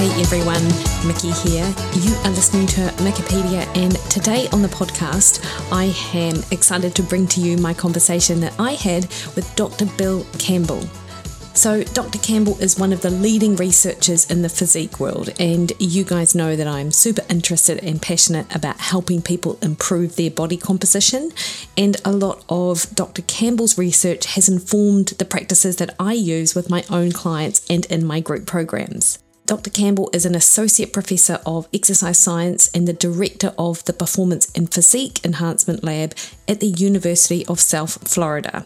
Hey 0.00 0.22
everyone, 0.22 0.64
Mikki 1.06 1.30
here. 1.46 1.74
You 1.92 2.14
are 2.24 2.30
listening 2.30 2.66
to 2.68 2.80
Mikkipedia, 3.04 3.66
and 3.76 3.94
today 4.10 4.48
on 4.50 4.62
the 4.62 4.68
podcast, 4.68 5.44
I 5.70 5.94
am 6.16 6.42
excited 6.50 6.94
to 6.94 7.02
bring 7.02 7.26
to 7.26 7.40
you 7.42 7.58
my 7.58 7.74
conversation 7.74 8.40
that 8.40 8.58
I 8.58 8.72
had 8.72 9.02
with 9.36 9.52
Dr. 9.56 9.84
Bill 9.98 10.24
Campbell. 10.38 10.80
So, 11.52 11.84
Dr. 11.84 12.18
Campbell 12.18 12.58
is 12.60 12.78
one 12.78 12.94
of 12.94 13.02
the 13.02 13.10
leading 13.10 13.56
researchers 13.56 14.30
in 14.30 14.40
the 14.40 14.48
physique 14.48 14.98
world, 15.00 15.34
and 15.38 15.70
you 15.78 16.04
guys 16.04 16.34
know 16.34 16.56
that 16.56 16.66
I'm 16.66 16.92
super 16.92 17.22
interested 17.28 17.84
and 17.84 18.00
passionate 18.00 18.46
about 18.56 18.80
helping 18.80 19.20
people 19.20 19.58
improve 19.60 20.16
their 20.16 20.30
body 20.30 20.56
composition. 20.56 21.30
And 21.76 21.98
a 22.06 22.12
lot 22.12 22.42
of 22.48 22.86
Dr. 22.94 23.20
Campbell's 23.20 23.76
research 23.76 24.24
has 24.34 24.48
informed 24.48 25.08
the 25.08 25.26
practices 25.26 25.76
that 25.76 25.94
I 26.00 26.14
use 26.14 26.54
with 26.54 26.70
my 26.70 26.84
own 26.88 27.12
clients 27.12 27.66
and 27.68 27.84
in 27.84 28.06
my 28.06 28.20
group 28.20 28.46
programs. 28.46 29.18
Dr. 29.50 29.70
Campbell 29.70 30.10
is 30.12 30.24
an 30.24 30.36
associate 30.36 30.92
professor 30.92 31.40
of 31.44 31.66
exercise 31.74 32.20
science 32.20 32.70
and 32.72 32.86
the 32.86 32.92
director 32.92 33.52
of 33.58 33.84
the 33.84 33.92
Performance 33.92 34.48
and 34.54 34.72
Physique 34.72 35.24
Enhancement 35.24 35.82
Lab 35.82 36.14
at 36.46 36.60
the 36.60 36.68
University 36.68 37.44
of 37.46 37.58
South 37.58 38.08
Florida. 38.08 38.64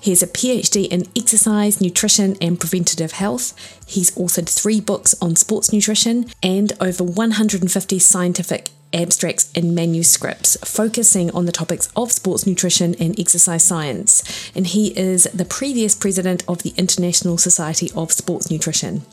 He 0.00 0.10
has 0.10 0.24
a 0.24 0.26
PhD 0.26 0.88
in 0.88 1.04
exercise, 1.14 1.80
nutrition, 1.80 2.36
and 2.40 2.58
preventative 2.58 3.12
health. 3.12 3.54
He's 3.86 4.10
authored 4.16 4.48
three 4.48 4.80
books 4.80 5.14
on 5.22 5.36
sports 5.36 5.72
nutrition 5.72 6.26
and 6.42 6.72
over 6.80 7.04
150 7.04 7.98
scientific 8.00 8.70
abstracts 8.92 9.52
and 9.54 9.76
manuscripts 9.76 10.56
focusing 10.64 11.30
on 11.30 11.46
the 11.46 11.52
topics 11.52 11.88
of 11.94 12.10
sports 12.10 12.48
nutrition 12.48 12.96
and 12.98 13.16
exercise 13.20 13.62
science. 13.62 14.50
And 14.56 14.66
he 14.66 14.88
is 14.98 15.28
the 15.32 15.44
previous 15.44 15.94
president 15.94 16.42
of 16.48 16.64
the 16.64 16.74
International 16.76 17.38
Society 17.38 17.92
of 17.94 18.10
Sports 18.10 18.50
Nutrition. 18.50 19.06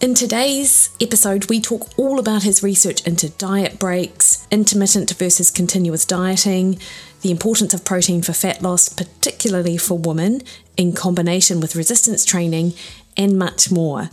In 0.00 0.14
today's 0.14 0.90
episode, 1.00 1.48
we 1.48 1.60
talk 1.60 1.96
all 1.96 2.18
about 2.18 2.42
his 2.42 2.62
research 2.62 3.06
into 3.06 3.30
diet 3.30 3.78
breaks, 3.78 4.46
intermittent 4.50 5.10
versus 5.14 5.50
continuous 5.50 6.04
dieting, 6.04 6.78
the 7.22 7.30
importance 7.30 7.72
of 7.72 7.84
protein 7.84 8.20
for 8.20 8.32
fat 8.32 8.60
loss, 8.60 8.88
particularly 8.88 9.78
for 9.78 9.96
women, 9.96 10.42
in 10.76 10.92
combination 10.92 11.60
with 11.60 11.76
resistance 11.76 12.24
training, 12.24 12.74
and 13.16 13.38
much 13.38 13.70
more. 13.70 14.10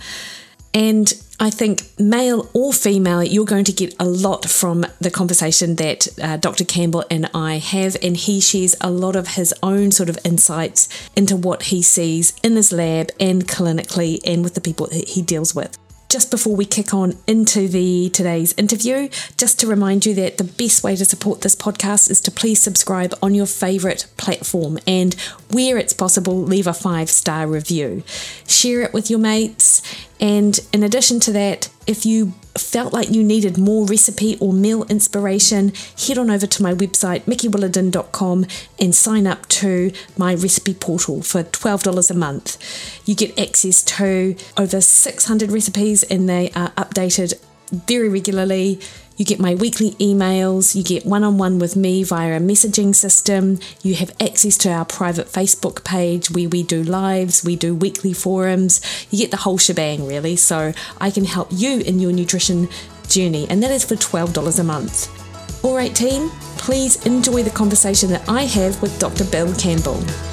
And 0.74 1.12
I 1.40 1.50
think, 1.50 1.90
male 2.00 2.50
or 2.54 2.72
female, 2.72 3.24
you're 3.24 3.46
going 3.46 3.66
to 3.66 3.74
get 3.74 3.96
a 4.00 4.06
lot 4.06 4.46
from 4.46 4.86
the 5.00 5.12
conversation 5.12 5.76
that 5.78 6.08
uh, 6.22 6.38
Dr. 6.38 6.64
Campbell 6.64 7.04
and 7.10 7.30
I 7.34 7.58
have, 7.58 7.98
and 8.02 8.16
he 8.16 8.40
shares 8.40 8.76
a 8.80 8.92
lot 8.92 9.16
of 9.16 9.30
his 9.30 9.54
own 9.64 9.92
sort 9.92 10.08
of 10.08 10.20
insights 10.24 10.88
into 11.16 11.36
what 11.36 11.64
he 11.64 11.82
sees 11.82 12.34
in 12.44 12.56
his 12.56 12.72
lab 12.72 13.10
and 13.20 13.48
clinically 13.48 14.20
and 14.24 14.44
with 14.44 14.54
the 14.54 14.62
people 14.62 14.88
that 14.88 15.10
he 15.10 15.22
deals 15.22 15.56
with 15.56 15.78
just 16.12 16.30
before 16.30 16.58
we 16.58 16.66
kick 16.66 16.94
on 16.94 17.14
into 17.26 17.70
the 17.70 18.10
today's 18.10 18.54
interview, 18.58 19.08
just 19.38 19.58
to 19.62 19.66
remind 19.66 20.06
you 20.06 20.14
that 20.14 20.38
the 20.38 20.44
best 20.44 20.84
way 20.84 20.94
to 20.94 21.06
support 21.06 21.40
this 21.40 21.56
podcast 21.56 22.12
is 22.12 22.20
to 22.20 22.30
please 22.30 22.62
subscribe 22.62 23.14
on 23.24 23.34
your 23.34 23.46
favorite 23.46 24.06
platform 24.18 24.78
and 24.86 25.14
where 25.52 25.78
it's 25.78 25.94
possible, 25.94 26.38
leave 26.38 26.68
a 26.68 26.74
five 26.74 27.10
star 27.10 27.48
review. 27.48 28.04
Share 28.46 28.82
it 28.82 28.94
with 28.94 29.10
your 29.10 29.20
mates. 29.20 29.82
And 30.22 30.60
in 30.72 30.84
addition 30.84 31.20
to 31.22 31.32
that, 31.32 31.70
if 31.88 32.06
you 32.06 32.34
felt 32.56 32.94
like 32.94 33.10
you 33.10 33.24
needed 33.24 33.58
more 33.58 33.86
recipe 33.86 34.38
or 34.40 34.54
meal 34.54 34.84
inspiration, 34.84 35.74
head 35.98 36.20
on 36.20 36.30
over 36.30 36.46
to 36.46 36.64
my 36.64 36.76
website, 36.76 37.22
mikkiwilliden.com, 37.24 38.46
and 38.80 38.94
sign 38.94 39.26
up 39.26 39.48
to 39.50 39.92
my 40.18 40.36
recipe 40.36 40.76
portal 40.76 41.24
for 41.24 41.44
$12 41.44 42.12
a 42.12 42.14
month. 42.14 43.02
You 43.08 43.16
get 43.16 43.38
access 43.40 43.82
to 43.84 44.36
over 44.58 44.80
600 44.80 45.52
recipes, 45.52 46.04
and 46.04 46.30
they 46.30 46.52
are 46.52 46.70
updated 46.72 47.34
very 47.72 48.10
regularly. 48.10 48.80
You 49.22 49.26
get 49.26 49.40
my 49.40 49.54
weekly 49.54 49.92
emails, 50.00 50.74
you 50.74 50.82
get 50.82 51.06
one 51.06 51.24
on 51.24 51.38
one 51.38 51.60
with 51.60 51.76
me 51.76 52.04
via 52.04 52.38
a 52.38 52.40
messaging 52.40 52.96
system, 52.96 53.60
you 53.84 53.94
have 53.94 54.10
access 54.20 54.58
to 54.58 54.72
our 54.72 54.84
private 54.84 55.28
Facebook 55.28 55.84
page 55.84 56.32
where 56.32 56.50
we 56.50 56.64
do 56.64 56.82
lives, 56.82 57.44
we 57.44 57.56
do 57.56 57.76
weekly 57.76 58.14
forums, 58.14 58.82
you 59.12 59.20
get 59.20 59.30
the 59.30 59.38
whole 59.38 59.60
shebang 59.60 60.08
really. 60.08 60.36
So 60.36 60.74
I 61.00 61.12
can 61.12 61.26
help 61.26 61.50
you 61.52 61.82
in 61.82 62.00
your 62.00 62.12
nutrition 62.12 62.68
journey, 63.10 63.46
and 63.48 63.62
that 63.62 63.70
is 63.70 63.86
for 63.86 63.94
$12 63.94 64.60
a 64.60 64.64
month. 64.64 65.64
All 65.64 65.76
right, 65.76 65.96
team, 65.96 66.32
please 66.58 67.06
enjoy 67.06 67.44
the 67.44 67.52
conversation 67.52 68.10
that 68.10 68.28
I 68.28 68.46
have 68.46 68.82
with 68.82 68.98
Dr. 68.98 69.26
Bill 69.26 69.54
Campbell. 69.54 70.31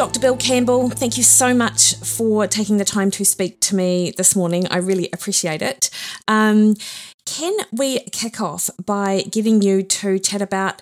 Dr. 0.00 0.18
Bill 0.18 0.36
Campbell, 0.38 0.88
thank 0.88 1.18
you 1.18 1.22
so 1.22 1.52
much 1.52 1.94
for 1.96 2.46
taking 2.46 2.78
the 2.78 2.86
time 2.86 3.10
to 3.10 3.22
speak 3.22 3.60
to 3.60 3.76
me 3.76 4.14
this 4.16 4.34
morning. 4.34 4.66
I 4.70 4.78
really 4.78 5.10
appreciate 5.12 5.60
it. 5.60 5.90
Um, 6.26 6.76
can 7.26 7.54
we 7.70 8.00
kick 8.10 8.40
off 8.40 8.70
by 8.82 9.24
getting 9.30 9.60
you 9.60 9.82
to 9.82 10.18
chat 10.18 10.40
about 10.40 10.80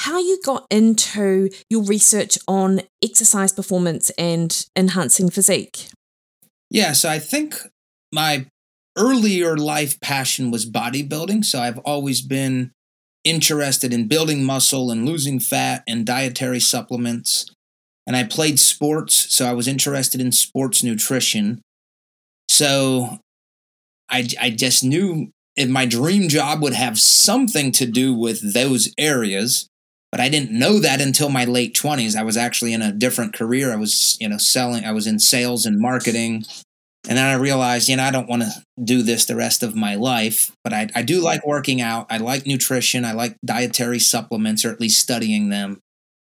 how 0.00 0.18
you 0.18 0.38
got 0.44 0.66
into 0.70 1.48
your 1.70 1.82
research 1.82 2.36
on 2.46 2.82
exercise 3.02 3.54
performance 3.54 4.10
and 4.18 4.66
enhancing 4.76 5.30
physique? 5.30 5.88
Yeah, 6.70 6.92
so 6.92 7.08
I 7.08 7.20
think 7.20 7.56
my 8.12 8.48
earlier 8.98 9.56
life 9.56 9.98
passion 9.98 10.50
was 10.50 10.70
bodybuilding. 10.70 11.46
So 11.46 11.58
I've 11.58 11.78
always 11.86 12.20
been 12.20 12.72
interested 13.24 13.94
in 13.94 14.08
building 14.08 14.44
muscle 14.44 14.90
and 14.90 15.06
losing 15.06 15.40
fat 15.40 15.84
and 15.88 16.04
dietary 16.04 16.60
supplements 16.60 17.46
and 18.08 18.16
I 18.16 18.24
played 18.24 18.58
sports, 18.58 19.34
so 19.36 19.44
I 19.44 19.52
was 19.52 19.68
interested 19.68 20.18
in 20.18 20.32
sports 20.32 20.82
nutrition. 20.82 21.60
So 22.48 23.18
I, 24.08 24.26
I 24.40 24.48
just 24.48 24.82
knew 24.82 25.28
if 25.56 25.68
my 25.68 25.84
dream 25.84 26.30
job 26.30 26.62
would 26.62 26.72
have 26.72 26.98
something 26.98 27.70
to 27.72 27.84
do 27.84 28.14
with 28.14 28.54
those 28.54 28.94
areas, 28.96 29.68
but 30.10 30.22
I 30.22 30.30
didn't 30.30 30.58
know 30.58 30.78
that 30.78 31.02
until 31.02 31.28
my 31.28 31.44
late 31.44 31.74
20s. 31.74 32.16
I 32.16 32.22
was 32.22 32.38
actually 32.38 32.72
in 32.72 32.80
a 32.80 32.92
different 32.92 33.34
career. 33.34 33.74
I 33.74 33.76
was, 33.76 34.16
you 34.18 34.28
know, 34.30 34.38
selling, 34.38 34.86
I 34.86 34.92
was 34.92 35.06
in 35.06 35.18
sales 35.18 35.66
and 35.66 35.78
marketing. 35.78 36.46
And 37.06 37.18
then 37.18 37.26
I 37.26 37.34
realized, 37.34 37.90
you 37.90 37.96
know, 37.96 38.04
I 38.04 38.10
don't 38.10 38.28
want 38.28 38.42
to 38.42 38.50
do 38.82 39.02
this 39.02 39.26
the 39.26 39.36
rest 39.36 39.62
of 39.62 39.76
my 39.76 39.96
life, 39.96 40.50
but 40.64 40.72
I, 40.72 40.88
I 40.94 41.02
do 41.02 41.20
like 41.20 41.46
working 41.46 41.82
out. 41.82 42.06
I 42.08 42.16
like 42.16 42.46
nutrition. 42.46 43.04
I 43.04 43.12
like 43.12 43.36
dietary 43.44 43.98
supplements, 43.98 44.64
or 44.64 44.70
at 44.70 44.80
least 44.80 44.98
studying 44.98 45.50
them. 45.50 45.78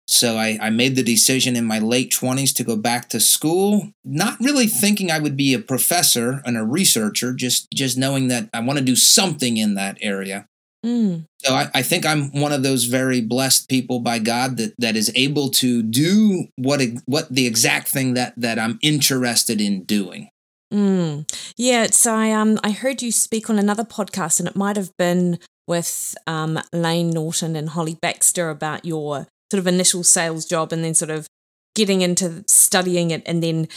So 0.09 0.39
I, 0.39 0.59
I 0.61 0.71
made 0.71 0.97
the 0.97 1.03
decision 1.03 1.55
in 1.55 1.67
my 1.67 1.79
late 1.79 2.11
20s 2.11 2.55
to 2.55 2.65
go 2.65 2.77
back 2.77 3.11
to 3.11 3.21
school, 3.21 3.93
not 4.05 4.41
really 4.41 4.67
thinking 4.67 5.11
I 5.11 5.19
would 5.19 5.37
be 5.37 5.53
a 5.53 5.59
professor 5.59 6.41
and 6.47 6.57
a 6.57 6.65
researcher, 6.65 7.35
just, 7.35 7.71
just 7.73 7.99
knowing 7.99 8.29
that 8.29 8.49
I 8.55 8.61
want 8.61 8.79
to 8.79 8.85
do 8.85 8.97
something 8.97 9.59
in 9.59 9.75
that 9.75 9.99
area. 10.01 10.49
Mm. 10.85 11.27
So 11.41 11.55
I, 11.55 11.71
I, 11.75 11.83
think 11.83 12.07
I'm 12.07 12.31
one 12.41 12.53
of 12.53 12.63
those 12.63 12.85
very 12.85 13.21
blessed 13.21 13.69
people 13.69 14.01
by 14.01 14.19
God 14.19 14.57
that, 14.57 14.75
that 14.79 14.97
is 14.97 15.13
able 15.15 15.51
to 15.51 15.83
do 15.83 16.47
what 16.57 16.81
what 17.07 17.29
the 17.29 17.49
exact 17.49 17.89
thing 17.89 18.15
that 18.15 18.33
that 18.37 18.61
I'm 18.61 18.79
interested 18.81 19.61
in 19.61 19.83
doing. 19.83 20.31
Mm. 20.73 21.29
Yeah, 21.57 21.89
so 21.91 22.15
I 22.15 22.31
um 22.31 22.61
I 22.63 22.71
heard 22.71 23.03
you 23.03 23.11
speak 23.11 23.51
on 23.51 23.59
another 23.59 23.83
podcast, 23.83 24.39
and 24.39 24.49
it 24.49 24.55
might 24.55 24.77
have 24.77 24.97
been 24.97 25.41
with 25.67 26.15
um, 26.29 26.61
Layne 26.73 27.11
Norton 27.11 27.57
and 27.57 27.71
Holly 27.71 27.99
Baxter 28.01 28.49
about 28.49 28.85
your 28.85 29.27
sort 29.51 29.59
of 29.59 29.67
initial 29.67 30.05
sales 30.05 30.45
job 30.45 30.73
and 30.73 30.85
then 30.85 30.95
sort 30.95 31.11
of 31.11 31.27
getting 31.75 32.03
into 32.03 32.45
studying 32.47 33.11
it 33.11 33.23
and 33.27 33.43
then 33.43 33.69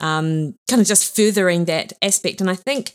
um, 0.00 0.54
kind 0.68 0.80
of 0.80 0.88
just 0.88 1.14
furthering 1.14 1.66
that 1.66 1.92
aspect. 2.02 2.40
And 2.40 2.50
I 2.50 2.54
think 2.54 2.94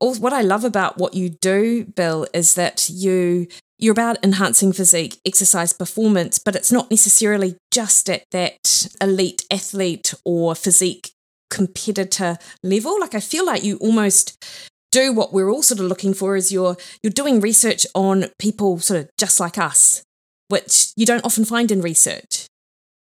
all, 0.00 0.14
what 0.16 0.32
I 0.32 0.40
love 0.40 0.64
about 0.64 0.98
what 0.98 1.14
you 1.14 1.28
do, 1.28 1.84
Bill, 1.84 2.26
is 2.32 2.54
that 2.54 2.88
you 2.90 3.46
you're 3.78 3.92
about 3.92 4.22
enhancing 4.22 4.74
physique, 4.74 5.18
exercise 5.24 5.72
performance, 5.72 6.38
but 6.38 6.54
it's 6.54 6.70
not 6.70 6.90
necessarily 6.90 7.56
just 7.70 8.10
at 8.10 8.24
that 8.30 8.88
elite 9.00 9.46
athlete 9.50 10.12
or 10.22 10.54
physique 10.54 11.12
competitor 11.48 12.36
level. 12.62 13.00
Like 13.00 13.14
I 13.14 13.20
feel 13.20 13.46
like 13.46 13.64
you 13.64 13.78
almost 13.78 14.44
do 14.92 15.12
what 15.12 15.32
we're 15.32 15.48
all 15.48 15.62
sort 15.62 15.80
of 15.80 15.86
looking 15.86 16.14
for 16.14 16.36
is 16.36 16.52
you're 16.52 16.76
you're 17.02 17.12
doing 17.12 17.40
research 17.40 17.86
on 17.94 18.26
people 18.38 18.78
sort 18.78 19.00
of 19.00 19.10
just 19.18 19.40
like 19.40 19.56
us 19.56 20.02
which 20.50 20.92
you 20.96 21.06
don't 21.06 21.24
often 21.24 21.44
find 21.44 21.70
in 21.70 21.80
research. 21.80 22.46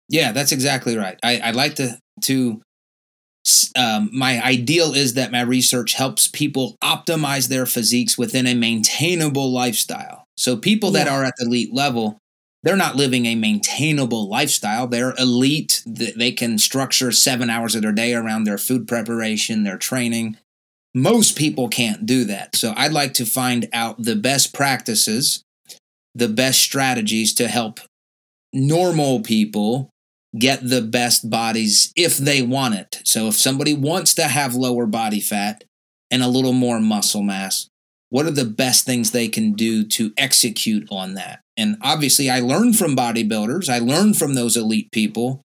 Yeah, 0.08 0.32
that's 0.32 0.52
exactly 0.52 0.98
right. 0.98 1.20
I, 1.24 1.40
I 1.40 1.52
like 1.52 1.76
to 1.76 1.98
to 2.24 2.62
um, 3.76 4.10
my 4.12 4.44
ideal 4.44 4.94
is 4.94 5.14
that 5.14 5.32
my 5.32 5.42
research 5.42 5.94
helps 5.94 6.28
people 6.28 6.76
optimize 6.84 7.48
their 7.48 7.66
physiques 7.66 8.18
within 8.18 8.46
a 8.48 8.54
maintainable 8.54 9.52
lifestyle. 9.52 10.26
So 10.38 10.56
people 10.56 10.92
that 10.92 11.08
are 11.08 11.24
at 11.24 11.34
the 11.38 11.46
elite 11.46 11.74
level, 11.74 12.18
they're 12.64 12.76
not 12.76 12.96
living 12.96 13.26
a 13.26 13.36
maintainable 13.36 14.30
lifestyle. 14.30 14.88
They're 14.88 15.16
elite. 15.18 15.82
They 15.86 16.32
can 16.32 16.58
structure 16.58 17.12
seven 17.12 17.50
hours 17.50 17.76
of 17.76 17.82
their 17.82 17.92
day 17.92 18.14
around 18.14 18.44
their 18.44 18.58
food 18.58 18.88
preparation, 18.88 19.64
their 19.64 19.78
training. 19.78 20.38
Most 20.94 21.38
people 21.38 21.70
can't 21.70 22.06
do 22.06 22.26
that. 22.26 22.56
So 22.56 22.74
I'd 22.76 22.92
like 22.92 23.14
to 23.16 23.26
find 23.26 23.70
out 23.74 24.04
the 24.04 24.16
best 24.16 24.54
practices, 24.54 25.44
the 26.16 26.28
best 26.28 26.60
strategies 26.60 27.34
to 27.36 27.48
help 27.48 27.80
normal 28.54 29.22
people 29.22 29.90
get 30.38 30.68
the 30.68 30.82
best 30.82 31.30
bodies 31.30 31.92
if 31.96 32.18
they 32.18 32.42
want 32.42 32.76
it. 32.76 33.02
So 33.04 33.28
if 33.28 33.36
somebody 33.36 33.74
wants 33.74 34.14
to 34.16 34.24
have 34.24 34.56
lower 34.56 34.86
body 34.86 35.20
fat 35.20 35.64
and 36.12 36.22
a 36.22 36.28
little 36.28 36.54
more 36.54 36.80
muscle 36.80 37.24
mass, 37.24 37.68
what 38.10 38.26
are 38.26 38.32
the 38.32 38.46
best 38.46 38.86
things 38.86 39.12
they 39.12 39.28
can 39.28 39.54
do 39.54 39.86
to 39.86 40.12
execute 40.18 40.88
on 40.92 41.14
that? 41.16 41.42
And 41.58 41.78
obviously, 41.82 42.30
I 42.30 42.40
learn 42.40 42.74
from 42.74 42.96
bodybuilders, 42.96 43.70
I 43.70 43.80
learn 43.80 44.14
from 44.14 44.34
those 44.34 44.58
elite 44.58 44.92
people 44.92 45.44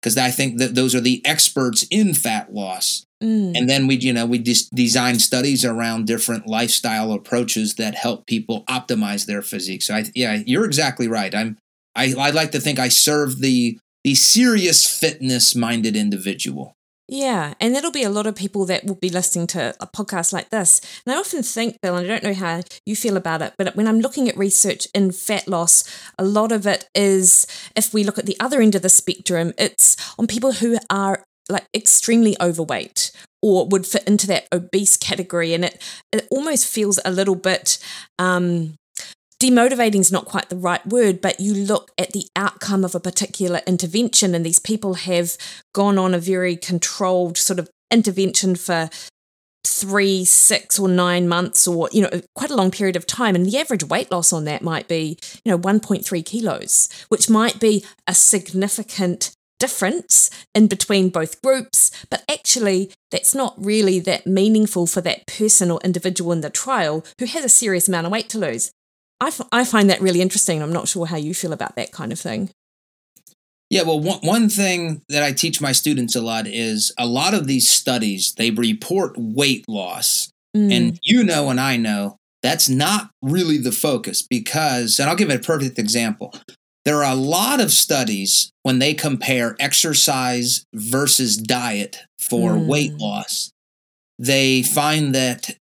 because 0.00 0.16
I 0.16 0.30
think 0.30 0.58
that 0.58 0.74
those 0.74 0.94
are 0.94 1.00
the 1.00 1.24
experts 1.24 1.86
in 1.90 2.14
fat 2.14 2.52
loss. 2.52 3.04
Mm. 3.22 3.56
And 3.56 3.68
then 3.68 3.86
we, 3.86 3.96
you 3.96 4.12
know, 4.12 4.26
we 4.26 4.38
just 4.38 4.74
design 4.74 5.18
studies 5.18 5.64
around 5.64 6.06
different 6.06 6.46
lifestyle 6.46 7.12
approaches 7.12 7.74
that 7.74 7.94
help 7.94 8.26
people 8.26 8.64
optimize 8.64 9.26
their 9.26 9.42
physique. 9.42 9.82
So 9.82 9.94
I, 9.94 10.04
yeah, 10.14 10.42
you're 10.46 10.64
exactly 10.64 11.06
right. 11.06 11.34
I'm, 11.34 11.58
I, 11.94 12.14
I 12.18 12.30
like 12.30 12.52
to 12.52 12.60
think 12.60 12.78
I 12.78 12.88
serve 12.88 13.40
the 13.40 13.78
the 14.02 14.14
serious 14.14 14.86
fitness 14.86 15.54
minded 15.54 15.94
individual. 15.94 16.74
Yeah, 17.12 17.54
and 17.58 17.74
that'll 17.74 17.90
be 17.90 18.04
a 18.04 18.08
lot 18.08 18.28
of 18.28 18.36
people 18.36 18.64
that 18.66 18.84
will 18.84 18.94
be 18.94 19.10
listening 19.10 19.48
to 19.48 19.74
a 19.80 19.86
podcast 19.88 20.32
like 20.32 20.50
this. 20.50 20.80
And 21.04 21.12
I 21.12 21.18
often 21.18 21.42
think, 21.42 21.80
Bill, 21.82 21.96
and 21.96 22.06
I 22.06 22.08
don't 22.08 22.22
know 22.22 22.34
how 22.34 22.62
you 22.86 22.94
feel 22.94 23.16
about 23.16 23.42
it, 23.42 23.52
but 23.58 23.74
when 23.74 23.88
I'm 23.88 23.98
looking 23.98 24.28
at 24.28 24.36
research 24.36 24.86
in 24.94 25.10
fat 25.10 25.48
loss, 25.48 25.82
a 26.18 26.24
lot 26.24 26.52
of 26.52 26.68
it 26.68 26.88
is, 26.94 27.48
if 27.74 27.92
we 27.92 28.04
look 28.04 28.16
at 28.16 28.26
the 28.26 28.38
other 28.38 28.60
end 28.60 28.76
of 28.76 28.82
the 28.82 28.88
spectrum, 28.88 29.52
it's 29.58 29.96
on 30.20 30.28
people 30.28 30.52
who 30.52 30.78
are 30.88 31.24
like 31.50 31.66
extremely 31.74 32.36
overweight 32.40 33.12
or 33.42 33.66
would 33.66 33.86
fit 33.86 34.04
into 34.06 34.26
that 34.26 34.46
obese 34.52 34.96
category. 34.96 35.54
And 35.54 35.64
it, 35.64 35.82
it 36.12 36.28
almost 36.30 36.66
feels 36.66 36.98
a 37.04 37.10
little 37.10 37.34
bit 37.34 37.78
um, 38.18 38.74
demotivating 39.40 40.00
is 40.00 40.12
not 40.12 40.26
quite 40.26 40.50
the 40.50 40.56
right 40.56 40.86
word, 40.86 41.20
but 41.20 41.40
you 41.40 41.54
look 41.54 41.90
at 41.98 42.12
the 42.12 42.26
outcome 42.36 42.84
of 42.84 42.94
a 42.94 43.00
particular 43.00 43.62
intervention, 43.66 44.34
and 44.34 44.44
these 44.44 44.58
people 44.58 44.94
have 44.94 45.36
gone 45.74 45.98
on 45.98 46.14
a 46.14 46.18
very 46.18 46.56
controlled 46.56 47.38
sort 47.38 47.58
of 47.58 47.68
intervention 47.90 48.54
for 48.54 48.90
three, 49.66 50.24
six, 50.24 50.78
or 50.78 50.88
nine 50.88 51.26
months, 51.26 51.66
or 51.66 51.88
you 51.90 52.02
know, 52.02 52.20
quite 52.34 52.50
a 52.50 52.56
long 52.56 52.70
period 52.70 52.96
of 52.96 53.06
time. 53.06 53.34
And 53.34 53.46
the 53.46 53.58
average 53.58 53.84
weight 53.84 54.10
loss 54.10 54.32
on 54.32 54.44
that 54.44 54.62
might 54.62 54.86
be, 54.86 55.18
you 55.44 55.50
know, 55.50 55.58
1.3 55.58 56.24
kilos, 56.24 56.88
which 57.08 57.30
might 57.30 57.58
be 57.58 57.84
a 58.06 58.14
significant 58.14 59.32
difference 59.60 60.30
in 60.54 60.66
between 60.66 61.10
both 61.10 61.40
groups, 61.40 61.92
but 62.10 62.24
actually 62.28 62.90
that's 63.12 63.34
not 63.34 63.54
really 63.56 64.00
that 64.00 64.26
meaningful 64.26 64.88
for 64.88 65.00
that 65.02 65.28
person 65.28 65.70
or 65.70 65.78
individual 65.84 66.32
in 66.32 66.40
the 66.40 66.50
trial 66.50 67.04
who 67.20 67.26
has 67.26 67.44
a 67.44 67.48
serious 67.48 67.86
amount 67.86 68.06
of 68.06 68.12
weight 68.12 68.28
to 68.30 68.38
lose. 68.38 68.72
I, 69.20 69.28
f- 69.28 69.48
I 69.52 69.64
find 69.64 69.88
that 69.88 70.00
really 70.00 70.22
interesting. 70.22 70.62
I'm 70.62 70.72
not 70.72 70.88
sure 70.88 71.06
how 71.06 71.16
you 71.16 71.34
feel 71.34 71.52
about 71.52 71.76
that 71.76 71.92
kind 71.92 72.10
of 72.10 72.18
thing. 72.18 72.50
Yeah, 73.68 73.82
well, 73.82 74.00
one, 74.00 74.18
one 74.22 74.48
thing 74.48 75.02
that 75.08 75.22
I 75.22 75.32
teach 75.32 75.60
my 75.60 75.70
students 75.70 76.16
a 76.16 76.20
lot 76.20 76.48
is 76.48 76.92
a 76.98 77.06
lot 77.06 77.34
of 77.34 77.46
these 77.46 77.70
studies, 77.70 78.34
they 78.34 78.50
report 78.50 79.14
weight 79.16 79.68
loss. 79.68 80.32
Mm. 80.56 80.76
And 80.76 80.98
you 81.02 81.22
know, 81.22 81.50
and 81.50 81.60
I 81.60 81.76
know 81.76 82.16
that's 82.42 82.68
not 82.68 83.10
really 83.22 83.58
the 83.58 83.70
focus 83.70 84.22
because, 84.22 84.98
and 84.98 85.08
I'll 85.08 85.16
give 85.16 85.30
it 85.30 85.36
a 85.36 85.46
perfect 85.46 85.78
example. 85.78 86.34
There 86.84 87.04
are 87.04 87.12
a 87.12 87.16
lot 87.16 87.60
of 87.60 87.70
studies 87.72 88.50
when 88.62 88.78
they 88.78 88.94
compare 88.94 89.56
exercise 89.60 90.64
versus 90.74 91.36
diet 91.36 91.98
for 92.18 92.52
Mm. 92.52 92.66
weight 92.66 92.94
loss. 92.94 93.50
They 94.18 94.62
find 94.62 95.14
that 95.14 95.56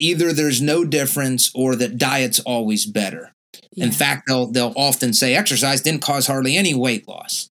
either 0.00 0.32
there's 0.32 0.60
no 0.60 0.84
difference 0.84 1.50
or 1.54 1.76
that 1.76 1.98
diet's 1.98 2.40
always 2.40 2.86
better. 2.86 3.32
In 3.76 3.92
fact, 3.92 4.24
they'll 4.28 4.46
they'll 4.46 4.72
often 4.76 5.12
say 5.12 5.34
exercise 5.34 5.80
didn't 5.80 6.02
cause 6.02 6.26
hardly 6.26 6.56
any 6.56 6.74
weight 6.74 7.06
loss. 7.08 7.48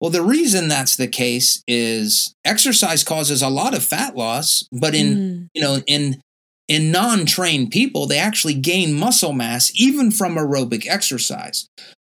Well, 0.00 0.10
the 0.10 0.22
reason 0.22 0.68
that's 0.68 0.96
the 0.96 1.06
case 1.08 1.62
is 1.68 2.34
exercise 2.44 3.04
causes 3.04 3.40
a 3.42 3.48
lot 3.48 3.74
of 3.74 3.84
fat 3.84 4.16
loss, 4.16 4.64
but 4.72 4.94
in 4.94 5.16
Mm. 5.16 5.48
you 5.54 5.62
know 5.62 5.82
in 5.86 6.20
in 6.68 6.90
non-trained 6.90 7.70
people, 7.70 8.06
they 8.06 8.18
actually 8.18 8.54
gain 8.54 8.92
muscle 8.94 9.32
mass 9.32 9.70
even 9.74 10.10
from 10.10 10.36
aerobic 10.36 10.86
exercise. 10.86 11.66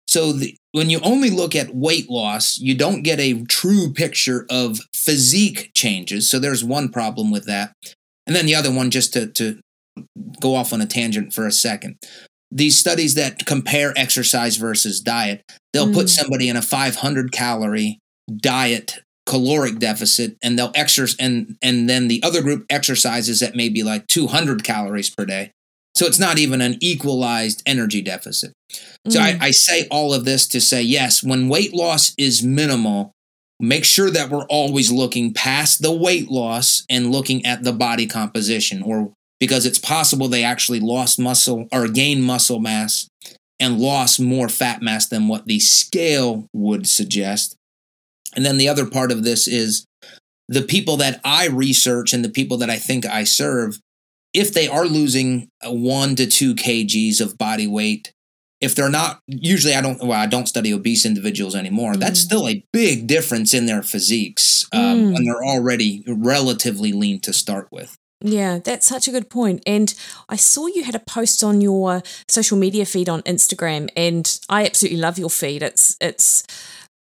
So 0.09 0.33
the, 0.33 0.55
when 0.71 0.89
you 0.89 0.99
only 1.03 1.29
look 1.29 1.55
at 1.55 1.75
weight 1.75 2.09
loss, 2.09 2.57
you 2.57 2.73
don't 2.73 3.03
get 3.03 3.19
a 3.19 3.43
true 3.43 3.93
picture 3.93 4.47
of 4.49 4.79
physique 4.95 5.69
changes. 5.75 6.27
So 6.27 6.39
there's 6.39 6.63
one 6.63 6.89
problem 6.89 7.29
with 7.29 7.45
that. 7.45 7.73
And 8.25 8.35
then 8.35 8.47
the 8.47 8.55
other 8.55 8.71
one, 8.71 8.89
just 8.89 9.13
to, 9.13 9.27
to 9.27 9.59
go 10.41 10.55
off 10.55 10.73
on 10.73 10.81
a 10.81 10.87
tangent 10.87 11.31
for 11.31 11.45
a 11.45 11.51
second. 11.51 11.97
These 12.49 12.75
studies 12.75 13.13
that 13.13 13.45
compare 13.45 13.93
exercise 13.95 14.57
versus 14.57 14.99
diet, 14.99 15.43
they'll 15.73 15.93
put 15.93 16.07
Mm. 16.07 16.09
somebody 16.09 16.49
in 16.49 16.55
a 16.55 16.63
500 16.63 17.31
calorie 17.31 17.99
diet 18.35 18.97
caloric 19.27 19.77
deficit 19.77 20.37
and 20.41 20.57
they'll 20.57 20.71
exercise 20.73 21.15
and 21.19 21.55
and 21.61 21.87
then 21.87 22.07
the 22.07 22.19
other 22.23 22.41
group 22.41 22.65
exercises 22.67 23.43
at 23.43 23.53
maybe 23.55 23.83
like 23.83 24.07
200 24.07 24.63
calories 24.63 25.11
per 25.11 25.23
day 25.23 25.51
so 25.95 26.07
it's 26.07 26.17
not 26.17 26.39
even 26.39 26.61
an 26.61 26.77
equalized 26.81 27.61
energy 27.67 28.01
deficit 28.01 28.53
so 29.07 29.19
I, 29.19 29.33
Mm. 29.33 29.41
I 29.41 29.51
say 29.51 29.87
all 29.89 30.13
of 30.13 30.25
this 30.25 30.47
to 30.47 30.61
say 30.61 30.81
yes 30.81 31.23
when 31.23 31.49
weight 31.49 31.73
loss 31.73 32.13
is 32.17 32.43
minimal 32.43 33.11
make 33.59 33.83
sure 33.83 34.09
that 34.09 34.29
we're 34.29 34.45
always 34.45 34.91
looking 34.91 35.33
past 35.33 35.81
the 35.81 35.91
weight 35.91 36.29
loss 36.29 36.83
and 36.89 37.11
looking 37.11 37.45
at 37.45 37.63
the 37.63 37.73
body 37.73 38.07
composition 38.07 38.81
or 38.81 39.11
because 39.39 39.65
it's 39.65 39.79
possible 39.79 40.27
they 40.27 40.43
actually 40.43 40.79
lost 40.79 41.19
muscle 41.19 41.67
or 41.71 41.87
gained 41.87 42.23
muscle 42.23 42.59
mass 42.59 43.07
and 43.59 43.79
lost 43.79 44.19
more 44.19 44.47
fat 44.47 44.81
mass 44.81 45.07
than 45.07 45.27
what 45.27 45.45
the 45.45 45.59
scale 45.59 46.47
would 46.53 46.87
suggest 46.87 47.55
and 48.35 48.45
then 48.45 48.57
the 48.57 48.69
other 48.69 48.85
part 48.85 49.11
of 49.11 49.23
this 49.23 49.47
is 49.47 49.85
the 50.47 50.61
people 50.61 50.97
that 50.97 51.21
I 51.23 51.47
research 51.47 52.13
and 52.13 52.25
the 52.25 52.29
people 52.29 52.57
that 52.57 52.69
I 52.69 52.77
think 52.77 53.05
I 53.05 53.23
serve, 53.23 53.79
if 54.33 54.53
they 54.53 54.67
are 54.67 54.85
losing 54.85 55.47
uh, 55.65 55.71
one 55.71 56.15
to 56.15 56.25
two 56.25 56.55
kgs 56.55 57.21
of 57.21 57.37
body 57.37 57.67
weight, 57.67 58.11
if 58.61 58.75
they're 58.75 58.89
not, 58.89 59.21
usually 59.27 59.73
I 59.73 59.81
don't, 59.81 59.99
well, 60.01 60.19
I 60.19 60.25
don't 60.25 60.47
study 60.47 60.73
obese 60.73 61.05
individuals 61.05 61.55
anymore. 61.55 61.95
That's 61.95 62.19
Mm. 62.19 62.23
still 62.25 62.47
a 62.49 62.63
big 62.73 63.07
difference 63.07 63.53
in 63.53 63.65
their 63.67 63.81
physiques 63.83 64.65
um, 64.73 64.81
Mm. 64.81 65.13
when 65.13 65.23
they're 65.25 65.43
already 65.45 66.03
relatively 66.07 66.91
lean 66.91 67.19
to 67.21 67.33
start 67.33 67.67
with. 67.71 67.97
Yeah, 68.21 68.59
that's 68.61 68.85
such 68.85 69.07
a 69.07 69.11
good 69.11 69.29
point. 69.29 69.63
And 69.65 69.93
I 70.27 70.35
saw 70.35 70.67
you 70.67 70.83
had 70.83 70.93
a 70.95 70.99
post 70.99 71.41
on 71.41 71.61
your 71.61 72.03
social 72.27 72.57
media 72.57 72.85
feed 72.85 73.07
on 73.07 73.21
Instagram, 73.21 73.87
and 73.95 74.25
I 74.49 74.65
absolutely 74.65 74.99
love 74.99 75.17
your 75.17 75.29
feed. 75.29 75.63
It's 75.63 75.95
it's 76.01 76.43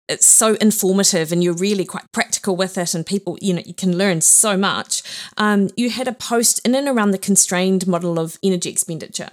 it's 0.09 0.27
so 0.27 0.55
informative, 0.61 1.33
and 1.33 1.43
you're 1.43 1.55
really 1.55 1.85
quite 1.85 2.05
practical 2.13 2.57
with 2.57 2.79
it, 2.79 2.95
and 2.95 3.05
people, 3.05 3.39
you 3.41 3.55
know, 3.55 3.63
you 3.65 3.75
can 3.75 3.97
learn 3.97 4.21
so 4.21 4.57
much. 4.57 5.03
Um, 5.37 5.69
you 5.77 5.91
had 5.91 6.09
a 6.09 6.13
post 6.13 6.61
in 6.65 6.75
and 6.75 6.89
around 6.89 7.11
the 7.11 7.19
constrained 7.19 7.87
model 7.87 8.19
of 8.19 8.39
energy 8.43 8.71
expenditure, 8.71 9.31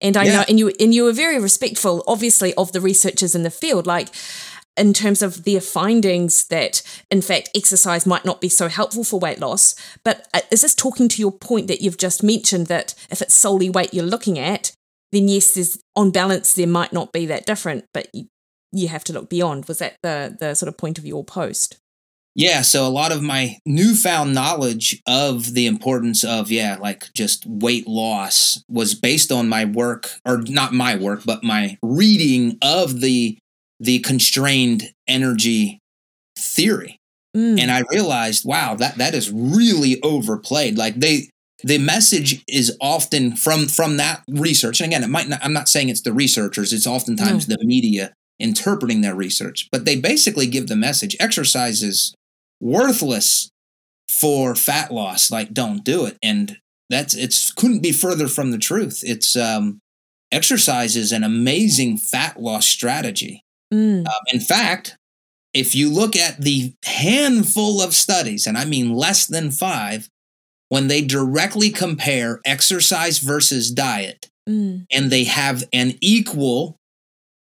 and 0.00 0.16
I 0.16 0.24
Yeah. 0.24 0.32
know, 0.36 0.44
and 0.48 0.58
you 0.58 0.72
and 0.80 0.94
you 0.94 1.04
were 1.04 1.12
very 1.12 1.38
respectful, 1.38 2.04
obviously, 2.06 2.52
of 2.54 2.72
the 2.72 2.80
researchers 2.80 3.34
in 3.34 3.42
the 3.42 3.50
field, 3.50 3.86
like 3.86 4.08
in 4.76 4.92
terms 4.92 5.20
of 5.20 5.44
their 5.44 5.60
findings 5.60 6.46
that 6.46 6.82
in 7.10 7.20
fact 7.20 7.50
exercise 7.54 8.06
might 8.06 8.24
not 8.24 8.40
be 8.40 8.48
so 8.48 8.68
helpful 8.68 9.02
for 9.02 9.18
weight 9.18 9.40
loss 9.40 9.74
but 10.04 10.28
uh, 10.32 10.40
is 10.52 10.60
this 10.62 10.76
talking 10.76 11.08
to 11.08 11.20
your 11.20 11.32
point 11.32 11.66
that 11.66 11.82
you've 11.82 11.98
just 11.98 12.22
mentioned 12.22 12.68
that 12.68 12.94
if 13.10 13.20
it's 13.20 13.34
solely 13.34 13.68
weight 13.68 13.92
you're 13.92 14.04
looking 14.04 14.38
at 14.38 14.70
then 15.10 15.26
yes 15.26 15.54
there's 15.54 15.76
on 15.96 16.12
balance 16.12 16.52
there 16.54 16.68
might 16.68 16.92
not 16.92 17.12
be 17.12 17.26
that 17.26 17.44
different 17.44 17.84
but 17.92 18.06
you, 18.72 18.88
have 18.88 19.04
to 19.04 19.12
look 19.12 19.28
beyond 19.28 19.66
was 19.66 19.78
that 19.78 19.96
the 20.02 20.36
the 20.38 20.54
sort 20.54 20.68
of 20.68 20.76
point 20.76 20.98
of 20.98 21.06
your 21.06 21.24
post 21.24 21.78
Yeah, 22.34 22.62
so 22.62 22.86
a 22.86 22.88
lot 22.88 23.12
of 23.12 23.22
my 23.22 23.58
newfound 23.66 24.34
knowledge 24.34 25.00
of 25.06 25.54
the 25.54 25.66
importance 25.66 26.24
of 26.24 26.50
yeah, 26.50 26.76
like 26.80 27.12
just 27.14 27.44
weight 27.46 27.86
loss 27.88 28.62
was 28.68 28.94
based 28.94 29.32
on 29.32 29.48
my 29.48 29.64
work 29.64 30.10
or 30.24 30.38
not 30.38 30.72
my 30.72 30.96
work, 30.96 31.22
but 31.24 31.42
my 31.42 31.76
reading 31.82 32.58
of 32.62 33.00
the 33.00 33.36
the 33.80 33.98
constrained 34.00 34.92
energy 35.08 35.80
theory. 36.38 36.98
Mm, 37.36 37.60
And 37.60 37.70
I 37.70 37.82
realized, 37.90 38.44
wow, 38.44 38.74
that 38.76 38.96
that 38.96 39.14
is 39.14 39.30
really 39.30 40.00
overplayed. 40.02 40.76
Like 40.76 40.96
they 40.96 41.30
the 41.62 41.78
message 41.78 42.42
is 42.48 42.76
often 42.80 43.36
from 43.36 43.66
from 43.66 43.96
that 43.98 44.22
research. 44.28 44.80
And 44.80 44.88
again, 44.88 45.04
it 45.04 45.10
might 45.10 45.28
not 45.28 45.40
I'm 45.42 45.52
not 45.52 45.68
saying 45.68 45.88
it's 45.88 46.02
the 46.02 46.12
researchers, 46.12 46.72
it's 46.72 46.86
oftentimes 46.86 47.46
the 47.46 47.58
media 47.62 48.12
interpreting 48.40 49.00
their 49.02 49.14
research, 49.14 49.68
but 49.70 49.84
they 49.84 49.96
basically 49.96 50.46
give 50.46 50.66
the 50.66 50.76
message 50.76 51.16
exercise 51.20 51.82
is 51.82 52.14
worthless 52.60 53.50
for 54.08 54.54
fat 54.54 54.90
loss. 54.92 55.30
Like, 55.30 55.52
don't 55.52 55.84
do 55.84 56.04
it. 56.06 56.16
And 56.22 56.56
that's 56.88 57.14
it's 57.14 57.52
couldn't 57.52 57.82
be 57.82 57.92
further 57.92 58.26
from 58.28 58.50
the 58.50 58.58
truth. 58.58 59.02
It's 59.04 59.36
um 59.36 59.78
exercise 60.32 60.96
is 60.96 61.12
an 61.12 61.24
amazing 61.24 61.98
fat 61.98 62.40
loss 62.40 62.66
strategy. 62.66 63.42
Mm. 63.72 64.06
Um, 64.06 64.22
in 64.32 64.40
fact, 64.40 64.96
if 65.54 65.74
you 65.74 65.90
look 65.90 66.16
at 66.16 66.40
the 66.40 66.72
handful 66.84 67.80
of 67.80 67.94
studies, 67.94 68.46
and 68.46 68.56
I 68.56 68.64
mean 68.64 68.94
less 68.94 69.26
than 69.26 69.50
five, 69.50 70.08
when 70.68 70.88
they 70.88 71.02
directly 71.02 71.70
compare 71.70 72.40
exercise 72.44 73.18
versus 73.18 73.70
diet, 73.70 74.26
Mm. 74.48 74.86
and 74.90 75.10
they 75.10 75.24
have 75.24 75.62
an 75.72 75.94
equal 76.00 76.76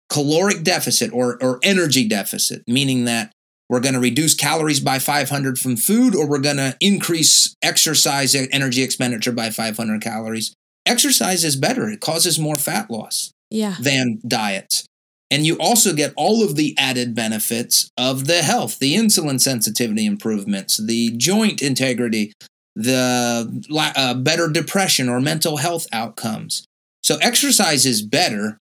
caloric 0.09 0.63
deficit 0.63 1.11
or, 1.13 1.41
or 1.41 1.59
energy 1.63 2.07
deficit, 2.07 2.63
meaning 2.67 3.05
that 3.05 3.31
we're 3.69 3.79
going 3.79 3.95
to 3.95 3.99
reduce 3.99 4.35
calories 4.35 4.79
by 4.79 4.99
500 4.99 5.57
from 5.57 5.75
food 5.75 6.15
or 6.15 6.27
we're 6.27 6.39
going 6.39 6.57
to 6.57 6.75
increase 6.79 7.55
exercise 7.63 8.35
energy 8.35 8.83
expenditure 8.83 9.31
by 9.31 9.49
500 9.49 10.01
calories. 10.01 10.53
Exercise 10.85 11.43
is 11.43 11.55
better, 11.55 11.89
it 11.89 11.99
causes 11.99 12.37
more 12.37 12.55
fat 12.57 12.91
loss 12.91 13.31
Yeah. 13.49 13.75
than 13.79 14.21
diets. 14.27 14.85
And 15.31 15.43
you 15.45 15.57
also 15.57 15.93
get 15.93 16.13
all 16.15 16.43
of 16.43 16.55
the 16.55 16.75
added 16.77 17.15
benefits 17.15 17.89
of 17.97 18.27
the 18.27 18.43
health, 18.43 18.77
the 18.77 18.95
insulin 18.95 19.41
sensitivity 19.41 20.05
improvements, 20.05 20.77
the 20.77 21.09
joint 21.17 21.63
integrity, 21.63 22.31
the 22.75 23.63
uh, 23.75 24.13
better 24.13 24.47
depression 24.47 25.09
or 25.09 25.19
mental 25.19 25.57
health 25.57 25.87
outcomes. 25.91 26.65
So, 27.03 27.17
exercise 27.21 27.87
is 27.87 28.03
better 28.03 28.57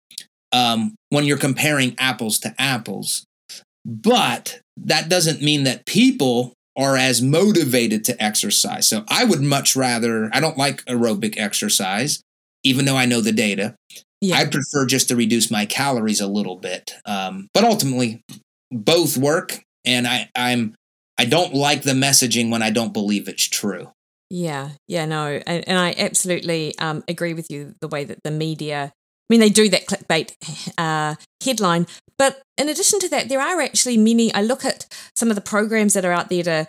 um, 0.51 0.93
when 1.11 1.25
you're 1.25 1.37
comparing 1.37 1.95
apples 1.99 2.39
to 2.39 2.55
apples. 2.57 3.27
But 3.85 4.59
that 4.77 5.09
doesn't 5.09 5.43
mean 5.43 5.63
that 5.65 5.85
people 5.85 6.53
are 6.75 6.97
as 6.97 7.21
motivated 7.21 8.03
to 8.05 8.23
exercise. 8.23 8.87
So, 8.87 9.03
I 9.07 9.25
would 9.25 9.41
much 9.41 9.75
rather, 9.75 10.31
I 10.33 10.39
don't 10.39 10.57
like 10.57 10.83
aerobic 10.85 11.37
exercise, 11.37 12.21
even 12.63 12.85
though 12.85 12.97
I 12.97 13.05
know 13.05 13.21
the 13.21 13.31
data. 13.31 13.75
Yeah. 14.21 14.37
I 14.37 14.45
prefer 14.45 14.85
just 14.85 15.07
to 15.09 15.15
reduce 15.15 15.51
my 15.51 15.65
calories 15.65 16.21
a 16.21 16.27
little 16.27 16.55
bit. 16.55 16.93
Um, 17.05 17.49
but 17.53 17.63
ultimately, 17.63 18.21
both 18.71 19.17
work, 19.17 19.61
and 19.85 20.07
I, 20.07 20.29
I'm 20.35 20.75
I 21.17 21.25
don't 21.25 21.53
like 21.53 21.83
the 21.83 21.91
messaging 21.91 22.49
when 22.49 22.63
I 22.63 22.71
don't 22.71 22.93
believe 22.93 23.27
it's 23.27 23.47
true. 23.47 23.91
Yeah, 24.29 24.69
yeah, 24.87 25.05
no, 25.05 25.25
and, 25.45 25.67
and 25.67 25.77
I 25.77 25.93
absolutely 25.97 26.73
um, 26.79 27.03
agree 27.07 27.33
with 27.33 27.51
you. 27.51 27.75
The 27.81 27.87
way 27.89 28.05
that 28.05 28.23
the 28.23 28.31
media, 28.31 28.93
mean, 29.31 29.39
they 29.39 29.49
do 29.49 29.69
that 29.69 29.87
clickbait 29.87 30.33
uh, 30.77 31.15
headline, 31.43 31.87
but 32.17 32.41
in 32.57 32.69
addition 32.69 32.99
to 32.99 33.09
that, 33.09 33.29
there 33.29 33.41
are 33.41 33.61
actually 33.61 33.97
many. 33.97 34.31
I 34.33 34.43
look 34.43 34.63
at 34.63 34.85
some 35.15 35.29
of 35.29 35.35
the 35.35 35.41
programs 35.41 35.95
that 35.95 36.05
are 36.05 36.11
out 36.11 36.29
there 36.29 36.43
to 36.43 36.67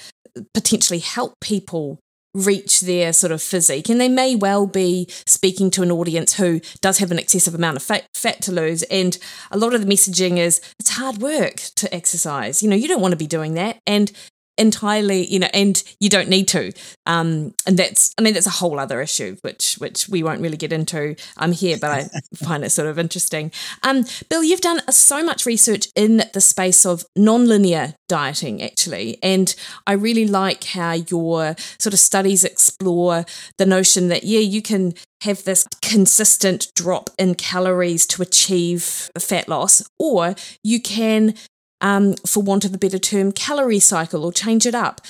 potentially 0.55 1.01
help 1.01 1.35
people 1.41 1.99
reach 2.35 2.81
their 2.81 3.13
sort 3.13 3.33
of 3.33 3.43
physique, 3.43 3.91
and 3.91 4.01
they 4.01 4.09
may 4.09 4.35
well 4.35 4.67
be 4.67 5.07
speaking 5.27 5.71
to 5.73 5.83
an 5.83 5.91
audience 5.91 6.35
who 6.35 6.61
does 6.81 6.99
have 6.99 7.11
an 7.11 7.19
excessive 7.19 7.55
amount 7.55 7.77
of 7.77 7.83
fat, 7.83 8.07
fat 8.15 8.41
to 8.43 8.53
lose. 8.53 8.83
And 8.85 9.19
a 9.51 9.59
lot 9.59 9.75
of 9.75 9.83
the 9.83 9.93
messaging 9.93 10.39
is 10.39 10.61
it's 10.79 10.91
hard 10.91 11.19
work 11.19 11.57
to 11.77 11.95
exercise. 11.95 12.63
You 12.63 12.71
know, 12.71 12.77
you 12.77 12.89
don't 12.89 13.03
want 13.03 13.13
to 13.13 13.19
be 13.19 13.27
doing 13.27 13.55
that, 13.55 13.79
and 13.87 14.11
entirely 14.59 15.27
you 15.27 15.39
know 15.39 15.49
and 15.53 15.83
you 16.01 16.09
don't 16.09 16.29
need 16.29 16.49
to. 16.49 16.73
Um 17.07 17.55
and 17.67 17.79
that's 17.79 18.13
i 18.19 18.23
mean 18.23 18.35
that's 18.35 18.47
a 18.47 18.51
whole 18.51 18.79
other 18.79 19.01
issue 19.01 19.37
which 19.43 19.77
which 19.77 20.09
we 20.09 20.23
won't 20.23 20.41
really 20.41 20.57
get 20.57 20.73
into 20.73 21.17
um 21.37 21.53
here 21.53 21.77
but 21.81 21.91
i 21.91 22.09
find 22.35 22.65
it 22.65 22.71
sort 22.71 22.89
of 22.89 22.99
interesting. 22.99 23.51
Um 23.83 24.05
bill 24.29 24.43
you've 24.43 24.61
done 24.61 24.81
so 24.91 25.25
much 25.25 25.47
research 25.47 25.89
in 25.97 26.25
the 26.33 26.41
space 26.41 26.85
of 26.85 27.05
non-linear 27.17 27.95
dieting 28.09 28.63
actually 28.63 29.19
and 29.23 29.55
i 29.87 29.93
really 29.93 30.27
like 30.27 30.65
how 30.65 30.93
your 30.93 31.55
sort 31.79 31.95
of 31.95 31.99
studies 31.99 32.45
explore 32.45 33.25
the 33.59 33.67
notion 33.67 34.09
that 34.09 34.25
yeah 34.25 34.41
you 34.41 34.61
can 34.61 34.93
have 35.23 35.45
this 35.45 35.67
consistent 35.81 36.73
drop 36.75 37.11
in 37.19 37.35
calories 37.35 38.07
to 38.07 38.23
achieve 38.23 39.11
fat 39.19 39.49
loss 39.49 39.89
or 39.99 40.35
you 40.63 40.81
can 40.81 41.35
um, 41.83 42.15
for 42.27 42.43
want 42.43 42.65
of 42.65 42.73
a 42.73 42.79
better 42.79 42.99
term, 42.99 43.33
calorie 43.33 43.79
cycle 43.81 44.25
or 44.25 44.33
change 44.33 44.65
it 44.67 44.75
up. 44.75 45.01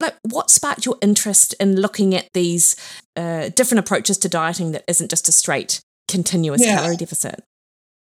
Like, 0.00 0.14
what 0.22 0.48
sparked 0.48 0.86
your 0.86 0.96
interest 1.02 1.54
in 1.60 1.76
looking 1.76 2.14
at 2.14 2.28
these 2.32 2.76
uh, 3.16 3.50
different 3.50 3.80
approaches 3.80 4.16
to 4.18 4.28
dieting 4.28 4.72
that 4.72 4.84
isn't 4.88 5.10
just 5.10 5.28
a 5.28 5.32
straight 5.32 5.80
continuous 6.08 6.62
Yeah. 6.64 6.76
calorie 6.76 6.96
deficit? 6.96 7.42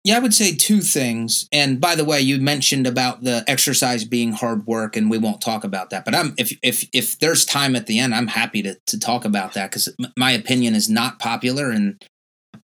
Yeah, 0.02 0.16
I 0.16 0.20
would 0.20 0.34
say 0.34 0.54
two 0.54 0.82
things. 0.82 1.48
And 1.50 1.80
by 1.80 1.96
the 1.96 2.04
way, 2.04 2.20
you 2.20 2.40
mentioned 2.40 2.86
about 2.86 3.24
the 3.24 3.42
exercise 3.48 4.04
being 4.04 4.32
hard 4.32 4.64
work, 4.64 4.96
and 4.96 5.10
we 5.10 5.18
won't 5.18 5.40
talk 5.40 5.64
about 5.64 5.90
that. 5.90 6.04
But 6.04 6.14
I'm 6.14 6.32
if 6.38 6.56
if 6.62 6.88
if 6.92 7.18
there's 7.18 7.44
time 7.44 7.74
at 7.74 7.86
the 7.88 7.98
end, 7.98 8.14
I'm 8.14 8.28
happy 8.28 8.62
to 8.62 8.76
to 8.86 9.00
talk 9.00 9.24
about 9.24 9.54
that 9.54 9.70
because 9.70 9.92
my 10.16 10.30
opinion 10.30 10.76
is 10.76 10.88
not 10.88 11.18
popular, 11.18 11.70
and 11.70 12.00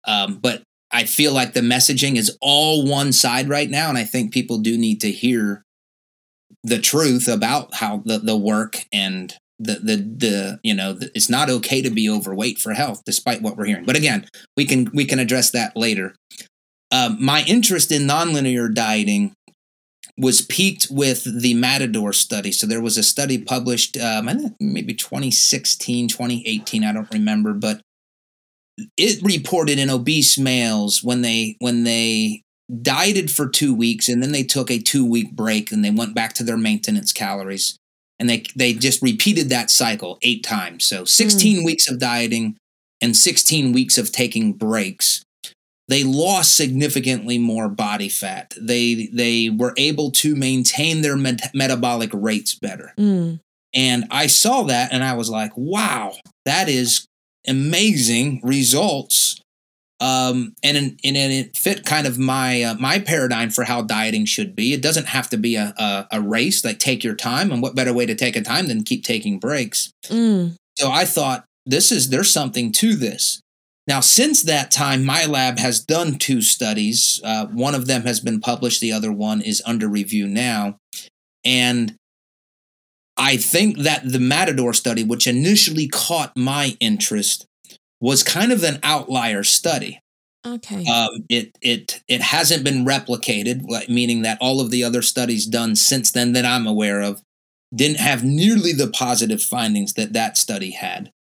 um, 0.06 0.40
but 0.40 0.64
I 0.92 1.04
feel 1.04 1.34
like 1.34 1.54
the 1.54 1.62
messaging 1.62 2.16
is 2.16 2.36
all 2.42 2.86
one 2.86 3.12
side 3.12 3.50
right 3.50 3.70
now, 3.70 3.90
and 3.90 3.98
I 3.98 4.04
think 4.04 4.34
people 4.34 4.58
do 4.58 4.78
need 4.78 5.02
to 5.02 5.12
hear 5.12 5.64
the 6.64 6.80
truth 6.80 7.28
about 7.28 7.76
how 7.76 8.02
the 8.06 8.20
the 8.20 8.38
work 8.38 8.86
and 8.92 9.36
the 9.60 9.74
the 9.74 9.96
the 9.98 10.60
you 10.64 10.74
know 10.74 10.94
the, 10.94 11.12
it's 11.14 11.30
not 11.30 11.50
okay 11.50 11.82
to 11.82 11.90
be 11.90 12.10
overweight 12.10 12.58
for 12.58 12.74
health, 12.74 13.04
despite 13.06 13.42
what 13.42 13.56
we're 13.56 13.66
hearing. 13.66 13.86
But 13.86 13.98
again, 13.98 14.28
we 14.58 14.66
can 14.66 14.90
we 14.94 15.06
can 15.06 15.20
address 15.20 15.52
that 15.52 15.76
later. 15.76 16.16
Um, 16.92 17.24
my 17.24 17.44
interest 17.48 17.92
in 17.92 18.08
nonlinear 18.08 18.74
dieting 18.74 19.34
was 20.18 20.42
piqued 20.42 20.88
with 20.90 21.24
the 21.42 21.54
Matador 21.54 22.12
study. 22.14 22.52
So 22.52 22.68
there 22.68 22.82
was 22.82 22.98
a 22.98 23.04
study 23.04 23.38
published, 23.38 23.98
um, 23.98 24.54
maybe 24.60 24.94
2016, 24.94 26.10
2018, 26.10 26.84
I 26.84 26.92
don't 26.92 27.12
remember, 27.14 27.54
but 27.54 27.82
it 28.98 29.22
reported 29.24 29.80
in 29.80 29.90
obese 29.90 30.38
males 30.38 31.04
when 31.04 31.22
they 31.22 31.56
when 31.60 31.84
they 31.84 32.42
dieted 32.82 33.32
for 33.32 33.48
two 33.48 33.74
weeks 33.74 34.08
and 34.08 34.22
then 34.22 34.32
they 34.32 34.44
took 34.44 34.70
a 34.70 34.80
two 34.80 35.06
week 35.06 35.32
break 35.36 35.72
and 35.72 35.84
they 35.84 35.90
went 35.90 36.14
back 36.14 36.34
to 36.34 36.44
their 36.44 36.58
maintenance 36.58 37.12
calories 37.12 37.78
and 38.20 38.30
they 38.30 38.44
they 38.56 38.74
just 38.74 39.02
repeated 39.02 39.50
that 39.50 39.70
cycle 39.72 40.18
eight 40.22 40.44
times. 40.44 40.86
So 40.86 41.04
16 41.06 41.64
weeks 41.64 41.90
of 41.90 42.00
dieting 42.00 42.58
and 43.02 43.16
16 43.16 43.72
weeks 43.74 43.98
of 43.98 44.12
taking 44.12 44.54
breaks 44.54 45.24
they 45.90 46.04
lost 46.04 46.56
significantly 46.56 47.40
more 47.40 47.68
body 47.68 48.10
fat. 48.10 48.54
They 48.62 49.10
they 49.12 49.50
were 49.50 49.74
able 49.76 50.12
to 50.12 50.36
maintain 50.36 51.02
their 51.02 51.18
met- 51.18 51.50
metabolic 51.56 52.12
rates 52.14 52.54
better. 52.54 52.94
Mm, 52.98 53.40
And 53.74 54.06
I 54.12 54.28
saw 54.28 54.64
that 54.64 54.94
and 54.94 55.04
I 55.04 55.14
was 55.16 55.32
like, 55.32 55.52
wow, 55.56 56.14
that 56.46 56.70
is 56.70 57.08
amazing 57.50 58.42
results. 58.44 59.42
Um, 60.02 60.56
and 60.64 60.78
and, 60.78 61.00
and 61.04 61.34
it 61.34 61.58
fit 61.58 61.86
kind 61.86 62.08
of 62.08 62.18
my 62.18 62.64
uh, 62.64 62.76
my 62.76 63.00
paradigm 63.00 63.50
for 63.50 63.66
how 63.66 63.82
dieting 63.82 64.26
should 64.26 64.56
be. 64.56 64.74
It 64.74 64.82
doesn't 64.82 65.08
have 65.08 65.30
to 65.32 65.38
be 65.38 65.56
a, 65.58 65.74
a 65.78 66.08
a 66.14 66.22
race. 66.22 66.64
Like 66.64 66.80
take 66.80 67.04
your 67.04 67.16
time, 67.16 67.52
and 67.52 67.62
what 67.62 67.76
better 67.76 67.92
way 67.94 68.06
to 68.06 68.16
take 68.16 68.38
a 68.38 68.42
time 68.42 68.68
than 68.68 68.84
keep 68.84 69.04
taking 69.04 69.40
breaks? 69.40 69.92
mm, 70.06 70.56
So 70.78 70.90
I 70.90 71.04
thought 71.04 71.44
this 71.66 71.92
is 71.92 72.10
there's 72.10 72.32
something 72.32 72.72
to 72.74 72.96
this. 72.96 73.42
Now, 73.88 74.00
since 74.00 74.44
that 74.44 74.72
time, 74.72 75.04
my 75.04 75.26
lab 75.26 75.58
has 75.60 75.80
done 75.84 76.18
two 76.20 76.42
studies. 76.42 77.20
Uh, 77.24 77.48
one 77.48 77.74
of 77.76 77.88
them 77.88 78.04
has 78.04 78.20
been 78.20 78.40
published. 78.40 78.80
The 78.82 78.94
other 78.94 79.12
one 79.12 79.42
is 79.42 79.62
under 79.66 79.88
review 79.90 80.28
now, 80.28 80.78
and 81.44 81.96
I 83.20 83.38
think 83.38 83.80
that 83.80 84.10
the 84.10 84.20
Matador 84.20 84.74
study, 84.74 85.04
which 85.04 85.28
initially 85.28 85.88
caught 85.88 86.36
my 86.38 86.78
interest, 86.80 87.46
was 88.02 88.24
kind 88.24 88.52
of 88.52 88.64
an 88.64 88.80
outlier 88.82 89.44
study. 89.44 90.00
okay. 90.48 90.86
Um, 90.88 91.26
it 91.30 91.52
it 91.62 92.02
it 92.08 92.22
hasn't 92.22 92.64
been 92.64 92.86
replicated, 92.86 93.64
like, 93.68 93.90
meaning 93.90 94.22
that 94.24 94.38
all 94.42 94.62
of 94.62 94.72
the 94.72 94.84
other 94.84 95.02
studies 95.02 95.46
done 95.46 95.76
since 95.76 96.12
then 96.12 96.32
that 96.34 96.46
I'm 96.46 96.66
aware 96.66 97.02
of 97.02 97.22
didn't 97.76 98.00
have 98.00 98.24
nearly 98.24 98.72
the 98.72 98.88
positive 98.90 99.44
findings 99.44 99.94
that 99.94 100.14
that 100.14 100.38
study 100.38 100.72
had. 100.72 101.12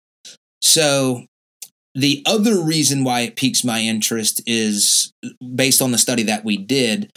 So 0.61 1.25
the 1.95 2.23
other 2.25 2.61
reason 2.63 3.03
why 3.03 3.21
it 3.21 3.35
piques 3.35 3.63
my 3.63 3.81
interest 3.81 4.41
is 4.45 5.11
based 5.55 5.81
on 5.81 5.91
the 5.91 5.97
study 5.97 6.23
that 6.23 6.45
we 6.45 6.57
did. 6.57 7.11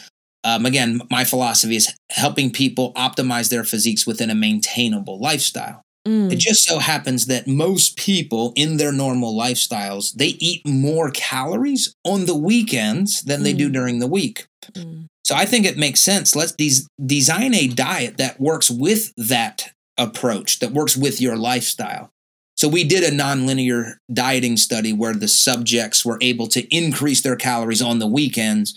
Um, 0.45 0.67
again, 0.67 1.01
my 1.11 1.25
philosophy 1.25 1.77
is 1.77 1.93
helping 2.11 2.51
people 2.51 2.93
optimize 2.95 3.49
their 3.51 3.65
physiques 3.65 4.07
within 4.07 4.31
a 4.31 4.35
maintainable 4.35 5.19
lifestyle. 5.21 5.83
Mm, 6.07 6.33
It 6.33 6.39
just 6.41 6.65
so 6.65 6.81
happens 6.81 7.27
that 7.27 7.47
most 7.47 7.97
people 7.97 8.53
in 8.57 8.77
their 8.77 8.91
normal 8.91 9.39
lifestyles, 9.39 10.13
they 10.15 10.35
eat 10.41 10.67
more 10.67 11.11
calories 11.13 11.95
on 12.05 12.27
the 12.27 12.35
weekends 12.37 13.23
than 13.23 13.45
they 13.45 13.53
do 13.53 13.69
Mm. 13.69 13.73
during 13.73 13.99
the 14.01 14.09
week. 14.09 14.47
mm, 14.75 15.07
So 15.25 15.37
I 15.37 15.45
think 15.47 15.65
it 15.65 15.79
makes 15.79 16.01
sense. 16.01 16.35
Let's 16.35 16.51
des- 16.53 16.87
design 17.05 17.55
a 17.55 17.69
diet 17.69 18.17
that 18.17 18.41
works 18.41 18.69
with 18.69 19.13
that 19.17 19.71
approach, 19.97 20.59
that 20.59 20.73
works 20.73 20.97
with 20.97 21.21
your 21.21 21.37
lifestyle. 21.37 22.11
So 22.57 22.67
we 22.69 22.83
did 22.85 23.05
a 23.05 23.11
nonlinear 23.17 23.95
dieting 24.13 24.57
study 24.57 24.93
where 24.93 25.15
the 25.15 25.29
subjects 25.29 26.05
were 26.05 26.19
able 26.21 26.49
to 26.49 26.63
increase 26.75 27.21
their 27.23 27.37
calories 27.37 27.81
on 27.83 28.01
the 28.01 28.07
weekends. 28.09 28.77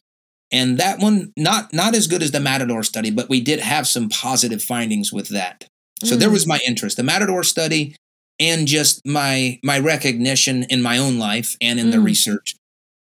And 0.55 0.77
that 0.79 1.00
one 1.00 1.33
not 1.38 1.74
not 1.74 1.93
as 1.95 2.07
good 2.07 2.24
as 2.24 2.31
the 2.31 2.39
Matador 2.39 2.81
study, 2.83 3.12
but 3.12 3.27
we 3.29 3.41
did 3.41 3.59
have 3.59 3.85
some 3.88 4.07
positive 4.09 4.62
findings 4.63 5.12
with 5.12 5.27
that. 5.29 5.65
So 6.03 6.15
there 6.15 6.29
Mm. 6.29 6.33
was 6.33 6.47
my 6.47 6.59
interest, 6.67 6.97
the 6.97 7.03
Matador 7.03 7.43
study 7.43 7.95
and 8.39 8.67
just 8.67 9.01
my 9.05 9.59
my 9.63 9.77
recognition 9.79 10.63
in 10.69 10.81
my 10.81 10.97
own 10.97 11.17
life 11.19 11.55
and 11.62 11.79
in 11.79 11.89
the 11.91 11.97
Mm. 11.97 12.05
research 12.05 12.55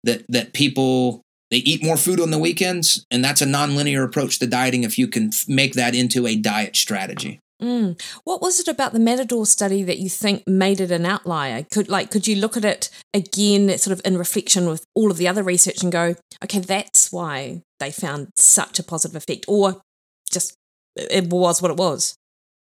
that 0.04 0.24
that 0.28 0.52
people 0.52 1.22
they 1.50 1.58
eat 1.58 1.82
more 1.82 1.96
food 1.96 2.20
on 2.20 2.30
the 2.30 2.38
weekends, 2.38 3.04
and 3.10 3.24
that's 3.24 3.42
a 3.42 3.46
nonlinear 3.46 4.04
approach 4.04 4.38
to 4.38 4.46
dieting. 4.46 4.84
If 4.84 4.96
you 4.98 5.08
can 5.08 5.30
f- 5.34 5.44
make 5.48 5.72
that 5.74 5.94
into 5.96 6.26
a 6.28 6.36
diet 6.36 6.76
strategy. 6.76 7.40
Mm. 7.60 8.00
What 8.24 8.40
was 8.40 8.58
it 8.58 8.68
about 8.68 8.92
the 8.92 8.98
Matador 8.98 9.44
study 9.44 9.82
that 9.82 9.98
you 9.98 10.08
think 10.08 10.46
made 10.46 10.80
it 10.80 10.90
an 10.90 11.04
outlier? 11.04 11.66
Could 11.70 11.88
like 11.88 12.10
could 12.10 12.26
you 12.26 12.36
look 12.36 12.56
at 12.56 12.64
it 12.64 12.90
again, 13.12 13.76
sort 13.78 13.92
of 13.92 14.00
in 14.04 14.16
reflection 14.16 14.68
with 14.68 14.84
all 14.94 15.10
of 15.10 15.18
the 15.18 15.28
other 15.28 15.42
research, 15.42 15.82
and 15.82 15.92
go, 15.92 16.16
okay, 16.42 16.60
that's 16.60 17.12
why 17.12 17.62
they 17.78 17.90
found 17.90 18.28
such 18.36 18.78
a 18.78 18.82
positive 18.82 19.16
effect, 19.16 19.44
or 19.46 19.82
just 20.30 20.56
it 20.96 21.26
was 21.26 21.60
what 21.60 21.70
it 21.70 21.76
was. 21.76 22.14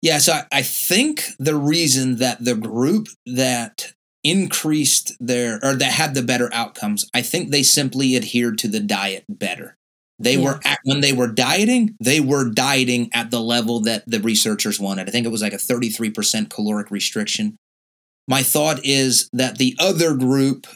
Yeah, 0.02 0.18
so 0.18 0.32
I, 0.32 0.44
I 0.52 0.62
think 0.62 1.24
the 1.38 1.56
reason 1.56 2.16
that 2.16 2.44
the 2.44 2.56
group 2.56 3.06
that 3.24 3.92
increased 4.24 5.14
their 5.20 5.58
or 5.62 5.74
that 5.74 5.92
had 5.92 6.14
the 6.14 6.22
better 6.22 6.50
outcomes, 6.52 7.08
I 7.14 7.22
think 7.22 7.50
they 7.50 7.62
simply 7.62 8.16
adhered 8.16 8.58
to 8.58 8.68
the 8.68 8.80
diet 8.80 9.24
better. 9.28 9.76
They 10.22 10.36
yeah. 10.36 10.44
were 10.44 10.60
at, 10.64 10.78
when 10.84 11.00
they 11.00 11.12
were 11.12 11.28
dieting, 11.28 11.96
they 12.00 12.20
were 12.20 12.48
dieting 12.50 13.10
at 13.12 13.30
the 13.30 13.40
level 13.40 13.80
that 13.80 14.04
the 14.06 14.20
researchers 14.20 14.78
wanted. 14.78 15.08
I 15.08 15.12
think 15.12 15.26
it 15.26 15.30
was 15.30 15.42
like 15.42 15.52
a 15.52 15.56
33% 15.56 16.50
caloric 16.50 16.90
restriction. 16.90 17.56
My 18.28 18.42
thought 18.42 18.84
is 18.84 19.28
that 19.32 19.58
the 19.58 19.76
other 19.78 20.14
group 20.14 20.66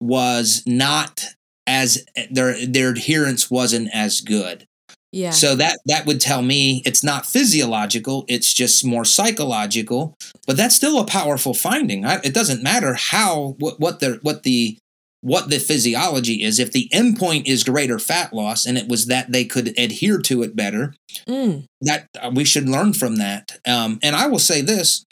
was 0.00 0.62
not 0.66 1.24
as 1.66 2.04
their 2.30 2.66
their 2.66 2.90
adherence 2.90 3.50
wasn't 3.50 3.90
as 3.92 4.20
good. 4.20 4.64
Yeah. 5.12 5.30
So 5.30 5.54
that 5.56 5.78
that 5.86 6.06
would 6.06 6.20
tell 6.20 6.42
me 6.42 6.82
it's 6.84 7.04
not 7.04 7.26
physiological, 7.26 8.24
it's 8.28 8.52
just 8.52 8.84
more 8.84 9.04
psychological, 9.04 10.16
but 10.46 10.56
that's 10.56 10.74
still 10.74 10.98
a 10.98 11.06
powerful 11.06 11.54
finding. 11.54 12.04
I, 12.04 12.16
it 12.24 12.34
doesn't 12.34 12.62
matter 12.62 12.94
how 12.94 13.56
what 13.58 13.80
what 13.80 14.00
the 14.00 14.18
what 14.22 14.42
the 14.42 14.78
what 15.20 15.50
the 15.50 15.58
physiology 15.58 16.42
is. 16.42 16.58
If 16.58 16.72
the 16.72 16.88
endpoint 16.92 17.46
is 17.46 17.64
greater 17.64 17.98
fat 17.98 18.32
loss 18.32 18.66
and 18.66 18.78
it 18.78 18.88
was 18.88 19.06
that 19.06 19.32
they 19.32 19.44
could 19.44 19.78
adhere 19.78 20.18
to 20.22 20.42
it 20.42 20.54
better, 20.54 20.94
mm. 21.26 21.64
that 21.80 22.06
uh, 22.20 22.30
we 22.32 22.44
should 22.44 22.68
learn 22.68 22.92
from 22.92 23.16
that. 23.16 23.58
Um, 23.66 23.98
and 24.02 24.14
I 24.14 24.26
will 24.26 24.38
say 24.38 24.60
this 24.60 25.04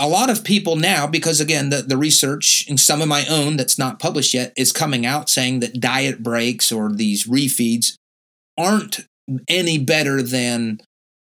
a 0.00 0.08
lot 0.08 0.30
of 0.30 0.44
people 0.44 0.76
now, 0.76 1.06
because 1.06 1.40
again, 1.40 1.68
the, 1.68 1.82
the 1.82 1.96
research 1.96 2.64
and 2.68 2.80
some 2.80 3.02
of 3.02 3.08
my 3.08 3.26
own 3.28 3.58
that's 3.58 3.78
not 3.78 3.98
published 3.98 4.32
yet 4.32 4.52
is 4.56 4.72
coming 4.72 5.04
out 5.04 5.28
saying 5.28 5.60
that 5.60 5.78
diet 5.78 6.22
breaks 6.22 6.72
or 6.72 6.90
these 6.90 7.26
refeeds 7.26 7.96
aren't 8.58 9.06
any 9.46 9.78
better 9.78 10.22
than 10.22 10.80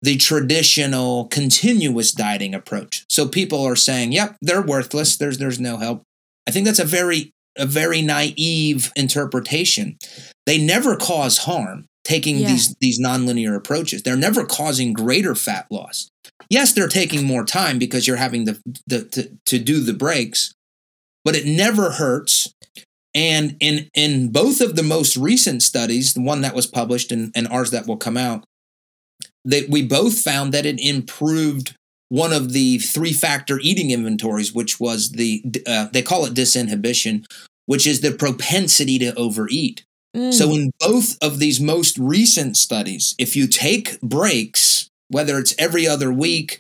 the 0.04 0.18
traditional 0.18 1.26
continuous 1.26 2.12
dieting 2.12 2.54
approach. 2.54 3.04
So 3.10 3.28
people 3.28 3.64
are 3.64 3.76
saying, 3.76 4.12
"Yep, 4.14 4.38
they're 4.42 4.62
worthless. 4.62 5.18
There's 5.18 5.40
there's 5.40 5.60
no 5.60 5.78
help." 5.78 6.04
I 6.48 6.52
think 6.52 6.66
that's 6.66 6.80
a 6.80 6.86
very 6.86 7.32
a 7.58 7.66
very 7.66 8.02
naive 8.02 8.92
interpretation. 8.96 9.98
They 10.46 10.58
never 10.58 10.96
cause 10.96 11.40
harm 11.40 11.86
taking 12.04 12.38
yeah. 12.38 12.48
these 12.50 12.76
these 12.80 13.00
nonlinear 13.00 13.56
approaches. 13.56 14.04
They're 14.04 14.16
never 14.16 14.46
causing 14.46 14.94
greater 14.94 15.36
fat 15.36 15.68
loss. 15.70 16.10
Yes, 16.50 16.74
they're 16.74 16.88
taking 16.88 17.26
more 17.26 17.46
time 17.46 17.80
because 17.80 18.08
you're 18.08 18.18
having 18.18 18.46
the, 18.46 18.60
the 18.86 19.06
to, 19.06 19.38
to 19.46 19.60
do 19.60 19.80
the 19.80 19.94
breaks, 19.94 20.54
but 21.24 21.36
it 21.36 21.46
never 21.46 21.92
hurts. 21.92 22.54
And 23.14 23.58
in 23.60 23.90
in 23.94 24.32
both 24.32 24.62
of 24.62 24.76
the 24.76 24.84
most 24.84 25.18
recent 25.18 25.64
studies, 25.64 26.14
the 26.14 26.22
one 26.22 26.42
that 26.42 26.56
was 26.56 26.68
published 26.68 27.12
and, 27.12 27.32
and 27.36 27.48
ours 27.48 27.72
that 27.72 27.88
will 27.88 27.98
come 27.98 28.18
out, 28.18 28.46
that 29.46 29.70
we 29.70 29.86
both 29.86 30.20
found 30.20 30.54
that 30.54 30.66
it 30.66 30.80
improved 30.80 31.76
one 32.12 32.34
of 32.34 32.52
the 32.52 32.78
three 32.80 33.14
factor 33.14 33.58
eating 33.62 33.90
inventories, 33.90 34.54
which 34.54 34.82
was 34.82 35.12
the, 35.12 35.42
uh, 35.66 35.88
they 35.94 36.02
call 36.02 36.26
it 36.26 36.34
disinhibition, 36.34 37.24
which 37.68 37.88
is 37.88 38.02
the 38.02 38.12
propensity 38.12 39.00
to 39.00 39.16
overeat. 39.16 39.86
Mm. 40.14 40.34
So, 40.34 40.52
in 40.52 40.72
both 40.82 41.18
of 41.24 41.40
these 41.40 41.62
most 41.62 41.98
recent 41.98 42.58
studies, 42.58 43.16
if 43.18 43.38
you 43.38 43.48
take 43.48 44.02
breaks, 44.02 44.90
whether 45.08 45.40
it's 45.40 45.56
every 45.58 45.88
other 45.88 46.12
week 46.12 46.60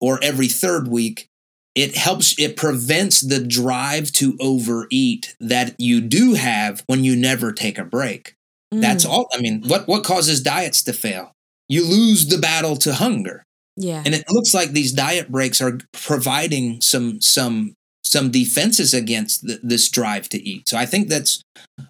or 0.00 0.18
every 0.20 0.48
third 0.48 0.88
week, 0.88 1.28
it 1.76 1.96
helps, 1.96 2.36
it 2.36 2.56
prevents 2.56 3.20
the 3.20 3.38
drive 3.38 4.10
to 4.14 4.36
overeat 4.40 5.36
that 5.38 5.76
you 5.78 6.00
do 6.00 6.34
have 6.34 6.82
when 6.88 7.04
you 7.04 7.14
never 7.14 7.52
take 7.52 7.78
a 7.78 7.84
break. 7.84 8.34
Mm. 8.74 8.80
That's 8.80 9.04
all. 9.04 9.28
I 9.32 9.40
mean, 9.40 9.62
what, 9.68 9.86
what 9.86 10.02
causes 10.02 10.42
diets 10.42 10.82
to 10.82 10.92
fail? 10.92 11.30
You 11.68 11.84
lose 11.84 12.26
the 12.26 12.38
battle 12.38 12.74
to 12.78 12.94
hunger. 12.94 13.44
Yeah. 13.78 14.02
And 14.04 14.14
it 14.14 14.24
looks 14.28 14.52
like 14.52 14.70
these 14.70 14.92
diet 14.92 15.30
breaks 15.30 15.62
are 15.62 15.78
providing 15.92 16.80
some 16.80 17.20
some 17.20 17.74
some 18.02 18.30
defenses 18.30 18.92
against 18.92 19.46
th- 19.46 19.60
this 19.62 19.88
drive 19.88 20.28
to 20.30 20.42
eat. 20.42 20.68
So 20.68 20.76
I 20.76 20.84
think 20.84 21.08
that's 21.08 21.42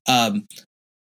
um, 0.07 0.46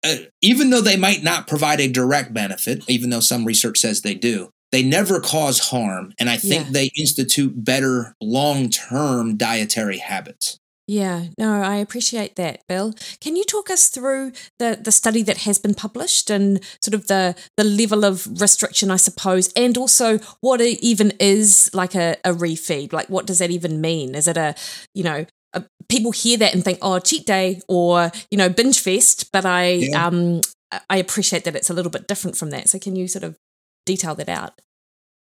uh, 0.06 0.16
even 0.42 0.70
though 0.70 0.82
they 0.82 0.96
might 0.96 1.24
not 1.24 1.48
provide 1.48 1.82
a 1.82 1.92
direct 1.92 2.34
benefit, 2.34 2.84
even 2.88 3.10
though 3.10 3.20
some 3.20 3.44
research 3.44 3.80
says 3.80 4.02
they 4.02 4.14
do, 4.14 4.50
they 4.72 4.84
never 4.84 5.20
cause 5.20 5.60
harm, 5.60 6.14
and 6.20 6.30
I 6.30 6.38
think 6.38 6.66
yeah. 6.66 6.72
they 6.72 6.92
institute 6.98 7.54
better 7.56 8.14
long 8.22 8.70
term 8.70 9.36
dietary 9.36 9.98
habits. 9.98 10.59
Yeah, 10.90 11.26
no, 11.38 11.62
I 11.62 11.76
appreciate 11.76 12.36
that, 12.38 12.66
Bill. 12.68 12.96
Can 13.22 13.36
you 13.36 13.44
talk 13.44 13.70
us 13.70 13.90
through 13.90 14.32
the, 14.58 14.76
the 14.82 14.92
study 14.92 15.22
that 15.22 15.38
has 15.38 15.60
been 15.60 15.76
published 15.76 16.32
and 16.32 16.62
sort 16.82 16.96
of 16.96 17.06
the, 17.06 17.36
the 17.58 17.64
level 17.64 18.04
of 18.04 18.28
restriction, 18.42 18.90
I 18.90 18.96
suppose, 18.96 19.54
and 19.56 19.78
also 19.78 20.18
what 20.42 20.62
it 20.62 20.80
even 20.82 21.14
is 21.20 21.70
like 21.76 21.94
a, 21.94 22.18
a 22.26 22.34
refeed? 22.34 22.92
Like, 22.92 23.08
what 23.08 23.28
does 23.28 23.38
that 23.38 23.52
even 23.52 23.80
mean? 23.80 24.16
Is 24.16 24.28
it 24.28 24.36
a, 24.36 24.56
you 24.96 25.04
know, 25.04 25.28
a, 25.54 25.64
people 25.90 26.12
hear 26.12 26.38
that 26.38 26.56
and 26.56 26.64
think, 26.64 26.80
oh, 26.82 26.98
cheat 26.98 27.28
day 27.28 27.62
or, 27.68 28.12
you 28.32 28.40
know, 28.40 28.50
binge 28.50 28.80
fest, 28.80 29.32
but 29.32 29.46
I, 29.46 29.70
yeah. 29.70 30.08
um, 30.08 30.42
I 30.90 30.98
appreciate 30.98 31.44
that 31.44 31.56
it's 31.56 31.70
a 31.70 31.76
little 31.76 31.92
bit 31.92 32.08
different 32.08 32.36
from 32.36 32.50
that. 32.50 32.68
So, 32.68 32.80
can 32.80 32.96
you 32.96 33.08
sort 33.08 33.24
of 33.24 33.38
detail 33.86 34.16
that 34.16 34.28
out? 34.28 34.60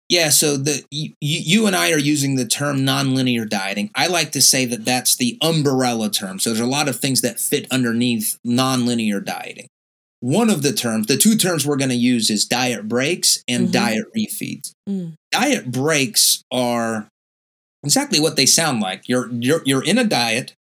Yeah, 0.10 0.30
so 0.30 0.58
the 0.58 0.84
you, 0.90 1.14
you 1.22 1.68
and 1.68 1.76
I 1.76 1.92
are 1.92 2.00
using 2.00 2.36
the 2.36 2.48
term 2.48 2.80
nonlinear 2.80 3.48
dieting. 3.48 3.92
I 3.94 4.08
like 4.08 4.32
to 4.32 4.42
say 4.42 4.66
that 4.66 4.84
that's 4.84 5.16
the 5.16 5.38
umbrella 5.40 6.10
term. 6.10 6.40
So 6.40 6.50
there's 6.50 6.60
a 6.60 6.66
lot 6.66 6.90
of 6.90 7.00
things 7.00 7.22
that 7.22 7.40
fit 7.40 7.68
underneath 7.72 8.40
nonlinear 8.46 9.24
dieting. 9.24 9.68
One 10.20 10.50
of 10.50 10.64
the 10.64 10.74
terms, 10.74 11.06
the 11.06 11.16
two 11.16 11.36
terms 11.36 11.66
we're 11.66 11.78
going 11.78 11.92
to 11.92 11.96
use 11.96 12.32
is 12.32 12.44
diet 12.44 12.88
breaks 12.88 13.44
and 13.48 13.66
mm-hmm. 13.66 13.72
diet 13.72 14.06
refeeds. 14.18 14.72
Mm. 14.90 15.14
Diet 15.32 15.72
breaks 15.72 16.44
are 16.52 17.08
exactly 17.84 18.20
what 18.20 18.36
they 18.36 18.48
sound 18.48 18.82
like. 18.82 19.04
You're 19.08 19.30
you're 19.32 19.62
you're 19.64 19.84
in 19.84 20.00
a 20.00 20.04
diet, 20.04 20.56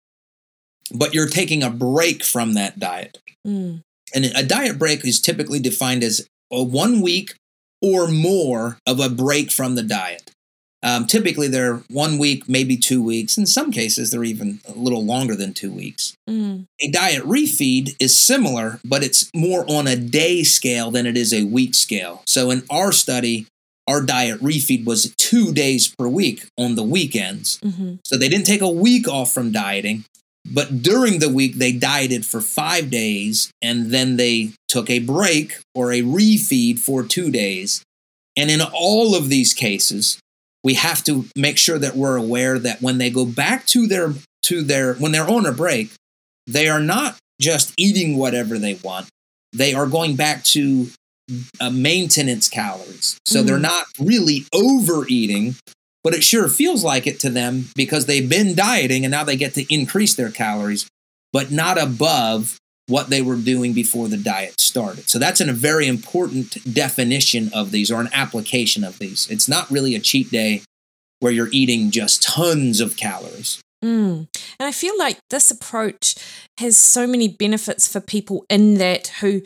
but 0.94 1.14
you're 1.14 1.28
taking 1.28 1.62
a 1.62 1.70
break 1.70 2.22
from 2.22 2.52
that 2.52 2.78
diet. 2.78 3.18
Mm. 3.46 3.80
And 4.14 4.24
a 4.26 4.42
diet 4.42 4.78
break 4.78 5.06
is 5.06 5.20
typically 5.20 5.58
defined 5.58 6.04
as 6.04 6.26
a 6.52 6.62
one 6.62 7.00
week 7.00 7.34
or 7.82 8.08
more 8.08 8.78
of 8.86 9.00
a 9.00 9.08
break 9.08 9.50
from 9.50 9.74
the 9.74 9.82
diet. 9.82 10.30
Um, 10.82 11.06
typically, 11.06 11.48
they're 11.48 11.82
one 11.90 12.18
week, 12.18 12.48
maybe 12.48 12.76
two 12.76 13.02
weeks. 13.02 13.36
In 13.36 13.46
some 13.46 13.72
cases, 13.72 14.10
they're 14.10 14.24
even 14.24 14.60
a 14.68 14.72
little 14.72 15.04
longer 15.04 15.34
than 15.34 15.52
two 15.52 15.72
weeks. 15.72 16.14
Mm. 16.28 16.66
A 16.80 16.90
diet 16.90 17.24
refeed 17.24 17.96
is 17.98 18.16
similar, 18.16 18.78
but 18.84 19.02
it's 19.02 19.28
more 19.34 19.64
on 19.68 19.88
a 19.88 19.96
day 19.96 20.44
scale 20.44 20.90
than 20.90 21.04
it 21.04 21.16
is 21.16 21.34
a 21.34 21.44
week 21.44 21.74
scale. 21.74 22.22
So, 22.26 22.50
in 22.50 22.62
our 22.70 22.92
study, 22.92 23.46
our 23.88 24.00
diet 24.02 24.40
refeed 24.40 24.84
was 24.84 25.12
two 25.16 25.52
days 25.52 25.92
per 25.98 26.06
week 26.06 26.46
on 26.56 26.76
the 26.76 26.84
weekends. 26.84 27.58
Mm-hmm. 27.58 27.94
So, 28.04 28.16
they 28.16 28.28
didn't 28.28 28.46
take 28.46 28.62
a 28.62 28.70
week 28.70 29.08
off 29.08 29.32
from 29.32 29.50
dieting. 29.50 30.04
But 30.44 30.82
during 30.82 31.18
the 31.18 31.28
week, 31.28 31.56
they 31.56 31.72
dieted 31.72 32.24
for 32.24 32.40
five 32.40 32.90
days 32.90 33.50
and 33.60 33.90
then 33.90 34.16
they 34.16 34.52
took 34.68 34.88
a 34.88 34.98
break 34.98 35.58
or 35.74 35.92
a 35.92 36.02
refeed 36.02 36.78
for 36.78 37.02
two 37.02 37.30
days. 37.30 37.82
And 38.36 38.50
in 38.50 38.60
all 38.60 39.14
of 39.14 39.28
these 39.28 39.52
cases, 39.52 40.18
we 40.64 40.74
have 40.74 41.04
to 41.04 41.26
make 41.36 41.58
sure 41.58 41.78
that 41.78 41.96
we're 41.96 42.16
aware 42.16 42.58
that 42.58 42.80
when 42.80 42.98
they 42.98 43.10
go 43.10 43.24
back 43.24 43.66
to 43.66 43.86
their 43.86 44.14
to 44.42 44.62
their 44.62 44.94
when 44.94 45.12
they're 45.12 45.28
on 45.28 45.46
a 45.46 45.52
break, 45.52 45.90
they 46.46 46.68
are 46.68 46.80
not 46.80 47.16
just 47.40 47.72
eating 47.76 48.16
whatever 48.16 48.58
they 48.58 48.74
want. 48.74 49.08
They 49.52 49.74
are 49.74 49.86
going 49.86 50.16
back 50.16 50.44
to 50.44 50.88
uh, 51.60 51.70
maintenance 51.70 52.48
calories. 52.48 53.18
So 53.24 53.42
mm. 53.42 53.46
they're 53.46 53.58
not 53.58 53.86
really 53.98 54.46
overeating, 54.52 55.56
but 56.04 56.14
it 56.14 56.24
sure 56.24 56.48
feels 56.48 56.84
like 56.84 57.06
it 57.06 57.20
to 57.20 57.30
them 57.30 57.66
because 57.74 58.06
they've 58.06 58.28
been 58.28 58.54
dieting 58.54 59.04
and 59.04 59.12
now 59.12 59.24
they 59.24 59.36
get 59.36 59.54
to 59.54 59.72
increase 59.72 60.14
their 60.14 60.30
calories, 60.30 60.88
but 61.32 61.50
not 61.50 61.80
above 61.80 62.58
what 62.86 63.10
they 63.10 63.20
were 63.20 63.36
doing 63.36 63.74
before 63.74 64.08
the 64.08 64.16
diet 64.16 64.58
started. 64.58 65.08
So 65.10 65.18
that's 65.18 65.40
a 65.40 65.52
very 65.52 65.86
important 65.86 66.72
definition 66.72 67.50
of 67.52 67.70
these 67.70 67.90
or 67.90 68.00
an 68.00 68.08
application 68.12 68.82
of 68.82 68.98
these. 68.98 69.28
It's 69.30 69.48
not 69.48 69.70
really 69.70 69.94
a 69.94 70.00
cheat 70.00 70.30
day 70.30 70.62
where 71.20 71.32
you're 71.32 71.50
eating 71.52 71.90
just 71.90 72.22
tons 72.22 72.80
of 72.80 72.96
calories. 72.96 73.60
Mm. 73.84 74.26
And 74.58 74.66
I 74.66 74.72
feel 74.72 74.96
like 74.98 75.18
this 75.30 75.50
approach 75.50 76.14
has 76.58 76.76
so 76.76 77.06
many 77.06 77.28
benefits 77.28 77.86
for 77.86 78.00
people 78.00 78.44
in 78.48 78.74
that 78.74 79.08
who 79.20 79.42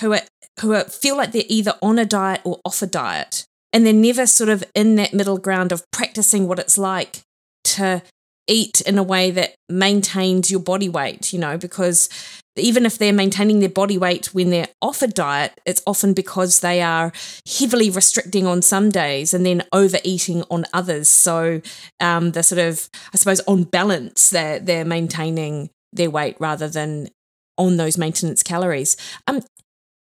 who 0.00 0.12
are, 0.12 0.20
who 0.60 0.74
are, 0.74 0.84
feel 0.84 1.16
like 1.16 1.32
they're 1.32 1.42
either 1.48 1.74
on 1.80 1.98
a 1.98 2.04
diet 2.04 2.42
or 2.44 2.60
off 2.64 2.82
a 2.82 2.86
diet 2.86 3.46
and 3.76 3.84
they're 3.84 3.92
never 3.92 4.26
sort 4.26 4.48
of 4.48 4.64
in 4.74 4.94
that 4.94 5.12
middle 5.12 5.36
ground 5.36 5.70
of 5.70 5.84
practicing 5.90 6.48
what 6.48 6.58
it's 6.58 6.78
like 6.78 7.20
to 7.62 8.02
eat 8.46 8.80
in 8.80 8.96
a 8.96 9.02
way 9.02 9.30
that 9.30 9.54
maintains 9.68 10.50
your 10.50 10.60
body 10.60 10.88
weight, 10.88 11.30
you 11.30 11.38
know, 11.38 11.58
because 11.58 12.08
even 12.56 12.86
if 12.86 12.96
they're 12.96 13.12
maintaining 13.12 13.60
their 13.60 13.68
body 13.68 13.98
weight 13.98 14.32
when 14.32 14.48
they're 14.48 14.68
off 14.80 15.02
a 15.02 15.06
diet, 15.06 15.60
it's 15.66 15.82
often 15.86 16.14
because 16.14 16.60
they 16.60 16.80
are 16.80 17.12
heavily 17.58 17.90
restricting 17.90 18.46
on 18.46 18.62
some 18.62 18.88
days 18.88 19.34
and 19.34 19.44
then 19.44 19.62
overeating 19.74 20.42
on 20.50 20.64
others. 20.72 21.10
So 21.10 21.60
um, 22.00 22.30
they're 22.32 22.42
sort 22.42 22.60
of, 22.60 22.88
I 23.12 23.18
suppose, 23.18 23.40
on 23.40 23.64
balance, 23.64 24.30
they're, 24.30 24.58
they're 24.58 24.86
maintaining 24.86 25.68
their 25.92 26.08
weight 26.08 26.36
rather 26.40 26.66
than 26.66 27.10
on 27.58 27.76
those 27.76 27.98
maintenance 27.98 28.42
calories. 28.42 28.96
Um, 29.26 29.42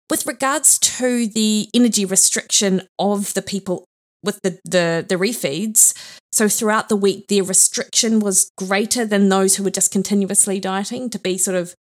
with 0.10 0.26
regards 0.26 0.78
to 0.80 1.28
the 1.28 1.70
energy 1.74 2.06
restriction 2.06 2.88
of 3.00 3.34
the 3.34 3.42
people 3.42 3.86
with 4.24 4.40
the, 4.42 4.60
the, 4.66 5.06
the 5.08 5.16
refeeds, 5.16 5.94
so 6.32 6.50
throughout 6.50 6.90
the 6.90 6.98
week, 6.98 7.28
their 7.28 7.44
restriction 7.44 8.20
was 8.20 8.52
greater 8.58 9.06
than 9.06 9.30
those 9.30 9.56
who 9.56 9.64
were 9.64 9.70
just 9.70 9.92
continuously 9.92 10.60
dieting 10.60 11.10
to 11.12 11.20
be 11.20 11.38
sort 11.38 11.56
of 11.56 11.76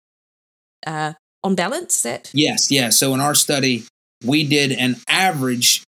uh, 0.85 1.13
on 1.43 1.55
balance. 1.55 2.03
That 2.03 2.29
yes, 2.33 2.69
yeah. 2.69 2.89
So 2.89 3.13
in 3.15 3.19
our 3.19 3.33
study, 3.33 3.85
we 4.23 4.47
did 4.47 4.71
an 4.71 4.97
average 5.07 5.83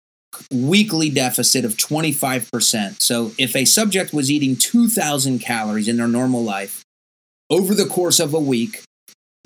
weekly 0.51 1.09
deficit 1.09 1.65
of 1.65 1.75
25%. 1.75 3.01
So 3.01 3.31
if 3.37 3.55
a 3.55 3.65
subject 3.65 4.13
was 4.13 4.31
eating 4.31 4.55
2,000 4.55 5.39
calories 5.39 5.87
in 5.87 5.97
their 5.97 6.07
normal 6.07 6.43
life 6.43 6.83
over 7.49 7.73
the 7.73 7.85
course 7.85 8.19
of 8.19 8.33
a 8.33 8.39
week, 8.39 8.83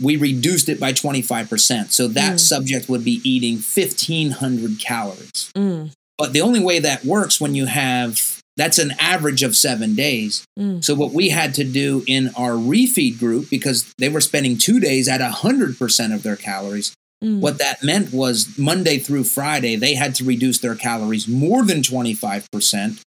we 0.02 0.18
reduced 0.18 0.70
it 0.70 0.80
by 0.80 0.94
25%. 0.94 1.92
So 1.92 2.08
that 2.10 2.34
mm. 2.34 2.40
subject 2.40 2.90
would 2.90 3.06
be 3.06 3.22
eating 3.24 3.56
1,500 3.56 4.80
calories. 4.80 5.52
Mm. 5.56 5.92
But 6.18 6.34
the 6.34 6.42
only 6.42 6.60
way 6.60 6.80
that 6.80 7.06
works 7.06 7.40
when 7.40 7.56
you 7.56 7.66
have 7.66 8.36
that's 8.58 8.80
an 8.80 8.94
average 9.00 9.44
of 9.44 9.56
seven 9.56 9.96
days. 9.96 10.46
Mm. 10.58 10.84
So 10.84 10.96
what 10.96 11.12
we 11.12 11.30
had 11.30 11.54
to 11.56 11.64
do 11.64 12.04
in 12.08 12.30
our 12.38 12.52
refeed 12.52 13.20
group, 13.20 13.50
because 13.50 13.94
they 13.98 14.10
were 14.10 14.22
spending 14.22 14.58
two 14.58 14.80
days 14.80 15.10
at 15.10 15.20
100% 15.20 16.14
of 16.14 16.24
their 16.24 16.38
calories, 16.38 16.96
mm. 17.24 17.42
what 17.42 17.58
that 17.58 17.84
meant 17.84 18.14
was 18.14 18.58
Monday 18.58 18.98
through 18.98 19.26
Friday, 19.26 19.76
they 19.76 19.96
had 19.96 20.16
to 20.16 20.24
reduce 20.24 20.60
their 20.60 20.76
calories 20.76 21.28
more 21.28 21.64
than 21.64 21.82
25%. 21.82 23.02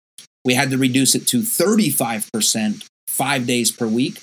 We 0.45 0.55
had 0.55 0.71
to 0.71 0.79
reduce 0.79 1.15
it 1.15 1.27
to 1.29 1.39
35% 1.39 2.87
five 3.07 3.47
days 3.47 3.71
per 3.71 3.87
week. 3.87 4.21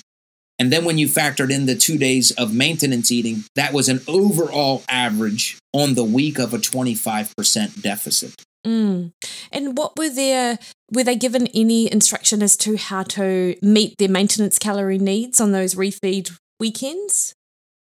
And 0.58 0.72
then 0.72 0.84
when 0.84 0.98
you 0.98 1.08
factored 1.08 1.50
in 1.50 1.66
the 1.66 1.74
two 1.74 1.98
days 1.98 2.30
of 2.32 2.54
maintenance 2.54 3.10
eating, 3.10 3.44
that 3.56 3.72
was 3.72 3.88
an 3.88 4.00
overall 4.06 4.84
average 4.88 5.58
on 5.72 5.94
the 5.94 6.04
week 6.04 6.38
of 6.38 6.54
a 6.54 6.58
25% 6.58 7.82
deficit. 7.82 8.42
Mm. 8.64 9.12
And 9.52 9.76
what 9.76 9.98
were 9.98 10.08
their 10.08 10.58
were 10.90 11.04
they 11.04 11.16
given 11.16 11.48
any 11.48 11.90
instruction 11.90 12.42
as 12.42 12.56
to 12.58 12.76
how 12.76 13.02
to 13.02 13.56
meet 13.60 13.98
their 13.98 14.08
maintenance 14.08 14.58
calorie 14.58 14.98
needs 14.98 15.40
on 15.40 15.52
those 15.52 15.74
refeed 15.74 16.36
weekends? 16.58 17.34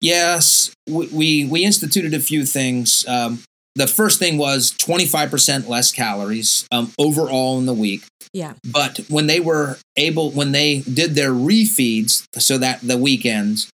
Yes, 0.00 0.72
we 0.88 1.08
we, 1.08 1.44
we 1.46 1.64
instituted 1.64 2.14
a 2.14 2.20
few 2.20 2.44
things. 2.44 3.04
Um, 3.08 3.42
the 3.74 3.86
first 3.86 4.18
thing 4.18 4.36
was 4.36 4.72
25% 4.72 5.68
less 5.68 5.92
calories 5.92 6.66
um, 6.72 6.92
overall 6.98 7.58
in 7.58 7.66
the 7.66 7.74
week. 7.74 8.04
Yeah. 8.32 8.54
But 8.64 9.00
when 9.08 9.26
they 9.26 9.40
were 9.40 9.78
able, 9.96 10.30
when 10.30 10.52
they 10.52 10.80
did 10.80 11.14
their 11.14 11.32
refeeds, 11.32 12.24
so 12.38 12.58
that 12.58 12.80
the 12.80 12.96
weekends, 12.96 13.70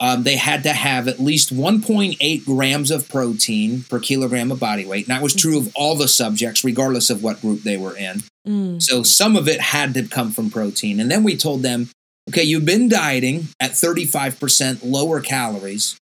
um, 0.00 0.22
they 0.22 0.36
had 0.36 0.62
to 0.62 0.72
have 0.72 1.08
at 1.08 1.18
least 1.18 1.54
1.8 1.54 2.44
grams 2.44 2.90
of 2.90 3.08
protein 3.08 3.82
per 3.82 3.98
kilogram 3.98 4.52
of 4.52 4.60
body 4.60 4.86
weight. 4.86 5.08
And 5.08 5.14
that 5.14 5.22
was 5.22 5.34
true 5.34 5.58
of 5.58 5.72
all 5.74 5.96
the 5.96 6.08
subjects, 6.08 6.62
regardless 6.62 7.10
of 7.10 7.22
what 7.22 7.40
group 7.40 7.62
they 7.62 7.76
were 7.76 7.96
in. 7.96 8.22
Mm. 8.46 8.82
So 8.82 9.02
some 9.02 9.34
of 9.34 9.48
it 9.48 9.60
had 9.60 9.94
to 9.94 10.04
come 10.04 10.30
from 10.30 10.50
protein. 10.50 11.00
And 11.00 11.10
then 11.10 11.24
we 11.24 11.36
told 11.36 11.62
them, 11.62 11.90
okay, 12.30 12.44
you've 12.44 12.64
been 12.64 12.88
dieting 12.88 13.48
at 13.60 13.72
35% 13.72 14.80
lower 14.82 15.20
calories. 15.20 15.98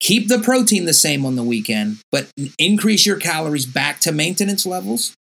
Keep 0.00 0.28
the 0.28 0.38
protein 0.38 0.84
the 0.84 0.92
same 0.92 1.24
on 1.24 1.36
the 1.36 1.42
weekend, 1.42 1.98
but 2.12 2.30
increase 2.58 3.06
your 3.06 3.16
calories 3.16 3.66
back 3.66 3.98
to 4.00 4.12
maintenance 4.12 4.66
levels, 4.66 5.14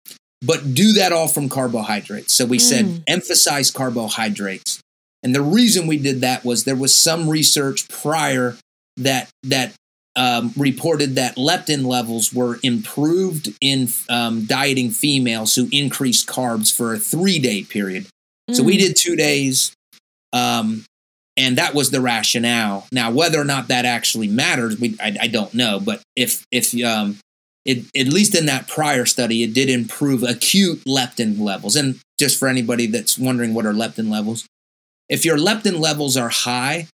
but 0.42 0.74
do 0.74 0.92
that 0.94 1.12
all 1.12 1.28
from 1.28 1.48
carbohydrates. 1.48 2.32
So 2.32 2.44
we 2.44 2.58
mm. 2.58 2.60
said 2.60 3.04
emphasize 3.06 3.70
carbohydrates. 3.70 4.80
And 5.22 5.34
the 5.34 5.42
reason 5.42 5.86
we 5.86 5.96
did 5.96 6.20
that 6.20 6.44
was 6.44 6.64
there 6.64 6.76
was 6.76 6.94
some 6.94 7.28
research 7.28 7.88
prior 7.88 8.56
that 8.96 9.30
that 9.44 9.74
um, 10.16 10.52
reported 10.56 11.16
that 11.16 11.36
leptin 11.36 11.86
levels 11.86 12.32
were 12.32 12.58
improved 12.62 13.52
in 13.60 13.88
um, 14.08 14.44
dieting 14.44 14.90
females 14.90 15.54
who 15.54 15.68
increased 15.72 16.28
carbs 16.28 16.74
for 16.74 16.94
a 16.94 16.98
three 16.98 17.38
day 17.38 17.62
period. 17.62 18.06
Mm. 18.50 18.54
So 18.54 18.62
we 18.62 18.76
mm. 18.76 18.80
did 18.80 18.96
two 18.96 19.16
days, 19.16 19.74
um, 20.32 20.84
and 21.36 21.58
that 21.58 21.74
was 21.74 21.90
the 21.90 22.00
rationale. 22.00 22.86
Now, 22.92 23.10
whether 23.10 23.40
or 23.40 23.44
not 23.44 23.68
that 23.68 23.84
actually 23.84 24.28
matters, 24.28 24.78
we, 24.78 24.96
I, 25.00 25.16
I 25.22 25.26
don't 25.26 25.52
know. 25.54 25.80
But 25.80 26.02
if 26.14 26.44
if 26.50 26.74
um, 26.84 27.18
it, 27.64 27.84
at 27.96 28.12
least 28.12 28.34
in 28.34 28.46
that 28.46 28.68
prior 28.68 29.06
study, 29.06 29.42
it 29.42 29.54
did 29.54 29.68
improve 29.68 30.22
acute 30.22 30.84
leptin 30.84 31.40
levels. 31.40 31.76
And 31.76 32.00
just 32.18 32.38
for 32.38 32.48
anybody 32.48 32.86
that's 32.86 33.18
wondering 33.18 33.54
what 33.54 33.66
are 33.66 33.72
leptin 33.72 34.10
levels, 34.10 34.46
if 35.08 35.24
your 35.24 35.36
leptin 35.36 35.80
levels 35.80 36.16
are 36.16 36.28
high, 36.28 36.88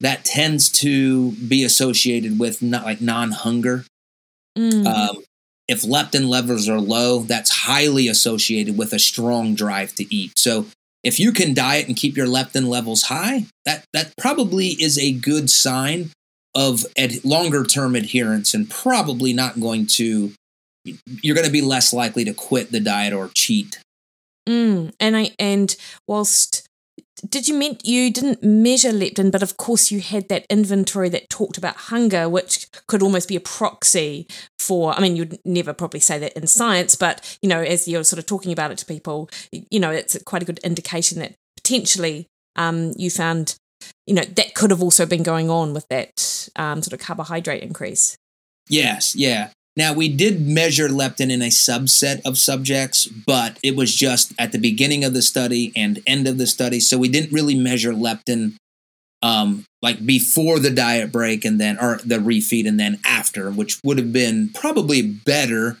that 0.00 0.24
tends 0.24 0.70
to 0.70 1.32
be 1.32 1.64
associated 1.64 2.38
with 2.38 2.60
not 2.60 2.84
like 2.84 3.00
non-hunger. 3.00 3.86
Mm. 4.58 4.86
Um, 4.86 5.16
if 5.68 5.82
leptin 5.82 6.28
levels 6.28 6.68
are 6.68 6.80
low, 6.80 7.20
that's 7.20 7.50
highly 7.50 8.06
associated 8.08 8.76
with 8.76 8.92
a 8.92 8.98
strong 8.98 9.54
drive 9.54 9.94
to 9.94 10.14
eat. 10.14 10.38
So 10.38 10.66
if 11.06 11.20
you 11.20 11.30
can 11.30 11.54
diet 11.54 11.86
and 11.86 11.96
keep 11.96 12.16
your 12.16 12.26
leptin 12.26 12.66
levels 12.66 13.02
high, 13.02 13.46
that 13.64 13.84
that 13.92 14.12
probably 14.18 14.70
is 14.70 14.98
a 14.98 15.12
good 15.12 15.48
sign 15.48 16.10
of 16.52 16.84
ad- 16.98 17.24
longer 17.24 17.62
term 17.62 17.94
adherence 17.94 18.52
and 18.54 18.68
probably 18.68 19.32
not 19.32 19.60
going 19.60 19.86
to 19.86 20.32
you're 21.22 21.36
going 21.36 21.46
to 21.46 21.52
be 21.52 21.62
less 21.62 21.92
likely 21.92 22.24
to 22.24 22.34
quit 22.34 22.72
the 22.72 22.80
diet 22.80 23.12
or 23.12 23.30
cheat. 23.34 23.78
Mm, 24.48 24.92
and 24.98 25.16
I 25.16 25.30
and 25.38 25.76
whilst 26.08 26.65
did 27.28 27.48
you 27.48 27.54
mean 27.54 27.78
you 27.82 28.10
didn't 28.10 28.42
measure 28.42 28.90
leptin, 28.90 29.32
but 29.32 29.42
of 29.42 29.56
course 29.56 29.90
you 29.90 30.00
had 30.00 30.28
that 30.28 30.46
inventory 30.50 31.08
that 31.08 31.30
talked 31.30 31.56
about 31.56 31.76
hunger, 31.76 32.28
which 32.28 32.68
could 32.86 33.02
almost 33.02 33.28
be 33.28 33.36
a 33.36 33.40
proxy 33.40 34.26
for. 34.58 34.92
I 34.92 35.00
mean, 35.00 35.16
you'd 35.16 35.38
never 35.44 35.72
probably 35.72 36.00
say 36.00 36.18
that 36.18 36.34
in 36.34 36.46
science, 36.46 36.94
but 36.94 37.38
you 37.40 37.48
know, 37.48 37.62
as 37.62 37.88
you're 37.88 38.04
sort 38.04 38.18
of 38.18 38.26
talking 38.26 38.52
about 38.52 38.70
it 38.70 38.78
to 38.78 38.86
people, 38.86 39.30
you 39.50 39.80
know, 39.80 39.90
it's 39.90 40.20
quite 40.24 40.42
a 40.42 40.46
good 40.46 40.58
indication 40.58 41.18
that 41.20 41.34
potentially 41.56 42.26
um, 42.56 42.92
you 42.96 43.10
found, 43.10 43.56
you 44.06 44.14
know, 44.14 44.22
that 44.22 44.54
could 44.54 44.70
have 44.70 44.82
also 44.82 45.06
been 45.06 45.22
going 45.22 45.48
on 45.48 45.72
with 45.72 45.88
that 45.88 46.48
um, 46.56 46.82
sort 46.82 46.92
of 46.92 47.00
carbohydrate 47.00 47.62
increase. 47.62 48.16
Yes, 48.68 49.16
yeah. 49.16 49.50
Now, 49.76 49.92
we 49.92 50.08
did 50.08 50.40
measure 50.40 50.88
leptin 50.88 51.30
in 51.30 51.42
a 51.42 51.48
subset 51.48 52.22
of 52.24 52.38
subjects, 52.38 53.06
but 53.06 53.58
it 53.62 53.76
was 53.76 53.94
just 53.94 54.32
at 54.38 54.52
the 54.52 54.58
beginning 54.58 55.04
of 55.04 55.12
the 55.12 55.20
study 55.20 55.72
and 55.76 56.02
end 56.06 56.26
of 56.26 56.38
the 56.38 56.46
study. 56.46 56.80
So 56.80 56.96
we 56.96 57.08
didn't 57.08 57.32
really 57.32 57.54
measure 57.54 57.92
leptin 57.92 58.54
um, 59.22 59.64
like 59.82 60.04
before 60.06 60.58
the 60.58 60.70
diet 60.70 61.12
break 61.12 61.44
and 61.44 61.60
then, 61.60 61.78
or 61.78 61.98
the 62.04 62.16
refeed 62.16 62.66
and 62.66 62.80
then 62.80 63.00
after, 63.04 63.50
which 63.50 63.78
would 63.84 63.98
have 63.98 64.12
been 64.12 64.50
probably 64.54 65.02
better. 65.02 65.76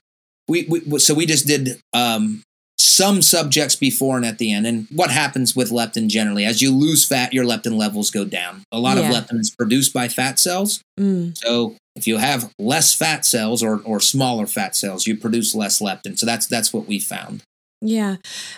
We, 0.46 0.66
we 0.68 0.98
so 0.98 1.14
we 1.14 1.24
just 1.24 1.46
did 1.46 1.80
um, 1.94 2.42
some 2.78 3.22
subjects 3.22 3.76
before 3.76 4.16
and 4.16 4.26
at 4.26 4.38
the 4.38 4.52
end. 4.52 4.66
And 4.66 4.86
what 4.90 5.10
happens 5.10 5.56
with 5.56 5.70
leptin 5.70 6.08
generally? 6.08 6.44
As 6.44 6.60
you 6.60 6.70
lose 6.70 7.06
fat, 7.06 7.32
your 7.32 7.44
leptin 7.44 7.78
levels 7.78 8.10
go 8.10 8.24
down. 8.24 8.62
A 8.70 8.78
lot 8.78 8.98
yeah. 8.98 9.08
of 9.08 9.14
leptin 9.14 9.40
is 9.40 9.54
produced 9.56 9.94
by 9.94 10.08
fat 10.08 10.38
cells. 10.38 10.82
Mm. 11.00 11.36
So 11.36 11.76
if 11.96 12.06
you 12.06 12.18
have 12.18 12.52
less 12.58 12.94
fat 12.94 13.24
cells 13.24 13.62
or, 13.62 13.80
or 13.84 13.98
smaller 13.98 14.46
fat 14.46 14.76
cells, 14.76 15.06
you 15.06 15.16
produce 15.16 15.54
less 15.54 15.80
leptin. 15.80 16.18
So 16.18 16.26
that's 16.26 16.46
that's 16.46 16.72
what 16.72 16.86
we 16.86 17.00
found. 17.00 17.42
Yeah. 17.80 18.16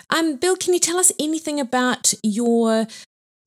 Um, 0.09 0.35
Bill, 0.35 0.55
can 0.55 0.73
you 0.73 0.79
tell 0.79 0.97
us 0.97 1.11
anything 1.19 1.59
about 1.59 2.13
your 2.23 2.87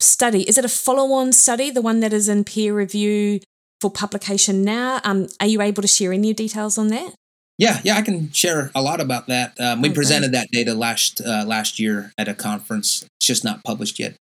study? 0.01 0.43
Is 0.43 0.59
it 0.59 0.65
a 0.65 0.69
follow-on 0.69 1.33
study, 1.33 1.71
the 1.71 1.83
one 1.83 2.01
that 2.01 2.13
is 2.13 2.29
in 2.29 2.45
peer 2.45 2.75
review 2.75 3.41
for 3.81 3.91
publication 3.91 4.63
now? 4.63 5.01
Um, 5.05 5.29
are 5.41 5.47
you 5.47 5.61
able 5.63 5.83
to 5.83 5.89
share 5.89 6.13
any 6.13 6.33
details 6.33 6.79
on 6.79 6.89
that? 6.89 7.15
Yeah, 7.59 7.81
yeah, 7.85 7.97
I 7.97 8.03
can 8.03 8.33
share 8.33 8.71
a 8.75 8.83
lot 8.83 9.01
about 9.01 9.29
that. 9.29 9.59
Um, 9.61 9.83
we 9.83 9.91
oh, 9.91 9.95
presented 9.95 10.33
that 10.33 10.49
data 10.51 10.75
last 10.75 11.21
uh, 11.21 11.45
last 11.47 11.79
year 11.79 12.13
at 12.19 12.29
a 12.29 12.35
conference. 12.35 13.05
It's 13.19 13.27
just 13.27 13.45
not 13.45 13.63
published 13.65 13.99
yet. 13.99 14.17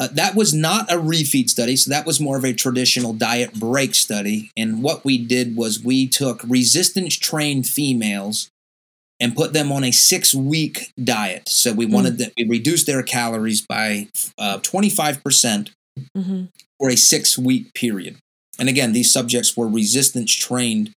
Uh, 0.00 0.08
that 0.12 0.34
was 0.34 0.54
not 0.54 0.90
a 0.90 0.96
refeed 0.96 1.50
study, 1.50 1.76
so 1.76 1.90
that 1.90 2.06
was 2.06 2.18
more 2.18 2.38
of 2.38 2.44
a 2.44 2.54
traditional 2.54 3.12
diet 3.12 3.52
break 3.52 3.94
study. 3.94 4.50
And 4.56 4.82
what 4.82 5.04
we 5.04 5.18
did 5.18 5.56
was 5.56 5.84
we 5.84 6.08
took 6.08 6.42
resistance 6.44 7.18
trained 7.18 7.68
females 7.68 8.48
and 9.20 9.36
put 9.36 9.52
them 9.52 9.70
on 9.70 9.84
a 9.84 9.92
six 9.92 10.34
week 10.34 10.90
diet. 11.02 11.50
So 11.50 11.74
we 11.74 11.84
wanted 11.84 12.14
mm. 12.14 12.18
that 12.18 12.32
we 12.38 12.48
reduced 12.48 12.86
their 12.86 13.02
calories 13.02 13.60
by 13.60 14.08
uh, 14.38 14.58
25% 14.60 15.70
mm-hmm. 16.16 16.44
for 16.78 16.88
a 16.88 16.96
six 16.96 17.36
week 17.36 17.74
period. 17.74 18.16
And 18.58 18.70
again, 18.70 18.92
these 18.92 19.12
subjects 19.12 19.54
were 19.54 19.68
resistance 19.68 20.34
trained 20.34 20.92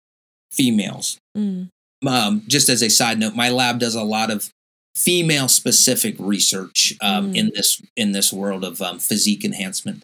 females. 0.53 1.17
Mm. 1.37 1.67
Um, 2.07 2.43
just 2.47 2.69
as 2.69 2.81
a 2.81 2.89
side 2.89 3.19
note, 3.19 3.35
my 3.35 3.49
lab 3.49 3.79
does 3.79 3.95
a 3.95 4.03
lot 4.03 4.31
of 4.31 4.49
female 4.95 5.47
specific 5.47 6.15
research 6.19 6.93
um, 7.01 7.33
mm. 7.33 7.37
in 7.37 7.51
this 7.55 7.81
in 7.95 8.11
this 8.11 8.31
world 8.31 8.63
of 8.63 8.81
um, 8.81 8.99
physique 8.99 9.43
enhancement 9.43 10.03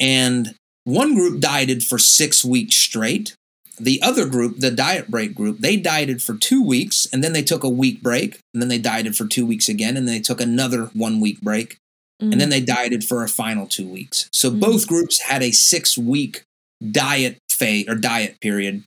and 0.00 0.54
one 0.84 1.14
group 1.14 1.40
dieted 1.40 1.84
for 1.84 1.98
six 1.98 2.44
weeks 2.44 2.76
straight. 2.76 3.34
The 3.78 4.02
other 4.02 4.26
group, 4.26 4.58
the 4.58 4.70
diet 4.70 5.10
break 5.10 5.34
group, 5.34 5.58
they 5.58 5.76
dieted 5.76 6.22
for 6.22 6.34
two 6.34 6.62
weeks 6.62 7.06
and 7.12 7.22
then 7.24 7.32
they 7.32 7.42
took 7.42 7.64
a 7.64 7.68
week 7.68 8.02
break 8.02 8.38
and 8.52 8.60
then 8.60 8.68
they 8.68 8.78
dieted 8.78 9.16
for 9.16 9.26
two 9.26 9.46
weeks 9.46 9.68
again 9.68 9.96
and 9.96 10.08
then 10.08 10.16
they 10.16 10.20
took 10.20 10.40
another 10.40 10.86
one 10.92 11.20
week 11.20 11.40
break 11.40 11.76
mm. 12.20 12.32
and 12.32 12.40
then 12.40 12.50
they 12.50 12.60
dieted 12.60 13.04
for 13.04 13.22
a 13.22 13.28
final 13.28 13.66
two 13.66 13.86
weeks. 13.86 14.28
So 14.32 14.50
mm. 14.50 14.60
both 14.60 14.86
groups 14.86 15.22
had 15.22 15.42
a 15.42 15.50
six 15.50 15.96
week 15.96 16.42
diet 16.90 17.38
phase 17.50 17.88
or 17.88 17.94
diet 17.94 18.38
period. 18.40 18.84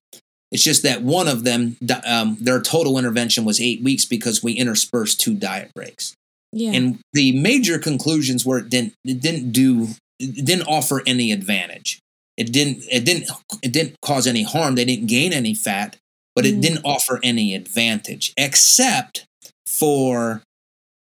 It's 0.54 0.64
just 0.64 0.84
that 0.84 1.02
one 1.02 1.28
of 1.28 1.44
them, 1.44 1.78
um, 2.06 2.38
their 2.40 2.62
total 2.62 3.00
intervention 3.00 3.44
was 3.44 3.60
eight 3.60 3.82
weeks 3.82 4.06
because 4.06 4.44
we 4.44 4.54
interspersed 4.54 5.20
two 5.20 5.34
diet 5.34 5.72
breaks. 5.74 6.16
Yeah. 6.52 6.72
And 6.74 7.00
the 7.14 7.32
major 7.38 7.80
conclusions 7.80 8.46
were 8.46 8.60
it 8.60 8.70
didn't 8.70 8.94
it 9.04 9.20
didn't 9.20 9.52
do 9.52 9.88
it 10.20 10.46
didn't 10.46 10.68
offer 10.68 11.02
any 11.08 11.32
advantage. 11.32 12.00
It 12.38 12.52
didn't 12.52 12.84
it 12.92 13.04
didn't 13.04 13.32
it 13.64 13.74
didn't 13.74 13.96
cause 14.02 14.28
any 14.28 14.44
harm. 14.44 14.76
They 14.76 14.86
didn't 14.86 15.08
gain 15.08 15.34
any 15.34 15.56
fat, 15.56 15.98
but 16.36 16.46
it 16.46 16.56
mm. 16.56 16.62
didn't 16.62 16.86
offer 16.86 17.20
any 17.24 17.56
advantage 17.56 18.32
except 18.38 19.26
for 19.66 20.44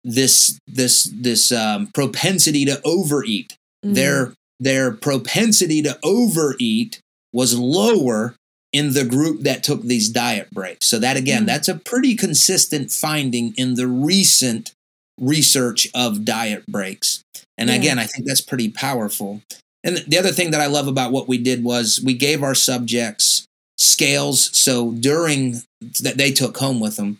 this 0.03 0.59
this 0.67 1.05
this 1.15 1.53
um, 1.53 1.87
propensity 1.95 2.65
to 2.65 2.81
overeat. 2.85 3.57
Mm. 3.85 3.95
Their 3.95 4.35
their 4.59 4.91
propensity 4.91 5.83
to 5.83 5.97
overeat 6.03 6.99
was 7.33 7.57
lower 7.57 8.35
in 8.77 8.93
the 8.93 9.05
group 9.05 9.41
that 9.41 9.63
took 9.63 9.83
these 9.83 10.11
diet 10.11 10.51
breaks. 10.53 10.87
So 10.87 10.99
that 10.99 11.17
again, 11.17 11.45
mm. 11.45 11.47
that's 11.47 11.69
a 11.69 11.77
pretty 11.77 12.15
consistent 12.15 12.93
finding 12.93 13.55
in 13.57 13.75
the 13.75 13.87
recent 13.87 14.73
research 15.19 15.89
of 15.95 16.27
diet 16.27 16.67
breaks. 16.67 17.23
And 17.57 17.71
yeah. 17.71 17.77
again, 17.77 17.99
I 17.99 18.05
think 18.05 18.27
that's 18.27 18.43
pretty 18.43 18.69
powerful. 18.69 19.41
And 19.83 19.99
the 20.07 20.19
other 20.19 20.31
thing 20.31 20.51
that 20.51 20.61
I 20.61 20.67
love 20.67 20.89
about 20.89 21.11
what 21.11 21.27
we 21.27 21.39
did 21.39 21.65
was 21.65 22.03
we 22.05 22.13
gave 22.13 22.43
our 22.43 22.55
subjects 22.55 23.47
scales. 23.79 24.55
So 24.55 24.93
during 24.93 25.63
that 26.01 26.19
they 26.19 26.33
took 26.33 26.59
home 26.59 26.79
with 26.79 26.97
them, 26.97 27.19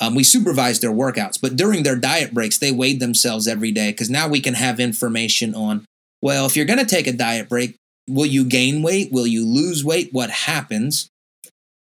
um, 0.00 0.14
we 0.14 0.24
supervised 0.24 0.80
their 0.80 0.90
workouts, 0.90 1.38
but 1.40 1.54
during 1.54 1.82
their 1.82 1.96
diet 1.96 2.32
breaks, 2.32 2.58
they 2.58 2.72
weighed 2.72 3.00
themselves 3.00 3.46
every 3.46 3.72
day 3.72 3.90
because 3.90 4.10
now 4.10 4.26
we 4.26 4.40
can 4.40 4.54
have 4.54 4.80
information 4.80 5.54
on, 5.54 5.84
well, 6.22 6.46
if 6.46 6.56
you're 6.56 6.66
going 6.66 6.78
to 6.78 6.86
take 6.86 7.06
a 7.06 7.12
diet 7.12 7.48
break, 7.48 7.76
will 8.08 8.26
you 8.26 8.44
gain 8.44 8.82
weight? 8.82 9.12
Will 9.12 9.26
you 9.26 9.46
lose 9.46 9.84
weight? 9.84 10.10
What 10.12 10.30
happens? 10.30 11.08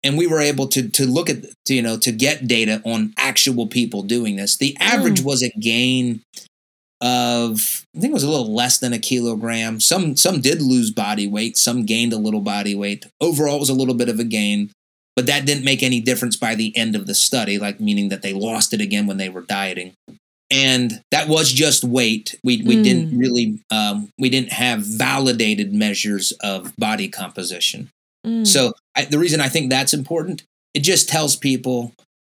and 0.02 0.18
we 0.18 0.26
were 0.26 0.40
able 0.40 0.66
to 0.68 0.88
to 0.88 1.06
look 1.06 1.30
at 1.30 1.44
to, 1.66 1.74
you 1.74 1.82
know 1.82 1.98
to 1.98 2.12
get 2.12 2.48
data 2.48 2.82
on 2.84 3.12
actual 3.16 3.66
people 3.66 4.02
doing 4.02 4.36
this. 4.36 4.56
The 4.56 4.76
average 4.80 5.20
mm. 5.20 5.24
was 5.24 5.42
a 5.42 5.50
gain 5.60 6.22
of 7.00 7.84
I 7.96 8.00
think 8.00 8.10
it 8.10 8.14
was 8.14 8.24
a 8.24 8.30
little 8.30 8.54
less 8.54 8.78
than 8.78 8.92
a 8.92 8.98
kilogram. 8.98 9.80
Some 9.80 10.16
some 10.16 10.40
did 10.40 10.62
lose 10.62 10.90
body 10.90 11.26
weight, 11.26 11.56
some 11.56 11.84
gained 11.84 12.12
a 12.12 12.18
little 12.18 12.40
body 12.40 12.74
weight. 12.74 13.06
Overall, 13.20 13.56
it 13.56 13.60
was 13.60 13.70
a 13.70 13.74
little 13.74 13.94
bit 13.94 14.08
of 14.08 14.18
a 14.18 14.24
gain, 14.24 14.70
but 15.16 15.26
that 15.26 15.46
didn't 15.46 15.64
make 15.64 15.82
any 15.82 16.00
difference 16.00 16.36
by 16.36 16.54
the 16.54 16.76
end 16.76 16.96
of 16.96 17.06
the 17.06 17.14
study, 17.14 17.58
like 17.58 17.80
meaning 17.80 18.08
that 18.08 18.22
they 18.22 18.32
lost 18.32 18.72
it 18.72 18.80
again 18.80 19.06
when 19.06 19.16
they 19.16 19.28
were 19.28 19.42
dieting. 19.42 19.94
And 20.52 21.02
that 21.10 21.28
was 21.28 21.50
just 21.50 21.82
weight. 21.82 22.38
We 22.44 22.62
we 22.62 22.76
mm. 22.76 22.84
didn't 22.84 23.18
really 23.18 23.58
um, 23.70 24.10
we 24.18 24.28
didn't 24.28 24.52
have 24.52 24.80
validated 24.80 25.72
measures 25.72 26.32
of 26.42 26.76
body 26.76 27.08
composition. 27.08 27.88
Mm. 28.26 28.46
So 28.46 28.74
I, 28.94 29.06
the 29.06 29.18
reason 29.18 29.40
I 29.40 29.48
think 29.48 29.70
that's 29.70 29.94
important, 29.94 30.42
it 30.74 30.80
just 30.80 31.08
tells 31.08 31.36
people 31.36 31.92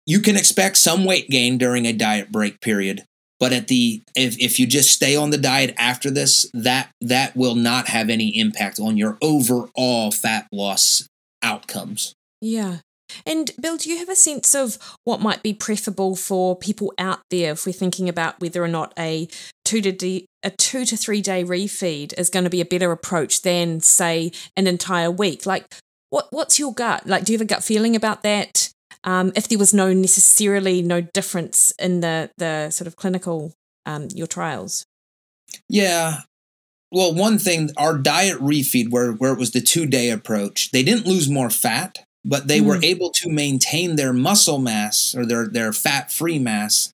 you 0.06 0.20
can 0.20 0.36
expect 0.36 0.78
some 0.78 1.06
weight 1.06 1.30
gain 1.30 1.58
during 1.58 1.86
a 1.86 1.94
diet 1.94 2.32
break 2.32 2.62
period, 2.62 3.04
but 3.40 3.52
at 3.52 3.68
the 3.68 4.02
if, 4.16 4.40
if 4.40 4.60
you 4.60 4.68
just 4.68 4.92
stay 4.92 5.16
on 5.16 5.32
the 5.32 5.38
diet 5.38 5.74
after 5.78 6.12
this, 6.12 6.50
that 6.54 6.90
that 7.02 7.36
will 7.36 7.56
not 7.56 7.88
have 7.88 8.10
any 8.10 8.38
impact 8.38 8.80
on 8.80 8.96
your 8.96 9.18
overall 9.22 10.12
fat 10.12 10.48
loss 10.52 11.08
outcomes. 11.42 12.14
Yeah. 12.42 12.78
And 13.26 13.52
Bill, 13.60 13.78
do 13.78 13.90
you 13.90 13.98
have 13.98 14.10
a 14.10 14.16
sense 14.16 14.54
of 14.54 14.78
what 15.04 15.22
might 15.22 15.44
be 15.44 15.54
preferable 15.54 16.16
for 16.16 16.56
people 16.56 16.94
out 16.98 17.20
there 17.30 17.52
if 17.52 17.66
we're 17.66 17.74
thinking 17.74 18.10
about 18.10 18.40
whether 18.40 18.64
or 18.64 18.68
not 18.68 18.94
a 18.98 19.28
two 19.66 19.82
to 19.82 19.92
d 19.92 20.26
a 20.44 20.50
two 20.50 20.86
to 20.86 20.98
three 20.98 21.22
day 21.22 21.44
refeed 21.44 22.14
is 22.18 22.30
going 22.30 22.44
to 22.44 22.50
be 22.50 22.62
a 22.62 22.66
better 22.66 22.92
approach 22.92 23.42
than 23.42 23.80
say 23.80 24.32
an 24.56 24.68
entire 24.68 25.12
week? 25.12 25.46
Like, 25.46 25.66
what 26.10 26.28
what's 26.32 26.60
your 26.60 26.74
gut? 26.74 27.08
Like, 27.08 27.26
do 27.26 27.34
you 27.34 27.38
have 27.38 27.46
a 27.46 27.50
gut 27.54 27.64
feeling 27.64 27.96
about 27.96 28.24
that? 28.24 28.70
Um, 29.06 29.34
if 29.36 29.48
there 29.48 29.60
was 29.60 29.74
no 29.74 29.92
necessarily 29.92 30.82
no 30.82 31.02
difference 31.02 31.74
in 31.80 32.02
the 32.02 32.32
the 32.38 32.70
sort 32.70 32.88
of 32.88 32.96
clinical 32.96 33.54
um, 33.86 34.08
your 34.14 34.28
trials. 34.28 34.86
Yeah, 35.70 36.22
well, 36.94 37.12
one 37.12 37.40
thing, 37.40 37.72
our 37.76 37.98
diet 37.98 38.40
refeed, 38.40 38.92
where 38.92 39.14
where 39.14 39.34
it 39.34 39.40
was 39.40 39.50
the 39.50 39.62
two 39.62 39.88
day 39.88 40.12
approach, 40.12 40.70
they 40.70 40.84
didn't 40.84 41.08
lose 41.08 41.28
more 41.28 41.50
fat, 41.50 42.06
but 42.26 42.48
they 42.48 42.60
mm. 42.60 42.66
were 42.66 42.80
able 42.84 43.10
to 43.12 43.30
maintain 43.30 43.96
their 43.96 44.14
muscle 44.14 44.60
mass 44.60 45.16
or 45.16 45.26
their 45.26 45.48
their 45.48 45.74
fat 45.74 46.12
free 46.12 46.40
mass, 46.40 46.92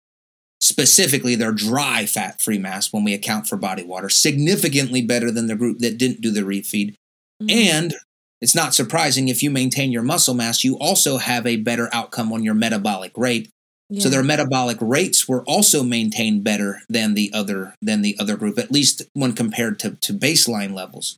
specifically 0.61 1.35
their 1.35 1.51
dry 1.51 2.05
fat 2.05 2.41
free 2.41 2.57
mass 2.57 2.91
when 2.91 3.03
we 3.03 3.13
account 3.13 3.47
for 3.47 3.57
body 3.57 3.83
water, 3.83 4.09
significantly 4.09 5.01
better 5.01 5.31
than 5.31 5.47
the 5.47 5.55
group 5.55 5.79
that 5.79 5.97
didn't 5.97 6.21
do 6.21 6.31
the 6.31 6.41
refeed. 6.41 6.95
Mm. 7.41 7.51
And 7.51 7.95
it's 8.41 8.55
not 8.55 8.73
surprising 8.73 9.27
if 9.27 9.43
you 9.43 9.51
maintain 9.51 9.91
your 9.91 10.03
muscle 10.03 10.33
mass, 10.33 10.63
you 10.63 10.77
also 10.77 11.17
have 11.17 11.45
a 11.45 11.57
better 11.57 11.89
outcome 11.91 12.31
on 12.31 12.43
your 12.43 12.53
metabolic 12.53 13.11
rate. 13.17 13.49
Yeah. 13.89 14.01
So 14.01 14.09
their 14.09 14.23
metabolic 14.23 14.77
rates 14.79 15.27
were 15.27 15.43
also 15.45 15.83
maintained 15.83 16.43
better 16.43 16.81
than 16.89 17.15
the 17.15 17.31
other 17.33 17.73
than 17.81 18.01
the 18.01 18.15
other 18.19 18.37
group, 18.37 18.59
at 18.59 18.71
least 18.71 19.01
when 19.13 19.33
compared 19.33 19.79
to, 19.79 19.95
to 19.95 20.13
baseline 20.13 20.73
levels. 20.73 21.17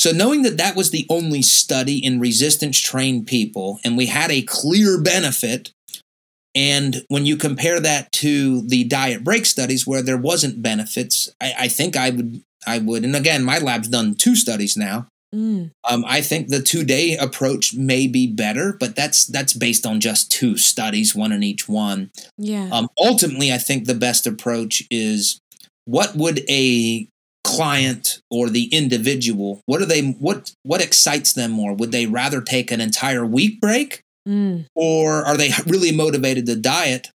So, 0.00 0.12
knowing 0.12 0.44
that 0.44 0.56
that 0.56 0.76
was 0.76 0.92
the 0.92 1.04
only 1.10 1.42
study 1.42 1.98
in 1.98 2.20
resistance 2.20 2.78
trained 2.78 3.26
people, 3.26 3.80
and 3.84 3.98
we 3.98 4.06
had 4.06 4.30
a 4.30 4.40
clear 4.40 4.98
benefit, 4.98 5.72
and 6.54 7.04
when 7.08 7.26
you 7.26 7.36
compare 7.36 7.78
that 7.80 8.10
to 8.12 8.62
the 8.62 8.84
diet 8.84 9.22
break 9.22 9.44
studies 9.44 9.86
where 9.86 10.00
there 10.00 10.16
wasn't 10.16 10.62
benefits, 10.62 11.28
I, 11.38 11.52
I 11.58 11.68
think 11.68 11.98
I 11.98 12.08
would, 12.08 12.42
I 12.66 12.78
would, 12.78 13.04
and 13.04 13.14
again, 13.14 13.44
my 13.44 13.58
lab's 13.58 13.88
done 13.88 14.14
two 14.14 14.36
studies 14.36 14.74
now. 14.74 15.06
Mm. 15.34 15.70
Um, 15.84 16.04
I 16.08 16.22
think 16.22 16.48
the 16.48 16.62
two 16.62 16.82
day 16.82 17.18
approach 17.18 17.74
may 17.74 18.06
be 18.06 18.26
better, 18.26 18.78
but 18.80 18.96
that's 18.96 19.26
that's 19.26 19.52
based 19.52 19.84
on 19.84 20.00
just 20.00 20.32
two 20.32 20.56
studies, 20.56 21.14
one 21.14 21.30
in 21.30 21.42
each 21.42 21.68
one. 21.68 22.10
Yeah. 22.38 22.70
Um, 22.72 22.88
ultimately, 22.96 23.52
I 23.52 23.58
think 23.58 23.84
the 23.84 23.94
best 23.94 24.26
approach 24.26 24.82
is 24.90 25.42
what 25.84 26.16
would 26.16 26.40
a 26.48 27.06
client 27.56 28.20
or 28.30 28.48
the 28.48 28.64
individual 28.66 29.60
what 29.66 29.80
are 29.80 29.86
they 29.86 30.02
what 30.02 30.52
what 30.62 30.80
excites 30.80 31.32
them 31.32 31.50
more? 31.50 31.74
Would 31.74 31.92
they 31.92 32.06
rather 32.06 32.40
take 32.40 32.70
an 32.70 32.80
entire 32.80 33.24
week 33.26 33.60
break? 33.60 34.02
Mm. 34.28 34.66
or 34.74 35.24
are 35.24 35.36
they 35.38 35.50
really 35.66 35.92
motivated 35.92 36.44
to 36.46 36.54
diet 36.54 37.08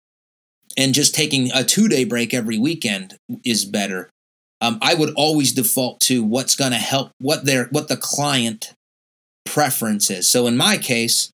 and 0.76 0.94
just 0.94 1.16
taking 1.16 1.50
a 1.50 1.64
two 1.64 1.88
day 1.88 2.04
break 2.04 2.32
every 2.32 2.58
weekend 2.58 3.16
is 3.44 3.64
better? 3.64 4.08
Um, 4.60 4.78
i 4.80 4.94
would 4.94 5.12
always 5.16 5.52
default 5.52 5.98
to 6.02 6.22
what's 6.22 6.54
going 6.54 6.70
to 6.70 6.78
help 6.78 7.10
what 7.18 7.44
their 7.44 7.66
what 7.70 7.88
the 7.88 7.96
client 7.96 8.72
preference 9.44 10.10
is. 10.10 10.30
So 10.30 10.46
in 10.46 10.56
my 10.56 10.76
case 10.78 11.32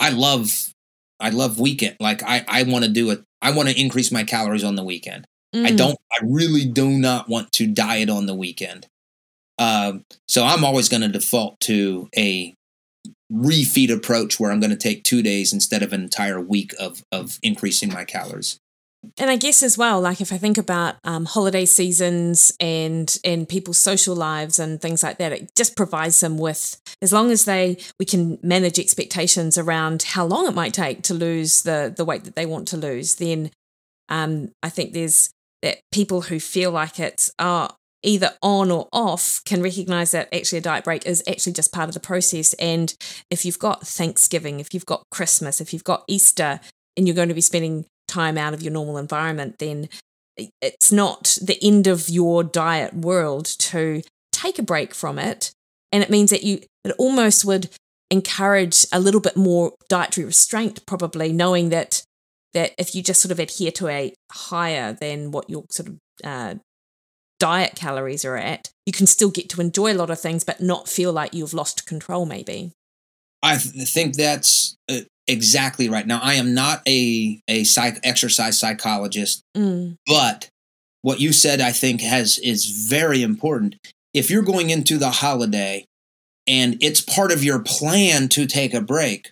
i 0.00 0.10
love 0.10 0.72
i 1.20 1.30
love 1.30 1.58
weekend 1.58 1.96
like 2.00 2.22
i 2.22 2.44
i 2.48 2.62
want 2.62 2.84
to 2.84 2.90
do 2.90 3.10
it 3.10 3.22
i 3.42 3.50
want 3.50 3.68
to 3.68 3.80
increase 3.80 4.10
my 4.12 4.24
calories 4.24 4.64
on 4.64 4.76
the 4.76 4.84
weekend 4.84 5.26
Mm. 5.54 5.66
I 5.66 5.70
don't, 5.72 5.98
I 6.12 6.24
really 6.24 6.66
do 6.66 6.88
not 6.90 7.28
want 7.28 7.52
to 7.52 7.66
diet 7.66 8.10
on 8.10 8.26
the 8.26 8.34
weekend. 8.34 8.86
Um, 9.58 10.04
so 10.26 10.44
I'm 10.44 10.64
always 10.64 10.88
going 10.88 11.00
to 11.02 11.08
default 11.08 11.58
to 11.60 12.08
a 12.16 12.54
refeed 13.32 13.92
approach 13.92 14.38
where 14.38 14.50
I'm 14.50 14.60
going 14.60 14.70
to 14.70 14.76
take 14.76 15.04
two 15.04 15.22
days 15.22 15.52
instead 15.52 15.82
of 15.82 15.92
an 15.92 16.02
entire 16.02 16.40
week 16.40 16.74
of, 16.78 17.02
of 17.12 17.38
increasing 17.42 17.92
my 17.92 18.04
calories. 18.04 18.58
And 19.16 19.30
I 19.30 19.36
guess 19.36 19.62
as 19.62 19.78
well, 19.78 20.00
like 20.00 20.20
if 20.20 20.32
I 20.32 20.38
think 20.38 20.58
about 20.58 20.96
um, 21.04 21.24
holiday 21.24 21.64
seasons 21.64 22.52
and 22.58 23.16
and 23.24 23.48
people's 23.48 23.78
social 23.78 24.16
lives 24.16 24.58
and 24.58 24.80
things 24.80 25.04
like 25.04 25.18
that, 25.18 25.32
it 25.32 25.54
just 25.54 25.76
provides 25.76 26.18
them 26.18 26.36
with 26.36 26.80
as 27.00 27.12
long 27.12 27.30
as 27.30 27.44
they 27.44 27.78
we 28.00 28.04
can 28.04 28.38
manage 28.42 28.78
expectations 28.78 29.56
around 29.56 30.02
how 30.02 30.26
long 30.26 30.48
it 30.48 30.54
might 30.54 30.74
take 30.74 31.02
to 31.02 31.14
lose 31.14 31.62
the 31.62 31.94
the 31.96 32.04
weight 32.04 32.24
that 32.24 32.34
they 32.34 32.44
want 32.44 32.66
to 32.68 32.76
lose. 32.76 33.14
Then 33.14 33.52
um, 34.08 34.50
I 34.64 34.68
think 34.68 34.92
there's 34.92 35.30
that 35.62 35.78
people 35.92 36.22
who 36.22 36.40
feel 36.40 36.70
like 36.70 37.00
it's 37.00 37.30
are 37.38 37.74
either 38.02 38.32
on 38.42 38.70
or 38.70 38.88
off 38.92 39.40
can 39.44 39.62
recognize 39.62 40.12
that 40.12 40.32
actually 40.32 40.58
a 40.58 40.62
diet 40.62 40.84
break 40.84 41.04
is 41.04 41.22
actually 41.28 41.52
just 41.52 41.72
part 41.72 41.88
of 41.88 41.94
the 41.94 42.00
process. 42.00 42.54
And 42.54 42.94
if 43.30 43.44
you've 43.44 43.58
got 43.58 43.86
Thanksgiving, 43.86 44.60
if 44.60 44.72
you've 44.72 44.86
got 44.86 45.02
Christmas, 45.10 45.60
if 45.60 45.72
you've 45.72 45.84
got 45.84 46.04
Easter, 46.06 46.60
and 46.98 47.06
you're 47.06 47.14
going 47.14 47.28
to 47.28 47.34
be 47.34 47.40
spending 47.40 47.86
time 48.08 48.36
out 48.36 48.52
of 48.52 48.62
your 48.62 48.72
normal 48.72 48.98
environment, 48.98 49.56
then 49.58 49.88
it's 50.60 50.92
not 50.92 51.38
the 51.40 51.58
end 51.62 51.86
of 51.86 52.08
your 52.08 52.42
diet 52.42 52.92
world 52.92 53.46
to 53.46 54.02
take 54.32 54.58
a 54.58 54.62
break 54.64 54.94
from 54.94 55.18
it. 55.18 55.52
And 55.92 56.02
it 56.02 56.10
means 56.10 56.30
that 56.30 56.42
you, 56.42 56.60
it 56.84 56.94
almost 56.98 57.44
would 57.44 57.70
encourage 58.10 58.84
a 58.92 59.00
little 59.00 59.20
bit 59.20 59.36
more 59.36 59.72
dietary 59.88 60.24
restraint, 60.24 60.84
probably 60.86 61.32
knowing 61.32 61.68
that 61.70 62.02
that 62.54 62.72
if 62.78 62.94
you 62.94 63.02
just 63.02 63.20
sort 63.20 63.32
of 63.32 63.38
adhere 63.38 63.70
to 63.72 63.88
a 63.88 64.14
higher 64.32 64.92
than 64.92 65.30
what 65.30 65.48
your 65.50 65.64
sort 65.70 65.88
of 65.88 65.98
uh, 66.24 66.54
diet 67.38 67.74
calories 67.76 68.24
are 68.24 68.36
at, 68.36 68.70
you 68.86 68.92
can 68.92 69.06
still 69.06 69.30
get 69.30 69.48
to 69.50 69.60
enjoy 69.60 69.92
a 69.92 69.94
lot 69.94 70.10
of 70.10 70.20
things, 70.20 70.44
but 70.44 70.60
not 70.60 70.88
feel 70.88 71.12
like 71.12 71.34
you've 71.34 71.54
lost 71.54 71.86
control, 71.86 72.26
maybe. 72.26 72.72
I 73.42 73.56
th- 73.56 73.88
think 73.88 74.16
that's 74.16 74.76
uh, 74.90 75.00
exactly 75.26 75.88
right. 75.88 76.06
Now, 76.06 76.20
I 76.22 76.34
am 76.34 76.54
not 76.54 76.82
a 76.88 77.40
a 77.46 77.64
psych 77.64 78.00
exercise 78.02 78.58
psychologist, 78.58 79.42
Mm. 79.56 79.96
but 80.06 80.48
what 81.02 81.20
you 81.20 81.32
said, 81.32 81.60
I 81.60 81.70
think, 81.70 82.00
has 82.00 82.38
is 82.38 82.64
very 82.88 83.22
important. 83.22 83.76
If 84.12 84.30
you're 84.30 84.42
going 84.42 84.70
into 84.70 84.98
the 84.98 85.10
holiday 85.10 85.84
and 86.48 86.76
it's 86.82 87.00
part 87.00 87.30
of 87.30 87.44
your 87.44 87.60
plan 87.60 88.28
to 88.30 88.46
take 88.46 88.74
a 88.74 88.80
break, 88.80 89.30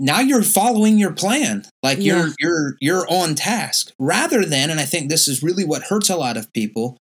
now 0.00 0.20
you're 0.20 0.42
following 0.42 0.98
your 0.98 1.12
plan. 1.12 1.64
Like 1.82 1.98
Yeah. 1.98 2.16
you're 2.16 2.32
you're 2.40 2.76
you're 2.80 3.06
on 3.12 3.34
task. 3.34 3.92
Rather 3.98 4.44
than, 4.44 4.70
and 4.70 4.80
I 4.80 4.84
think 4.84 5.08
this 5.08 5.28
is 5.28 5.42
really 5.42 5.64
what 5.64 5.84
hurts 5.84 6.10
a 6.10 6.16
lot 6.16 6.36
of 6.36 6.52
people. 6.52 6.96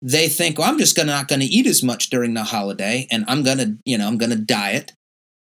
They 0.00 0.28
think, 0.28 0.58
well, 0.58 0.70
I'm 0.70 0.78
just 0.78 0.96
gonna 0.96 1.12
not 1.12 1.28
gonna 1.28 1.46
eat 1.48 1.66
as 1.66 1.82
much 1.82 2.10
during 2.10 2.34
the 2.34 2.44
holiday, 2.44 3.06
and 3.10 3.24
I'm 3.28 3.42
gonna, 3.42 3.76
you 3.84 3.98
know, 3.98 4.06
I'm 4.06 4.18
gonna 4.18 4.36
diet, 4.36 4.92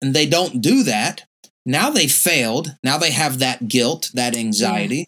and 0.02 0.14
they 0.14 0.26
don't 0.26 0.60
do 0.60 0.82
that. 0.82 1.24
Now 1.64 1.90
they 1.90 2.08
failed. 2.08 2.76
Now 2.82 2.98
they 2.98 3.12
have 3.12 3.38
that 3.38 3.68
guilt, 3.68 4.10
that 4.14 4.36
anxiety, 4.36 5.06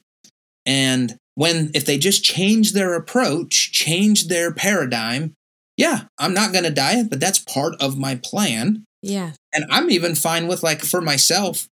and 0.64 1.16
when 1.34 1.70
if 1.74 1.84
they 1.86 1.98
just 1.98 2.22
change 2.22 2.72
their 2.72 2.94
approach, 2.94 3.72
change 3.72 4.28
their 4.28 4.52
paradigm, 4.52 5.34
yeah, 5.76 6.04
I'm 6.18 6.34
not 6.34 6.52
gonna 6.52 6.70
diet, 6.70 7.10
but 7.10 7.18
that's 7.20 7.40
part 7.40 7.74
of 7.82 7.98
my 7.98 8.14
plan 8.22 8.84
Yeah. 9.02 9.32
and 9.52 9.64
I'm 9.70 9.90
even 9.90 10.14
fine 10.14 10.46
with 10.46 10.62
like 10.62 10.82
for 10.82 11.00
myself. 11.00 11.68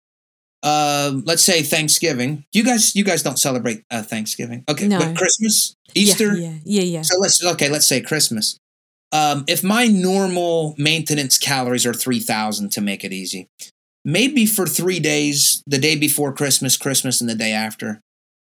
Uh, 0.63 1.13
let's 1.25 1.45
say 1.45 1.63
Thanksgiving. 1.63 2.45
You 2.53 2.65
guys, 2.65 2.97
you 2.97 3.05
guys 3.05 3.23
don't 3.23 3.39
celebrate 3.39 3.85
uh, 3.91 4.03
Thanksgiving, 4.03 4.65
okay? 4.69 4.89
No. 4.89 4.99
But 4.99 5.17
Christmas, 5.17 5.77
Easter. 5.95 6.35
Yeah. 6.37 6.55
Yeah. 6.65 6.83
Yeah. 6.83 7.03
So 7.03 7.19
let's 7.21 7.45
okay, 7.45 7.69
let's 7.69 7.87
say 7.87 8.01
Christmas. 8.01 8.59
Um, 9.13 9.45
if 9.47 9.63
my 9.63 9.87
normal 9.87 10.75
maintenance 10.77 11.39
calories 11.39 11.87
are 11.87 11.95
three 11.95 12.21
thousand 12.21 12.73
to 12.73 12.81
make 12.81 13.05
it 13.05 13.13
easy, 13.13 13.49
maybe 14.05 14.47
for 14.47 14.67
three 14.67 14.99
days, 14.99 15.63
the 15.67 15.79
day 15.79 15.95
before 15.95 16.33
Christmas, 16.33 16.77
Christmas, 16.77 17.21
and 17.21 17.31
the 17.31 17.35
day 17.35 17.53
after, 17.53 18.01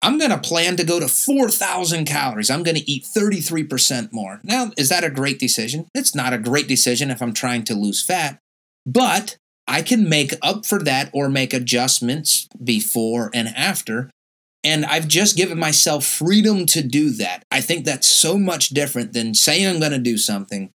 I'm 0.01 0.17
going 0.17 0.31
to 0.31 0.37
plan 0.37 0.77
to 0.77 0.83
go 0.83 0.99
to 0.99 1.07
4,000 1.07 2.05
calories. 2.05 2.49
I'm 2.49 2.63
going 2.63 2.77
to 2.77 2.89
eat 2.89 3.03
33% 3.03 4.13
more. 4.13 4.39
Now, 4.43 4.71
is 4.77 4.89
that 4.89 5.03
a 5.03 5.09
great 5.09 5.39
decision? 5.39 5.87
It's 5.93 6.15
not 6.15 6.33
a 6.33 6.37
great 6.37 6.67
decision 6.67 7.11
if 7.11 7.21
I'm 7.21 7.33
trying 7.33 7.63
to 7.65 7.73
lose 7.73 8.01
fat, 8.01 8.39
but 8.85 9.37
I 9.67 9.81
can 9.81 10.09
make 10.09 10.33
up 10.41 10.65
for 10.65 10.79
that 10.79 11.11
or 11.13 11.29
make 11.29 11.53
adjustments 11.53 12.47
before 12.61 13.29
and 13.33 13.47
after. 13.49 14.09
And 14.63 14.85
I've 14.85 15.07
just 15.07 15.37
given 15.37 15.59
myself 15.59 16.05
freedom 16.05 16.65
to 16.67 16.81
do 16.81 17.11
that. 17.11 17.43
I 17.51 17.61
think 17.61 17.85
that's 17.85 18.07
so 18.07 18.37
much 18.37 18.69
different 18.69 19.13
than 19.13 19.33
saying 19.33 19.67
I'm 19.67 19.79
going 19.79 19.91
to 19.93 19.99
do 19.99 20.17
something, 20.17 20.71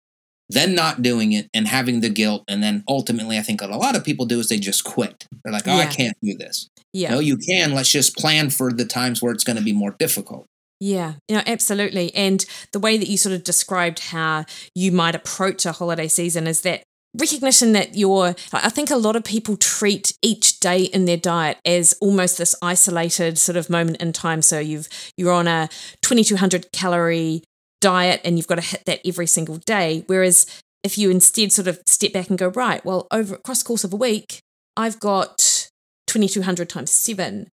then 0.49 0.75
not 0.75 1.01
doing 1.01 1.31
it 1.31 1.47
and 1.53 1.67
having 1.67 2.01
the 2.01 2.09
guilt. 2.09 2.43
And 2.47 2.61
then 2.61 2.83
ultimately, 2.87 3.37
I 3.37 3.41
think 3.41 3.61
what 3.61 3.71
a 3.71 3.77
lot 3.77 3.95
of 3.95 4.03
people 4.03 4.25
do 4.25 4.39
is 4.39 4.49
they 4.49 4.59
just 4.59 4.83
quit. 4.83 5.25
They're 5.43 5.53
like, 5.53 5.67
oh, 5.67 5.77
I 5.77 5.87
can't 5.87 6.17
do 6.21 6.37
this. 6.37 6.67
Yeah. 6.93 7.11
No, 7.11 7.19
you 7.19 7.37
can. 7.37 7.73
Let's 7.73 7.91
just 7.91 8.17
plan 8.17 8.49
for 8.49 8.71
the 8.71 8.85
times 8.85 9.21
where 9.21 9.31
it's 9.31 9.45
going 9.45 9.57
to 9.57 9.63
be 9.63 9.73
more 9.73 9.95
difficult. 9.97 10.45
Yeah, 10.81 11.13
yeah, 11.27 11.43
absolutely. 11.45 12.13
And 12.15 12.43
the 12.73 12.79
way 12.79 12.97
that 12.97 13.07
you 13.07 13.15
sort 13.15 13.35
of 13.35 13.43
described 13.43 13.99
how 13.99 14.45
you 14.73 14.91
might 14.91 15.15
approach 15.15 15.65
a 15.65 15.71
holiday 15.71 16.07
season 16.07 16.47
is 16.47 16.61
that 16.61 16.83
recognition 17.17 17.73
that 17.73 17.95
you're 17.95 18.35
I 18.53 18.69
think 18.69 18.89
a 18.89 18.95
lot 18.95 19.15
of 19.15 19.23
people 19.23 19.57
treat 19.57 20.13
each 20.21 20.59
day 20.59 20.83
in 20.83 21.05
their 21.05 21.17
diet 21.17 21.57
as 21.65 21.93
almost 22.01 22.37
this 22.37 22.55
isolated 22.61 23.37
sort 23.37 23.57
of 23.57 23.69
moment 23.69 23.97
in 24.01 24.13
time. 24.13 24.41
So 24.41 24.59
you've 24.59 24.87
you're 25.17 25.33
on 25.33 25.47
a 25.47 25.69
2200 26.01 26.71
calorie 26.71 27.43
diet 27.81 28.21
and 28.23 28.37
you've 28.37 28.47
got 28.47 28.55
to 28.55 28.61
hit 28.61 28.85
that 28.85 29.01
every 29.05 29.27
single 29.27 29.57
day. 29.57 30.03
Whereas 30.07 30.45
if 30.83 30.97
you 30.97 31.09
instead 31.09 31.51
sort 31.51 31.67
of 31.67 31.79
step 31.85 32.13
back 32.13 32.29
and 32.29 32.37
go, 32.39 32.47
right, 32.49 32.83
well, 32.85 33.07
over 33.11 33.35
across 33.35 33.61
the 33.61 33.67
course 33.67 33.83
of 33.83 33.93
a 33.93 33.97
week, 33.97 34.39
I've 34.77 34.99
got 34.99 35.69
2200 36.07 36.69
times 36.69 36.91
seven 36.91 37.49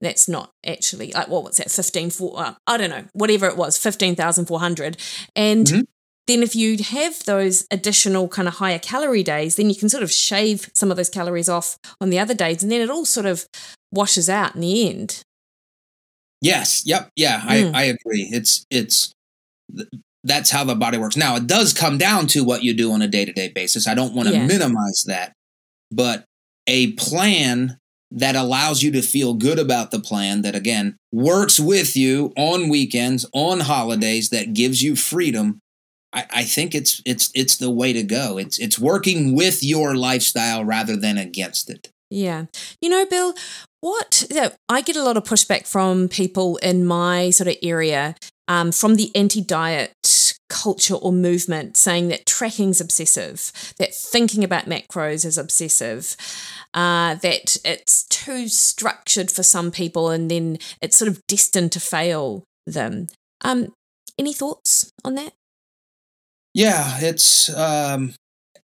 that's 0.00 0.28
not 0.28 0.50
actually 0.66 1.12
like 1.12 1.28
what 1.28 1.44
was 1.44 1.56
that 1.58 1.70
15 1.70 2.10
for 2.10 2.38
uh, 2.38 2.54
i 2.66 2.76
don't 2.76 2.90
know 2.90 3.04
whatever 3.12 3.46
it 3.46 3.56
was 3.56 3.78
15400 3.78 4.96
and 5.36 5.66
Mhm. 5.66 5.84
Then 6.28 6.42
if 6.42 6.54
you 6.54 6.78
have 6.82 7.24
those 7.24 7.66
additional 7.70 8.28
kind 8.28 8.46
of 8.48 8.54
higher 8.54 8.78
calorie 8.78 9.22
days 9.22 9.56
then 9.56 9.68
you 9.68 9.76
can 9.76 9.88
sort 9.88 10.02
of 10.02 10.10
shave 10.12 10.70
some 10.74 10.90
of 10.90 10.96
those 10.96 11.10
calories 11.10 11.48
off 11.48 11.78
on 12.00 12.10
the 12.10 12.18
other 12.18 12.34
days 12.34 12.62
and 12.62 12.70
then 12.70 12.80
it 12.80 12.90
all 12.90 13.04
sort 13.04 13.26
of 13.26 13.46
washes 13.90 14.28
out 14.28 14.54
in 14.54 14.60
the 14.60 14.88
end 14.88 15.22
Yes. 16.42 16.82
Yep. 16.84 17.10
Yeah. 17.16 17.40
Mm. 17.40 17.72
I, 17.72 17.80
I 17.80 17.82
agree. 17.84 18.28
It's 18.32 18.66
it's 18.68 19.12
that's 20.24 20.50
how 20.50 20.64
the 20.64 20.74
body 20.74 20.98
works. 20.98 21.16
Now 21.16 21.36
it 21.36 21.46
does 21.46 21.72
come 21.72 21.98
down 21.98 22.26
to 22.28 22.44
what 22.44 22.62
you 22.62 22.74
do 22.74 22.92
on 22.92 23.00
a 23.00 23.08
day 23.08 23.24
to 23.24 23.32
day 23.32 23.48
basis. 23.48 23.86
I 23.88 23.94
don't 23.94 24.12
want 24.14 24.28
to 24.28 24.34
Yeah. 24.34 24.46
minimize 24.46 25.04
that, 25.06 25.32
but 25.90 26.24
a 26.66 26.92
plan 26.94 27.78
that 28.10 28.34
allows 28.36 28.82
you 28.82 28.90
to 28.90 29.02
feel 29.02 29.34
good 29.34 29.58
about 29.58 29.90
the 29.92 30.00
plan 30.00 30.42
that 30.42 30.54
again 30.54 30.96
works 31.12 31.58
with 31.60 31.96
you 31.96 32.32
on 32.36 32.68
weekends, 32.68 33.24
on 33.32 33.60
holidays, 33.60 34.28
that 34.30 34.52
gives 34.52 34.82
you 34.82 34.96
freedom. 34.96 35.60
I, 36.12 36.26
I 36.30 36.44
think 36.44 36.74
it's 36.74 37.02
it's 37.04 37.30
it's 37.34 37.56
the 37.56 37.70
way 37.70 37.92
to 37.92 38.02
go. 38.02 38.38
It's 38.38 38.58
it's 38.58 38.78
working 38.78 39.34
with 39.34 39.62
your 39.62 39.96
lifestyle 39.96 40.64
rather 40.64 40.96
than 40.96 41.18
against 41.18 41.70
it. 41.70 41.90
Yeah. 42.10 42.46
You 42.80 42.90
know, 42.90 43.06
Bill, 43.06 43.34
what 43.80 44.26
you 44.28 44.36
know, 44.36 44.50
I 44.68 44.82
get 44.82 44.96
a 44.96 45.02
lot 45.02 45.16
of 45.16 45.24
pushback 45.24 45.66
from 45.66 46.08
people 46.08 46.58
in 46.58 46.84
my 46.84 47.30
sort 47.30 47.48
of 47.48 47.56
area 47.62 48.14
um, 48.48 48.72
from 48.72 48.96
the 48.96 49.10
anti 49.14 49.40
diet 49.40 49.94
culture 50.48 50.94
or 50.94 51.12
movement 51.12 51.76
saying 51.78 52.08
that 52.08 52.26
tracking's 52.26 52.80
obsessive, 52.80 53.50
that 53.78 53.94
thinking 53.94 54.44
about 54.44 54.66
macros 54.66 55.24
is 55.24 55.38
obsessive, 55.38 56.14
uh, 56.74 57.14
that 57.16 57.56
it's 57.64 58.04
too 58.08 58.48
structured 58.48 59.30
for 59.30 59.42
some 59.42 59.70
people 59.70 60.10
and 60.10 60.30
then 60.30 60.58
it's 60.82 60.96
sort 60.96 61.08
of 61.08 61.26
destined 61.26 61.72
to 61.72 61.80
fail 61.80 62.44
them. 62.66 63.06
Um, 63.40 63.72
any 64.18 64.34
thoughts 64.34 64.90
on 65.04 65.14
that? 65.14 65.32
Yeah, 66.54 66.98
it's 67.00 67.48
um, 67.56 68.14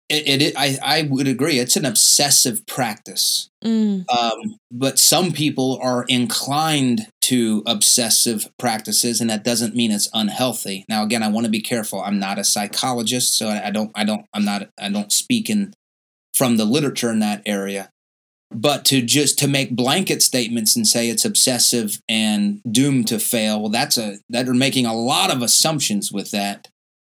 it, 0.09 0.41
it. 0.41 0.53
I 0.57 0.77
I 0.81 1.01
would 1.03 1.27
agree. 1.27 1.59
It's 1.59 1.75
an 1.75 1.85
obsessive 1.85 2.65
practice. 2.67 3.49
Mm, 3.63 4.05
Um, 4.09 4.57
but 4.71 4.99
some 4.99 5.31
people 5.31 5.79
are 5.81 6.05
inclined 6.07 7.07
to 7.23 7.63
obsessive 7.65 8.47
practices, 8.57 9.21
and 9.21 9.29
that 9.29 9.43
doesn't 9.43 9.75
mean 9.75 9.91
it's 9.91 10.09
unhealthy. 10.13 10.85
Now, 10.87 11.03
again, 11.03 11.23
I 11.23 11.29
want 11.29 11.45
to 11.45 11.51
be 11.51 11.61
careful. 11.61 12.01
I'm 12.01 12.19
not 12.19 12.39
a 12.39 12.43
psychologist, 12.43 13.37
so 13.37 13.47
I, 13.49 13.67
I 13.67 13.71
don't. 13.71 13.91
I 13.95 14.03
don't. 14.03 14.25
I'm 14.33 14.45
not. 14.45 14.69
I 14.79 14.89
don't 14.89 15.11
speak 15.11 15.49
in 15.49 15.73
from 16.33 16.57
the 16.57 16.65
literature 16.65 17.11
in 17.11 17.19
that 17.19 17.41
area. 17.45 17.89
But 18.51 18.83
to 18.85 19.01
just 19.03 19.37
to 19.39 19.47
make 19.47 19.75
blanket 19.75 20.23
statements 20.23 20.75
and 20.75 20.87
say 20.87 21.09
it's 21.09 21.25
obsessive 21.25 21.99
and 22.09 22.61
doomed 22.69 23.07
to 23.09 23.19
fail, 23.19 23.61
well, 23.61 23.69
that's 23.69 23.97
a 23.97 24.17
that 24.29 24.47
are 24.49 24.55
making 24.55 24.87
a 24.87 24.95
lot 24.95 25.31
of 25.31 25.43
assumptions 25.43 26.11
with 26.11 26.31
that. 26.31 26.67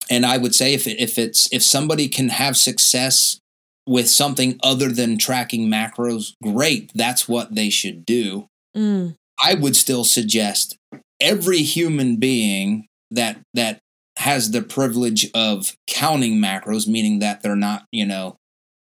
And 0.09 0.25
I 0.25 0.37
would 0.37 0.55
say 0.55 0.73
if 0.73 0.87
it, 0.87 0.99
if 0.99 1.17
it's 1.17 1.47
if 1.53 1.61
somebody 1.63 2.07
can 2.07 2.29
have 2.29 2.57
success 2.57 3.39
with 3.87 4.09
something 4.09 4.59
other 4.63 4.89
than 4.89 5.17
tracking 5.17 5.67
macros, 5.67 6.33
great. 6.43 6.91
That's 6.95 7.27
what 7.27 7.55
they 7.55 7.69
should 7.69 8.05
do. 8.05 8.47
mm, 8.75 9.15
I 9.43 9.53
would 9.55 9.75
still 9.75 10.03
suggest 10.03 10.77
every 11.21 11.59
human 11.59 12.17
being 12.17 12.87
that 13.11 13.39
that 13.53 13.79
has 14.17 14.51
the 14.51 14.61
privilege 14.61 15.29
of 15.33 15.73
counting 15.87 16.35
macros, 16.39 16.87
meaning 16.87 17.19
that 17.19 17.41
they're 17.41 17.55
not, 17.55 17.85
you 17.91 18.05
know, 18.05 18.35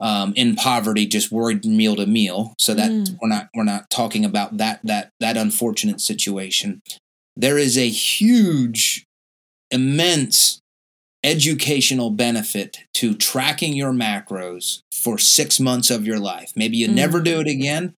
um, 0.02 0.34
in 0.36 0.56
poverty, 0.56 1.06
just 1.06 1.32
worried 1.32 1.64
meal 1.66 1.96
to 1.96 2.06
meal. 2.06 2.54
So 2.60 2.74
that 2.74 2.92
Mm. 2.92 3.18
we're 3.22 3.30
not 3.30 3.50
we're 3.56 3.64
not 3.64 3.90
talking 3.90 4.26
about 4.26 4.58
that 4.58 4.82
that 4.84 5.10
that 5.20 5.38
unfortunate 5.38 6.02
situation. 6.02 6.82
There 7.38 7.58
is 7.58 7.78
a 7.78 7.88
huge, 7.90 9.06
immense 9.72 10.60
educational 11.24 12.10
benefit 12.10 12.80
to 12.96 13.14
tracking 13.16 13.74
your 13.74 13.92
macros 13.94 14.82
for 14.92 15.18
six 15.18 15.60
months 15.60 15.90
of 15.92 16.06
your 16.06 16.20
life. 16.20 16.52
Maybe 16.56 16.78
you 16.78 16.88
Mm. 16.88 16.94
never 16.94 17.22
do 17.22 17.40
it 17.40 17.48
again, 17.48 17.94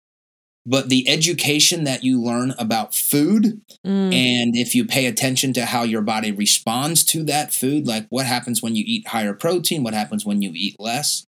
but 0.66 0.90
the 0.90 1.08
education 1.10 1.84
that 1.86 2.04
you 2.04 2.22
learn 2.22 2.54
about 2.58 2.96
food 2.96 3.62
mm, 3.86 4.14
and 4.14 4.56
if 4.56 4.76
you 4.76 4.86
pay 4.86 5.06
attention 5.06 5.54
to 5.54 5.66
how 5.66 5.84
your 5.84 6.02
body 6.02 6.32
responds 6.32 7.04
to 7.06 7.24
that 7.24 7.54
food, 7.54 7.88
like 7.88 8.06
what 8.10 8.26
happens 8.26 8.62
when 8.62 8.76
you 8.76 8.84
eat 8.86 9.08
higher 9.08 9.34
protein, 9.34 9.84
what 9.84 9.94
happens 9.94 10.26
when 10.26 10.42
you 10.42 10.52
eat 10.54 10.76
less, 10.80 11.26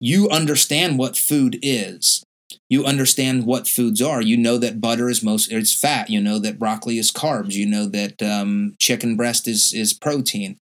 you 0.00 0.28
understand 0.30 0.98
what 0.98 1.16
food 1.16 1.58
is. 1.62 2.22
You 2.70 2.84
understand 2.84 3.46
what 3.46 3.66
foods 3.68 4.00
are. 4.00 4.22
You 4.22 4.36
know 4.36 4.58
that 4.58 4.80
butter 4.80 5.08
is 5.08 5.22
most 5.22 5.50
it's 5.52 5.72
fat. 5.78 6.10
You 6.10 6.20
know 6.20 6.38
that 6.38 6.58
broccoli 6.58 6.98
is 6.98 7.10
carbs. 7.10 7.52
You 7.52 7.66
know 7.66 7.86
that 7.86 8.22
um, 8.22 8.74
chicken 8.78 9.16
breast 9.16 9.48
is 9.48 9.72
is 9.74 9.92
protein. 9.92 10.58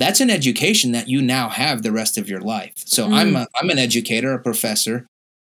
That's 0.00 0.20
an 0.20 0.30
education 0.30 0.92
that 0.92 1.08
you 1.08 1.22
now 1.22 1.50
have 1.50 1.82
the 1.82 1.92
rest 1.92 2.18
of 2.18 2.28
your 2.28 2.40
life. 2.40 2.72
So 2.76 3.12
I'm 3.12 3.36
a, 3.36 3.46
I'm 3.54 3.68
an 3.68 3.78
educator, 3.78 4.32
a 4.32 4.38
professor. 4.38 5.06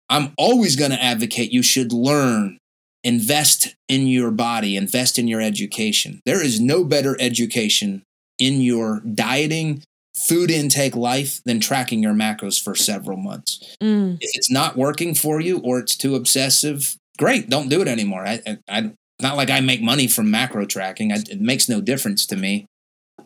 I'm 0.09 0.33
always 0.39 0.77
going 0.77 0.93
to 0.93 1.03
advocate 1.03 1.53
you 1.53 1.63
should 1.63 1.93
learn 1.93 2.59
invest 3.03 3.75
in 3.89 4.07
your 4.07 4.31
body, 4.31 4.77
invest 4.77 5.19
in 5.19 5.29
your 5.29 5.41
education. 5.41 6.21
There 6.25 6.43
is 6.43 6.61
no 6.61 6.85
better 6.85 7.17
education 7.21 8.03
in 8.39 8.61
your 8.61 9.01
dieting, 9.01 9.83
food 10.17 10.51
intake 10.51 10.97
life 10.97 11.41
than 11.45 11.61
tracking 11.61 12.03
your 12.03 12.15
macros 12.15 12.63
for 12.63 12.75
several 12.75 13.17
months. 13.17 13.77
Mm. 13.83 14.17
If 14.21 14.31
it's 14.35 14.51
not 14.51 14.77
working 14.77 15.15
for 15.15 15.41
you 15.41 15.59
or 15.59 15.79
it's 15.79 15.97
too 15.97 16.15
obsessive, 16.15 16.97
great, 17.19 17.49
don't 17.49 17.69
do 17.69 17.81
it 17.81 17.89
anymore. 17.89 18.27
I, 18.27 18.41
I, 18.47 18.59
I 18.69 18.93
not 19.21 19.37
like 19.37 19.51
I 19.51 19.61
make 19.61 19.83
money 19.83 20.09
from 20.09 20.31
macro 20.31 20.67
tracking. 20.67 21.13
I, 21.13 21.17
it 21.17 21.41
makes 21.41 21.69
no 21.69 21.81
difference 21.81 22.27
to 22.27 22.37
me. 22.37 22.67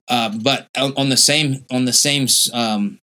Uh, 0.08 0.36
but 0.42 0.68
on 0.76 1.08
the 1.08 1.16
same 1.16 1.64
on 1.70 1.84
the 1.84 1.92
same 1.92 2.26
um, 2.52 2.98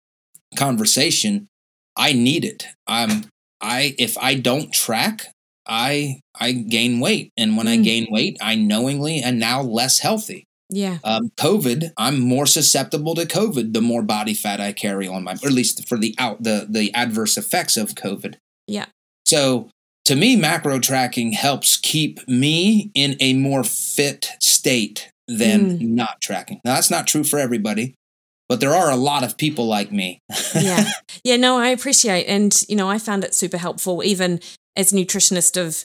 conversation, 0.55 1.47
I 1.95 2.13
need 2.13 2.43
it. 2.45 2.65
I'm 2.88 3.25
I 3.61 3.95
if 3.97 4.17
I 4.17 4.36
don't 4.36 4.73
track, 4.73 5.27
I 5.67 6.19
I 6.39 6.51
gain 6.51 6.99
weight, 6.99 7.31
and 7.38 7.57
when 7.57 7.67
mm. 7.67 7.73
I 7.73 7.77
gain 7.77 8.07
weight, 8.09 8.38
I 8.41 8.55
knowingly 8.55 9.19
and 9.19 9.39
now 9.39 9.61
less 9.61 9.99
healthy. 9.99 10.45
Yeah. 10.69 10.97
Um, 11.03 11.29
COVID, 11.38 11.91
I'm 11.95 12.19
more 12.19 12.47
susceptible 12.47 13.13
to 13.15 13.25
COVID 13.25 13.73
the 13.73 13.81
more 13.81 14.01
body 14.01 14.33
fat 14.33 14.59
I 14.59 14.73
carry 14.73 15.07
on 15.07 15.23
my, 15.23 15.33
or 15.33 15.47
at 15.47 15.53
least 15.53 15.88
for 15.88 15.97
the 15.97 16.15
out 16.17 16.43
the 16.43 16.67
the 16.69 16.93
adverse 16.93 17.38
effects 17.38 17.77
of 17.77 17.95
COVID. 17.95 18.36
Yeah. 18.67 18.86
So 19.25 19.69
to 20.05 20.15
me, 20.15 20.36
macro 20.36 20.79
tracking 20.79 21.33
helps 21.33 21.77
keep 21.77 22.27
me 22.27 22.91
in 22.93 23.15
a 23.19 23.33
more 23.33 23.63
fit 23.63 24.31
state 24.39 25.11
than 25.28 25.80
mm. 25.80 25.82
not 25.82 26.21
tracking. 26.21 26.61
Now 26.63 26.76
that's 26.76 26.91
not 26.91 27.07
true 27.07 27.23
for 27.23 27.39
everybody 27.39 27.95
but 28.47 28.59
there 28.59 28.73
are 28.73 28.91
a 28.91 28.95
lot 28.95 29.23
of 29.23 29.38
people 29.38 29.65
like 29.65 29.91
me. 29.91 30.19
yeah. 30.53 30.86
Yeah, 31.23 31.38
no, 31.38 31.57
I 31.57 31.69
appreciate 31.69 32.26
and 32.26 32.63
you 32.69 32.76
know, 32.76 32.88
I 32.88 32.99
found 32.99 33.23
it 33.23 33.34
super 33.34 33.57
helpful 33.57 34.03
even 34.03 34.39
as 34.76 34.93
a 34.93 34.95
nutritionist 34.95 35.59
of 35.59 35.84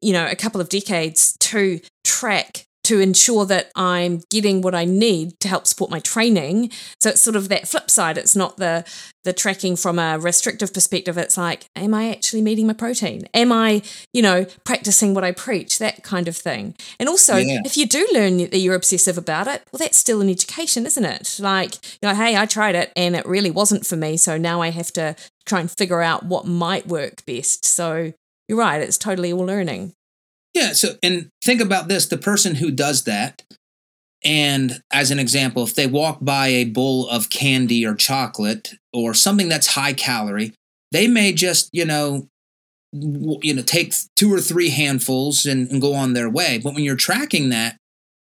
you 0.00 0.12
know, 0.12 0.26
a 0.26 0.36
couple 0.36 0.60
of 0.60 0.68
decades 0.70 1.36
to 1.40 1.80
track 2.04 2.64
to 2.84 3.00
ensure 3.00 3.44
that 3.46 3.70
I'm 3.74 4.22
getting 4.30 4.60
what 4.60 4.74
I 4.74 4.84
need 4.84 5.38
to 5.40 5.48
help 5.48 5.66
support 5.66 5.90
my 5.90 6.00
training. 6.00 6.70
So 7.00 7.10
it's 7.10 7.20
sort 7.20 7.36
of 7.36 7.48
that 7.48 7.68
flip 7.68 7.90
side. 7.90 8.18
It's 8.18 8.36
not 8.36 8.56
the 8.56 8.84
the 9.24 9.32
tracking 9.32 9.76
from 9.76 9.98
a 9.98 10.18
restrictive 10.18 10.74
perspective. 10.74 11.16
It's 11.16 11.36
like, 11.36 11.66
am 11.76 11.94
I 11.94 12.10
actually 12.10 12.42
meeting 12.42 12.66
my 12.66 12.72
protein? 12.72 13.28
Am 13.34 13.52
I, 13.52 13.82
you 14.12 14.20
know, 14.20 14.46
practicing 14.64 15.14
what 15.14 15.22
I 15.22 15.30
preach? 15.30 15.78
That 15.78 16.02
kind 16.02 16.26
of 16.26 16.36
thing. 16.36 16.74
And 16.98 17.08
also, 17.08 17.36
yeah. 17.36 17.60
if 17.64 17.76
you 17.76 17.86
do 17.86 18.04
learn 18.12 18.38
that 18.38 18.58
you're 18.58 18.74
obsessive 18.74 19.16
about 19.16 19.46
it, 19.46 19.62
well, 19.70 19.78
that's 19.78 19.96
still 19.96 20.20
an 20.20 20.28
education, 20.28 20.86
isn't 20.86 21.04
it? 21.04 21.36
Like, 21.38 21.74
you 22.02 22.08
know, 22.08 22.14
hey, 22.16 22.36
I 22.36 22.46
tried 22.46 22.74
it 22.74 22.92
and 22.96 23.14
it 23.14 23.24
really 23.24 23.50
wasn't 23.50 23.86
for 23.86 23.96
me. 23.96 24.16
So 24.16 24.36
now 24.36 24.60
I 24.60 24.70
have 24.70 24.92
to 24.94 25.14
try 25.46 25.60
and 25.60 25.70
figure 25.70 26.02
out 26.02 26.24
what 26.24 26.46
might 26.46 26.88
work 26.88 27.24
best. 27.24 27.64
So 27.64 28.12
you're 28.48 28.58
right. 28.58 28.82
It's 28.82 28.98
totally 28.98 29.32
all 29.32 29.46
learning. 29.46 29.94
Yeah. 30.54 30.72
So, 30.72 30.96
and 31.02 31.28
think 31.42 31.60
about 31.60 31.88
this 31.88 32.06
the 32.06 32.18
person 32.18 32.56
who 32.56 32.70
does 32.70 33.04
that, 33.04 33.42
and 34.24 34.80
as 34.92 35.10
an 35.10 35.18
example, 35.18 35.64
if 35.64 35.74
they 35.74 35.86
walk 35.86 36.18
by 36.20 36.48
a 36.48 36.64
bowl 36.64 37.08
of 37.08 37.30
candy 37.30 37.84
or 37.84 37.94
chocolate 37.94 38.74
or 38.92 39.14
something 39.14 39.48
that's 39.48 39.68
high 39.68 39.92
calorie, 39.92 40.52
they 40.92 41.08
may 41.08 41.32
just, 41.32 41.70
you 41.72 41.84
know, 41.84 42.28
you 42.92 43.54
know, 43.54 43.62
take 43.62 43.94
two 44.16 44.32
or 44.32 44.40
three 44.40 44.68
handfuls 44.68 45.46
and, 45.46 45.70
and 45.70 45.80
go 45.80 45.94
on 45.94 46.12
their 46.12 46.28
way. 46.28 46.60
But 46.62 46.74
when 46.74 46.84
you're 46.84 46.94
tracking 46.94 47.48
that, 47.48 47.76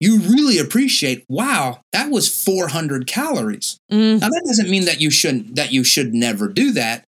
you 0.00 0.18
really 0.18 0.58
appreciate, 0.58 1.24
wow, 1.28 1.80
that 1.92 2.10
was 2.10 2.28
400 2.44 3.06
calories. 3.06 3.76
Mm. 3.90 4.20
Now 4.20 4.28
that 4.28 4.44
doesn't 4.46 4.70
mean 4.70 4.84
that 4.86 5.00
you 5.00 5.10
shouldn't 5.10 5.56
that 5.56 5.72
you 5.72 5.84
should 5.84 6.14
never 6.14 6.48
do 6.48 6.72
that, 6.72 7.04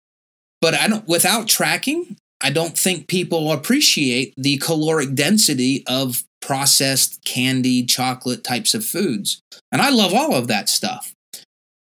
but 0.60 0.74
I 0.74 0.88
don't 0.88 1.06
without 1.06 1.46
tracking, 1.46 2.16
I 2.42 2.50
don't 2.50 2.76
think 2.76 3.08
people 3.08 3.52
appreciate 3.52 4.34
the 4.36 4.56
caloric 4.58 5.14
density 5.14 5.84
of 5.86 6.24
processed 6.40 7.22
candy, 7.24 7.84
chocolate 7.84 8.42
types 8.42 8.74
of 8.74 8.84
foods. 8.84 9.40
And 9.70 9.82
I 9.82 9.90
love 9.90 10.14
all 10.14 10.34
of 10.34 10.48
that 10.48 10.68
stuff. 10.68 11.14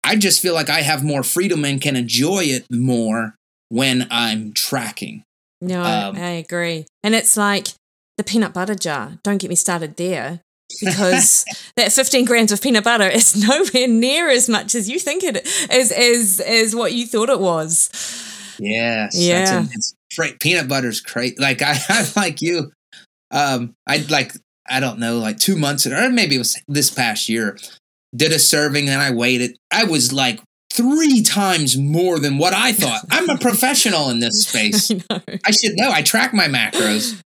I 0.02 0.16
just 0.16 0.40
feel 0.40 0.54
like 0.54 0.70
I 0.70 0.82
have 0.82 1.04
more 1.04 1.22
freedom 1.22 1.64
and 1.64 1.80
can 1.80 1.96
enjoy 1.96 2.44
it 2.44 2.66
more 2.70 3.34
when 3.68 4.06
I'm 4.10 4.52
tracking. 4.52 5.24
No, 5.60 5.82
um, 5.82 6.16
I 6.16 6.30
agree. 6.30 6.86
And 7.02 7.14
it's 7.14 7.36
like 7.36 7.68
the 8.16 8.24
peanut 8.24 8.54
butter 8.54 8.74
jar. 8.74 9.18
Don't 9.24 9.38
get 9.38 9.50
me 9.50 9.56
started 9.56 9.96
there 9.96 10.40
because 10.80 11.44
that 11.76 11.92
15 11.92 12.24
grams 12.24 12.52
of 12.52 12.62
peanut 12.62 12.84
butter 12.84 13.08
is 13.08 13.36
nowhere 13.48 13.88
near 13.88 14.30
as 14.30 14.48
much 14.48 14.74
as 14.74 14.88
you 14.88 14.98
think 14.98 15.24
it 15.24 15.46
is 15.72 15.92
as 15.92 16.40
as 16.40 16.74
what 16.74 16.92
you 16.92 17.06
thought 17.06 17.28
it 17.28 17.40
was. 17.40 17.90
Yes. 18.58 19.18
Yeah. 19.18 19.64
A, 19.64 19.68
great. 20.16 20.40
Peanut 20.40 20.68
butter's 20.68 21.00
great. 21.00 21.38
Like 21.38 21.62
I, 21.62 21.76
I'm 21.88 22.06
like 22.16 22.42
you. 22.42 22.72
Um, 23.30 23.74
I 23.86 24.04
like 24.08 24.32
I 24.68 24.80
don't 24.80 24.98
know, 24.98 25.18
like 25.18 25.38
two 25.38 25.56
months 25.56 25.86
or 25.86 26.10
maybe 26.10 26.36
it 26.36 26.38
was 26.38 26.60
this 26.68 26.90
past 26.90 27.28
year. 27.28 27.58
Did 28.14 28.32
a 28.32 28.38
serving 28.38 28.88
and 28.88 29.00
I 29.00 29.10
waited. 29.10 29.56
I 29.70 29.84
was 29.84 30.12
like 30.12 30.40
three 30.72 31.22
times 31.22 31.76
more 31.76 32.18
than 32.18 32.38
what 32.38 32.54
I 32.54 32.72
thought. 32.72 33.02
I'm 33.10 33.28
a 33.28 33.38
professional 33.38 34.10
in 34.10 34.20
this 34.20 34.46
space. 34.46 34.90
I, 35.10 35.22
I, 35.44 35.50
should 35.50 35.76
know. 35.76 35.90
I 35.90 36.02
track 36.02 36.32
my 36.32 36.46
macros. 36.48 37.20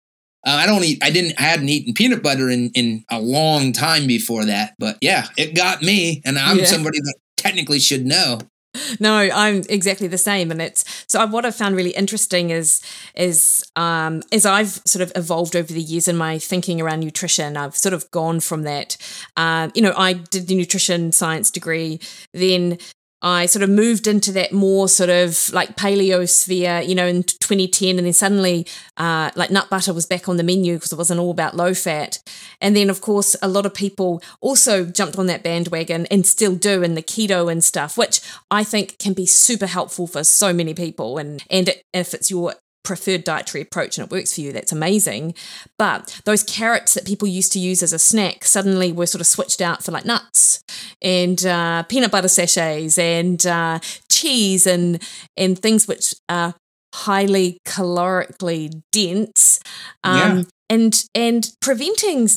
Uh, 0.47 0.51
I 0.51 0.67
don't 0.67 0.83
eat. 0.85 0.99
I 1.03 1.11
didn't. 1.11 1.39
I 1.39 1.43
hadn't 1.43 1.69
eaten 1.69 1.93
peanut 1.93 2.23
butter 2.23 2.49
in 2.49 2.71
in 2.71 3.05
a 3.11 3.21
long 3.21 3.73
time 3.73 4.07
before 4.07 4.47
that. 4.47 4.75
But 4.79 4.97
yeah, 5.03 5.27
it 5.37 5.55
got 5.55 5.83
me, 5.83 6.23
and 6.25 6.39
I'm 6.39 6.61
yeah. 6.61 6.65
somebody 6.65 6.99
that 6.99 7.15
technically 7.37 7.79
should 7.79 8.07
know 8.07 8.41
no 9.01 9.17
i'm 9.35 9.63
exactly 9.69 10.07
the 10.07 10.19
same 10.19 10.51
and 10.51 10.63
it's 10.63 11.05
so 11.09 11.25
what 11.27 11.45
i've 11.45 11.57
found 11.57 11.75
really 11.75 11.91
interesting 11.91 12.51
is 12.51 12.81
is 13.17 13.65
um 13.77 14.23
as 14.33 14.47
i've 14.47 14.81
sort 14.87 15.03
of 15.03 15.13
evolved 15.17 15.57
over 15.57 15.73
the 15.73 15.81
years 15.81 16.07
in 16.07 16.17
my 16.17 16.39
thinking 16.39 16.81
around 16.81 17.01
nutrition. 17.01 17.57
I've 17.57 17.77
sort 17.77 17.93
of 17.93 18.09
gone 18.11 18.41
from 18.41 18.63
that 18.63 18.97
um 19.37 19.73
you 19.75 19.83
know 19.83 19.93
i 19.97 20.13
did 20.13 20.47
the 20.47 20.55
nutrition 20.55 21.11
science 21.13 21.51
degree 21.51 22.01
then 22.33 22.79
I 23.23 23.47
sort 23.47 23.63
of 23.63 23.71
moved 23.71 24.07
into 24.07 24.33
that 24.33 24.53
more 24.53 24.89
sort 24.89 25.11
of 25.11 25.53
like 25.53 25.77
paleo 25.77 26.29
sphere, 26.29 26.81
you 26.81 26.95
know, 26.95 27.07
in 27.07 27.23
2010. 27.23 27.99
And 27.99 28.07
then 28.07 28.13
suddenly, 28.13 28.67
uh, 28.97 29.31
like 29.35 29.51
nut 29.51 29.69
butter 29.69 29.93
was 29.93 30.07
back 30.07 30.29
on 30.29 30.37
the 30.37 30.43
menu 30.43 30.75
because 30.75 30.93
it 30.93 30.97
wasn't 30.97 31.21
all 31.21 31.31
about 31.31 31.57
low 31.57 31.75
fat. 31.75 32.19
And 32.61 32.75
then, 32.75 32.89
of 32.89 33.01
course, 33.01 33.37
a 33.43 33.49
lot 33.49 33.67
of 33.67 33.75
people 33.75 34.23
also 34.41 34.85
jumped 34.87 35.19
on 35.19 35.27
that 35.27 35.43
bandwagon 35.43 36.07
and 36.07 36.27
still 36.27 36.55
do 36.55 36.83
in 36.83 36.95
the 36.95 37.03
keto 37.03 37.51
and 37.51 37.63
stuff, 37.63 37.99
which 37.99 38.21
I 38.51 38.65
think 38.65 38.99
can 38.99 39.13
be 39.13 39.27
super 39.27 39.67
helpful 39.67 40.07
for 40.07 40.25
so 40.25 40.53
many 40.53 40.73
people. 40.73 41.19
And, 41.19 41.45
and 41.51 41.71
if 41.93 42.15
it's 42.15 42.31
your 42.31 42.55
preferred 42.83 43.25
dietary 43.25 43.63
approach 43.63 43.99
and 43.99 44.07
it 44.07 44.11
works 44.11 44.35
for 44.35 44.41
you, 44.41 44.53
that's 44.53 44.73
amazing. 44.73 45.35
But 45.79 46.21
those 46.25 46.43
carrots 46.43 46.95
that 46.95 47.07
people 47.07 47.29
used 47.29 47.53
to 47.53 47.59
use 47.59 47.83
as 47.83 47.93
a 47.93 47.99
snack 47.99 48.45
suddenly 48.45 48.93
were 48.93 49.07
sort 49.07 49.21
of 49.21 49.27
switched 49.27 49.61
out 49.61 49.83
for 49.83 49.93
like 49.93 50.05
nuts 50.05 50.63
and 51.03 51.45
uh, 51.45 51.83
peanut 51.85 52.11
butter 52.11 52.29
sachets 52.29 52.99
and 52.99 53.45
uh, 53.47 53.79
cheese 54.11 54.67
and 54.67 55.03
and 55.37 55.59
things 55.59 55.87
which 55.87 56.15
are 56.29 56.55
highly 56.95 57.59
calorically 57.67 58.83
dense. 58.93 59.61
Um, 60.05 60.39
yeah. 60.39 60.45
And 60.69 61.05
and 61.15 61.53
preventing 61.61 62.29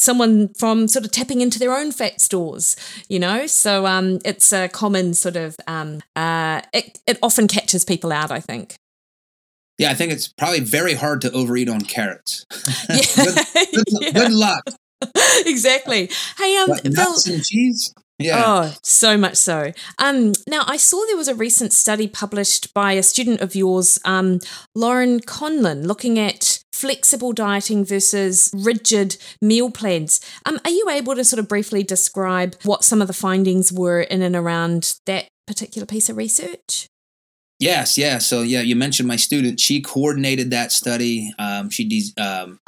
someone 0.00 0.48
from 0.54 0.88
sort 0.88 1.04
of 1.04 1.10
tapping 1.10 1.40
into 1.40 1.58
their 1.58 1.76
own 1.76 1.92
fat 1.92 2.20
stores, 2.20 2.74
you 3.08 3.18
know? 3.18 3.46
So 3.46 3.86
um, 3.86 4.18
it's 4.24 4.52
a 4.52 4.68
common 4.68 5.14
sort 5.14 5.36
of, 5.36 5.56
um, 5.66 6.00
uh, 6.16 6.62
it, 6.72 6.98
it 7.06 7.18
often 7.22 7.46
catches 7.46 7.84
people 7.84 8.10
out, 8.10 8.30
I 8.30 8.40
think. 8.40 8.76
Yeah, 9.80 9.90
I 9.90 9.94
think 9.94 10.12
it's 10.12 10.28
probably 10.28 10.60
very 10.60 10.92
hard 10.92 11.22
to 11.22 11.32
overeat 11.32 11.70
on 11.70 11.80
carrots. 11.80 12.44
Yeah. 12.90 12.96
good, 13.16 13.34
good, 13.72 13.84
yeah. 14.02 14.10
good, 14.12 14.32
luck. 14.32 14.62
exactly. 15.46 16.10
Hey, 16.36 16.58
um, 16.58 16.68
what, 16.68 16.84
nuts 16.84 17.24
Bill, 17.24 17.34
and 17.34 17.42
cheese. 17.42 17.94
Yeah. 18.18 18.42
Oh, 18.46 18.74
so 18.82 19.16
much 19.16 19.36
so. 19.36 19.72
Um, 19.98 20.34
now 20.46 20.64
I 20.66 20.76
saw 20.76 21.06
there 21.06 21.16
was 21.16 21.28
a 21.28 21.34
recent 21.34 21.72
study 21.72 22.06
published 22.06 22.74
by 22.74 22.92
a 22.92 23.02
student 23.02 23.40
of 23.40 23.54
yours, 23.54 23.98
um, 24.04 24.40
Laurin 24.74 25.20
Conlin, 25.20 25.88
looking 25.88 26.18
at 26.18 26.62
flexible 26.74 27.32
dieting 27.32 27.82
versus 27.82 28.50
rigid 28.54 29.16
meal 29.40 29.70
plans. 29.70 30.20
Um, 30.44 30.60
are 30.66 30.70
you 30.70 30.90
able 30.90 31.14
to 31.14 31.24
sort 31.24 31.40
of 31.40 31.48
briefly 31.48 31.82
describe 31.82 32.54
what 32.64 32.84
some 32.84 33.00
of 33.00 33.06
the 33.06 33.14
findings 33.14 33.72
were 33.72 34.02
in 34.02 34.20
and 34.20 34.36
around 34.36 34.98
that 35.06 35.28
particular 35.46 35.86
piece 35.86 36.10
of 36.10 36.18
research? 36.18 36.89
Yes, 37.60 37.98
yeah. 37.98 38.18
So 38.18 38.40
yeah, 38.40 38.62
you 38.62 38.74
mentioned 38.74 39.06
my 39.06 39.16
student. 39.16 39.60
She 39.60 39.82
coordinated 39.82 40.50
that 40.50 40.72
study. 40.72 41.32
Um, 41.38 41.68
she 41.68 41.86
de- 41.86 42.20
um, 42.20 42.58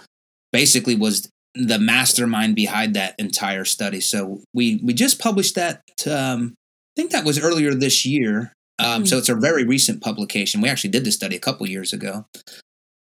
basically 0.53 0.95
was 0.95 1.28
the 1.55 1.78
mastermind 1.78 2.55
behind 2.55 2.95
that 2.95 3.14
entire 3.18 3.64
study. 3.64 4.01
So 4.01 4.43
we 4.55 4.80
we 4.84 4.93
just 4.93 5.18
published 5.18 5.55
that. 5.55 5.80
Um, 6.07 6.55
I 6.59 7.01
think 7.01 7.11
that 7.12 7.24
was 7.24 7.43
earlier 7.43 7.74
this 7.74 8.05
year. 8.05 8.53
Um, 8.78 9.03
mm 9.03 9.09
So 9.09 9.16
it's 9.16 9.30
a 9.30 9.34
very 9.34 9.64
recent 9.64 10.03
publication. 10.03 10.61
We 10.61 10.68
actually 10.68 10.90
did 10.90 11.05
the 11.05 11.12
study 11.12 11.36
a 11.36 11.40
couple 11.40 11.66
years 11.66 11.95
ago. 11.95 12.26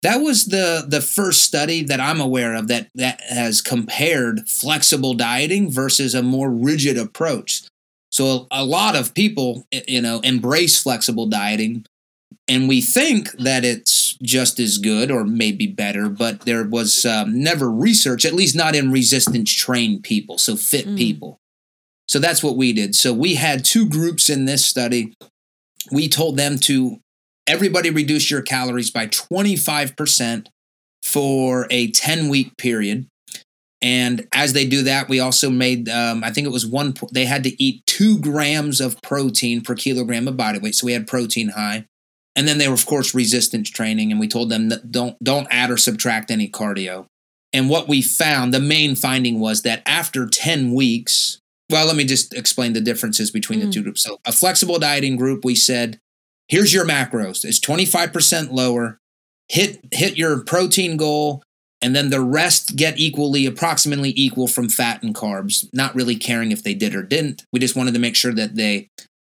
That 0.04 0.18
was 0.18 0.46
the 0.46 0.86
the 0.88 1.02
first 1.02 1.42
study 1.42 1.84
that 1.86 2.00
I'm 2.00 2.22
aware 2.22 2.54
of 2.54 2.68
that 2.68 2.90
that 2.96 3.20
has 3.22 3.62
compared 3.62 4.48
flexible 4.48 5.16
dieting 5.16 5.72
versus 5.72 6.14
a 6.14 6.22
more 6.22 6.52
rigid 6.52 6.98
approach. 6.98 7.64
So 8.12 8.48
a, 8.52 8.66
lot 8.66 8.96
of 8.96 9.14
people, 9.14 9.66
you 9.88 10.02
know, 10.02 10.20
embrace 10.22 10.82
flexible 10.82 11.28
dieting, 11.28 11.86
and 12.48 12.68
we 12.68 12.82
think 12.82 13.32
that 13.34 13.64
it's 13.64 14.18
just 14.24 14.60
as 14.60 14.80
good 14.80 15.12
or 15.12 15.24
maybe 15.24 15.68
better, 15.68 16.10
but 16.10 16.42
there 16.42 16.64
was 16.64 17.06
um, 17.06 17.42
never 17.42 17.70
research, 17.70 18.26
at 18.26 18.34
least 18.34 18.56
not 18.56 18.76
in 18.76 18.92
resistance 18.92 19.54
trained 19.54 20.04
people, 20.04 20.38
so 20.38 20.56
fit 20.56 20.88
mm. 20.88 20.98
people. 20.98 21.40
So 22.08 22.18
that's 22.18 22.44
what 22.44 22.58
we 22.58 22.74
did. 22.74 22.96
So 22.96 23.14
we 23.14 23.36
had 23.36 23.64
two 23.64 23.88
groups 23.88 24.30
in 24.30 24.46
this 24.46 24.66
study. 24.66 25.14
We 25.92 26.10
told 26.10 26.38
them 26.38 26.58
to 26.62 27.00
everybody 27.46 27.92
reduce 27.92 28.32
your 28.32 28.42
calories 28.42 28.90
by 28.90 29.08
25% 29.08 30.48
for 31.04 31.68
a 31.70 31.92
10 31.92 32.30
week 32.30 32.58
period. 32.58 33.08
And 33.82 34.28
as 34.34 34.54
they 34.54 34.68
do 34.68 34.84
that, 34.84 35.08
we 35.08 35.20
also 35.20 35.50
made, 35.50 35.88
um, 35.88 36.24
I 36.24 36.32
think 36.32 36.46
it 36.46 36.52
was 36.52 36.66
one, 36.66 36.94
they 37.14 37.26
had 37.26 37.44
to 37.44 37.64
eat 37.64 37.86
two 37.86 38.20
grams 38.20 38.82
of 38.82 39.02
protein 39.02 39.62
per 39.62 39.76
kilogram 39.76 40.28
of 40.28 40.36
body 40.36 40.60
weight. 40.60 40.76
So 40.76 40.86
we 40.86 40.94
had 40.94 41.08
protein 41.08 41.50
high. 41.50 41.86
And 42.36 42.48
then 42.48 42.58
they 42.58 42.68
were, 42.68 42.74
of 42.74 42.86
course, 42.86 43.16
resistance 43.16 43.70
training. 43.70 44.12
And 44.12 44.20
we 44.20 44.28
told 44.28 44.50
them 44.50 44.70
that 44.70 44.92
don't, 44.92 45.22
don't 45.24 45.48
add 45.50 45.72
or 45.72 45.78
subtract 45.78 46.30
any 46.30 46.50
cardio. 46.50 47.06
And 47.54 47.70
what 47.70 47.88
we 47.88 48.02
found, 48.02 48.54
the 48.54 48.60
main 48.60 48.96
finding 48.96 49.40
was 49.40 49.64
that 49.64 49.82
after 49.86 50.28
10 50.28 50.74
weeks, 50.74 51.40
well, 51.70 51.86
let 51.86 51.96
me 51.96 52.04
just 52.04 52.34
explain 52.34 52.74
the 52.74 52.82
differences 52.82 53.32
between 53.32 53.60
mm. 53.60 53.66
the 53.66 53.72
two 53.72 53.84
groups. 53.84 54.04
So, 54.04 54.20
a 54.26 54.32
flexible 54.32 54.80
dieting 54.80 55.16
group, 55.18 55.46
we 55.46 55.56
said, 55.56 56.00
here's 56.48 56.74
your 56.74 56.86
macros. 56.86 57.44
It's 57.46 57.60
25% 57.60 58.52
lower. 58.52 59.00
Hit 59.48 59.80
hit 59.92 60.18
your 60.18 60.44
protein 60.44 60.98
goal 60.98 61.42
and 61.82 61.96
then 61.96 62.10
the 62.10 62.22
rest 62.22 62.76
get 62.76 63.00
equally 63.00 63.46
approximately 63.46 64.14
equal 64.16 64.48
from 64.48 64.70
fat 64.70 65.02
and 65.02 65.16
carbs 65.16 65.68
not 65.74 65.96
really 65.96 66.16
caring 66.16 66.52
if 66.52 66.64
they 66.64 66.74
did 66.74 66.94
or 66.94 67.04
didn't. 67.04 67.44
We 67.54 67.60
just 67.60 67.76
wanted 67.76 67.94
to 67.94 68.00
make 68.00 68.16
sure 68.16 68.34
that 68.34 68.56
they 68.56 68.90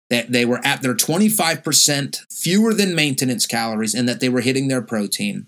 that 0.08 0.32
they 0.32 0.44
were 0.44 0.60
at 0.64 0.82
their 0.82 0.94
25% 0.94 2.20
fewer 2.32 2.74
than 2.74 2.96
maintenance 2.96 3.46
calories 3.46 3.94
and 3.94 4.08
that 4.08 4.18
they 4.18 4.28
were 4.28 4.40
hitting 4.40 4.66
their 4.66 4.82
protein. 4.82 5.46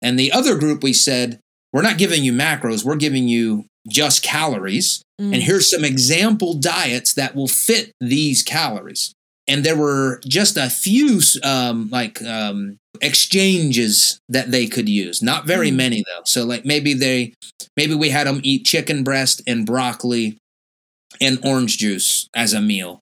And 0.00 0.16
the 0.16 0.30
other 0.30 0.56
group 0.56 0.82
we 0.82 0.92
said 0.92 1.40
we're 1.72 1.82
not 1.82 1.98
giving 1.98 2.22
you 2.22 2.32
macros 2.32 2.84
we're 2.84 2.96
giving 2.96 3.28
you 3.28 3.64
just 3.88 4.22
calories. 4.22 5.02
Mm. 5.20 5.34
and 5.34 5.42
here's 5.42 5.70
some 5.70 5.84
example 5.84 6.54
diets 6.54 7.14
that 7.14 7.34
will 7.34 7.48
fit 7.48 7.92
these 8.00 8.42
calories. 8.42 9.14
And 9.48 9.64
there 9.64 9.76
were 9.76 10.20
just 10.26 10.58
a 10.58 10.68
few 10.68 11.20
um, 11.42 11.88
like 11.90 12.22
um, 12.22 12.76
exchanges 13.02 14.20
that 14.28 14.50
they 14.50 14.66
could 14.66 14.88
use 14.88 15.22
not 15.22 15.46
very 15.46 15.70
mm. 15.70 15.76
many 15.76 16.04
though 16.06 16.22
so 16.24 16.44
like 16.44 16.64
maybe 16.64 16.94
they 16.94 17.32
maybe 17.76 17.94
we 17.94 18.10
had 18.10 18.26
them 18.26 18.40
eat 18.42 18.64
chicken 18.64 19.04
breast 19.04 19.42
and 19.46 19.66
broccoli 19.66 20.38
and 21.20 21.38
orange 21.44 21.78
juice 21.78 22.28
as 22.34 22.52
a 22.52 22.60
meal 22.60 23.00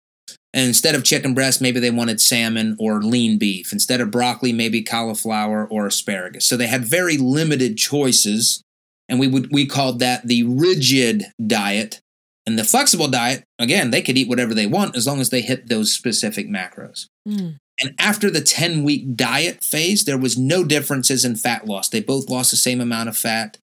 and 0.53 0.67
instead 0.67 0.95
of 0.95 1.05
chicken 1.05 1.35
breast 1.35 1.61
maybe 1.61 1.81
they 1.81 1.91
wanted 1.91 2.21
salmon 2.21 2.77
or 2.79 3.03
lean 3.03 3.39
beef 3.39 3.73
instead 3.73 4.01
of 4.01 4.11
broccoli 4.11 4.53
maybe 4.53 4.83
cauliflower 4.83 5.67
or 5.67 5.87
asparagus 5.87 6.47
so 6.47 6.57
they 6.57 6.67
had 6.67 6.85
very 6.85 7.17
limited 7.17 7.77
choices 7.77 8.63
and 9.09 9.21
we 9.21 9.29
would 9.29 9.53
we 9.53 9.67
called 9.67 9.99
that 9.99 10.27
the 10.27 10.43
rigid 10.45 11.25
diet 11.45 12.01
and 12.47 12.59
the 12.59 12.65
flexible 12.65 13.09
diet, 13.09 13.43
again, 13.59 13.91
they 13.91 14.01
could 14.01 14.17
eat 14.17 14.29
whatever 14.29 14.55
they 14.55 14.67
want 14.67 14.97
as 14.97 15.07
long 15.07 15.21
as 15.21 15.31
they 15.31 15.41
hit 15.41 15.69
those 15.69 15.93
specific 15.93 16.49
macros. 16.49 17.07
Mm. 17.29 17.57
And 17.81 17.95
after 17.99 18.31
the 18.31 18.41
10 18.41 18.85
week 18.85 19.17
diet 19.17 19.63
phase, 19.63 20.05
there 20.05 20.19
was 20.19 20.39
no 20.39 20.65
differences 20.65 21.25
in 21.25 21.37
fat 21.37 21.67
loss. 21.67 21.89
They 21.89 22.01
both 22.01 22.31
lost 22.31 22.51
the 22.51 22.57
same 22.57 22.81
amount 22.81 23.09
of 23.09 23.17
fat, 23.17 23.59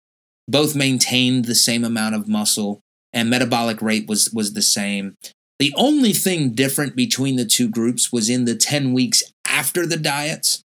both 0.48 0.76
maintained 0.76 1.46
the 1.46 1.56
same 1.56 1.84
amount 1.84 2.16
of 2.16 2.28
muscle, 2.28 2.82
and 3.12 3.30
metabolic 3.30 3.82
rate 3.82 4.08
was, 4.08 4.30
was 4.32 4.54
the 4.54 4.62
same. 4.62 5.16
The 5.60 5.74
only 5.78 6.14
thing 6.14 6.52
different 6.52 6.96
between 6.96 7.38
the 7.38 7.46
two 7.46 7.70
groups 7.70 8.12
was 8.12 8.30
in 8.30 8.46
the 8.46 8.56
10 8.56 8.94
weeks 8.94 9.24
after 9.48 9.86
the 9.86 9.98
diets, 9.98 10.64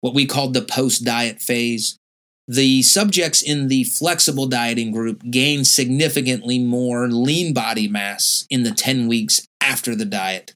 what 0.00 0.14
we 0.14 0.26
called 0.26 0.54
the 0.54 0.62
post 0.62 1.04
diet 1.04 1.40
phase. 1.40 1.98
The 2.46 2.82
subjects 2.82 3.42
in 3.42 3.68
the 3.68 3.84
flexible 3.84 4.46
dieting 4.46 4.92
group 4.92 5.22
gained 5.30 5.66
significantly 5.66 6.58
more 6.58 7.08
lean 7.08 7.52
body 7.52 7.88
mass 7.88 8.46
in 8.48 8.62
the 8.62 8.70
10 8.70 9.06
weeks 9.06 9.46
after 9.60 9.94
the 9.94 10.06
diet. 10.06 10.54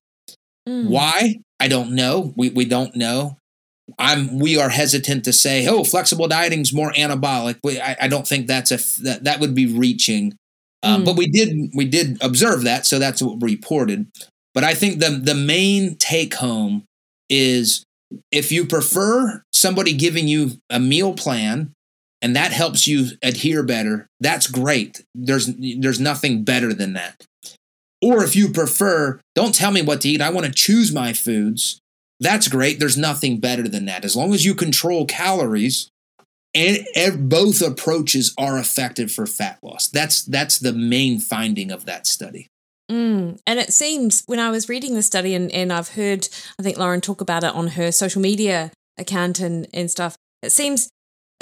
Mm. 0.69 0.89
Why? 0.89 1.37
I 1.61 1.69
don't 1.69 1.93
know. 1.93 2.33
We, 2.37 2.51
we 2.51 2.65
don't 2.65 2.95
know. 2.97 3.37
I'm 3.99 4.39
we 4.39 4.59
are 4.59 4.69
hesitant 4.69 5.25
to 5.25 5.33
say, 5.33 5.67
oh, 5.67 5.85
flexible 5.85 6.29
dieting's 6.29 6.73
more 6.73 6.93
anabolic. 6.93 7.59
We, 7.65 7.81
I, 7.81 7.97
I, 8.03 8.09
don't 8.09 8.27
think 8.27 8.47
that's 8.47 8.71
a 8.71 9.03
that, 9.03 9.25
that 9.25 9.41
would 9.41 9.55
be 9.55 9.67
reaching. 9.67 10.35
Um, 10.83 11.03
mm. 11.03 11.05
But 11.05 11.17
we 11.17 11.27
did 11.27 11.71
we 11.75 11.85
did 11.85 12.23
observe 12.23 12.63
that, 12.63 12.87
so 12.87 12.99
that's 12.99 13.21
what 13.21 13.41
we 13.41 13.57
reported. 13.57 14.07
But 14.55 14.65
I 14.65 14.75
think 14.75 15.01
the 15.01 15.11
the 15.11 15.35
main 15.35 15.97
take 15.97 16.35
home 16.35 16.85
is 17.29 17.85
if 18.31 18.53
you 18.53 18.67
prefer 18.67 19.43
somebody 19.53 19.95
giving 19.95 20.29
you 20.29 20.53
a 20.71 20.79
meal 20.79 21.15
plan 21.15 21.73
and 22.21 22.37
that 22.37 22.53
helps 22.53 22.87
you 22.87 23.09
adhere 23.23 23.63
better, 23.63 24.07
that's 24.21 24.47
great. 24.47 25.03
There's 25.15 25.51
there's 25.79 26.01
nothing 26.01 26.45
better 26.45 26.73
than 26.73 26.93
that. 26.95 27.25
Or 28.03 28.25
if 28.25 28.35
you 28.35 28.51
prefer, 28.51 29.21
don't 29.35 29.55
tell 29.55 29.71
me 29.71 29.83
what 29.83 30.01
to 30.01 30.09
eat. 30.09 30.21
I 30.21 30.31
want 30.31 30.47
to 30.47 30.53
choose 30.53 30.93
my 30.93 31.13
foods. 31.13 31.81
That's 32.21 32.49
great. 32.49 32.79
There's 32.79 32.99
nothing 32.99 33.39
better 33.39 33.69
than 33.69 33.85
that. 33.87 34.05
As 34.05 34.17
long 34.17 34.35
as 34.35 34.45
you 34.45 34.55
control 34.55 35.07
calories, 35.07 35.89
and 36.55 37.31
both 37.31 37.63
approaches 37.63 38.35
are 38.37 38.59
effective 38.59 39.11
for 39.11 39.27
fat 39.27 39.59
loss. 39.63 39.89
That's 39.89 40.23
that's 40.23 40.59
the 40.59 40.73
main 40.73 41.19
finding 41.19 41.71
of 41.71 41.87
that 41.87 42.07
study. 42.07 42.49
Mm. 42.91 43.39
And 43.47 43.59
it 43.59 43.73
seems 43.73 44.23
when 44.27 44.39
I 44.39 44.51
was 44.51 44.69
reading 44.69 44.95
the 44.95 45.03
study, 45.03 45.35
and, 45.35 45.51
and 45.53 45.73
I've 45.73 45.91
heard, 45.91 46.29
I 46.59 46.63
think 46.63 46.77
Laurin 46.77 47.01
talk 47.01 47.21
about 47.21 47.45
it 47.45 47.55
on 47.55 47.69
her 47.69 47.91
social 47.91 48.21
media 48.21 48.71
account 48.99 49.41
and, 49.41 49.67
and 49.73 49.91
stuff, 49.91 50.17
it 50.43 50.53
seems 50.53 50.91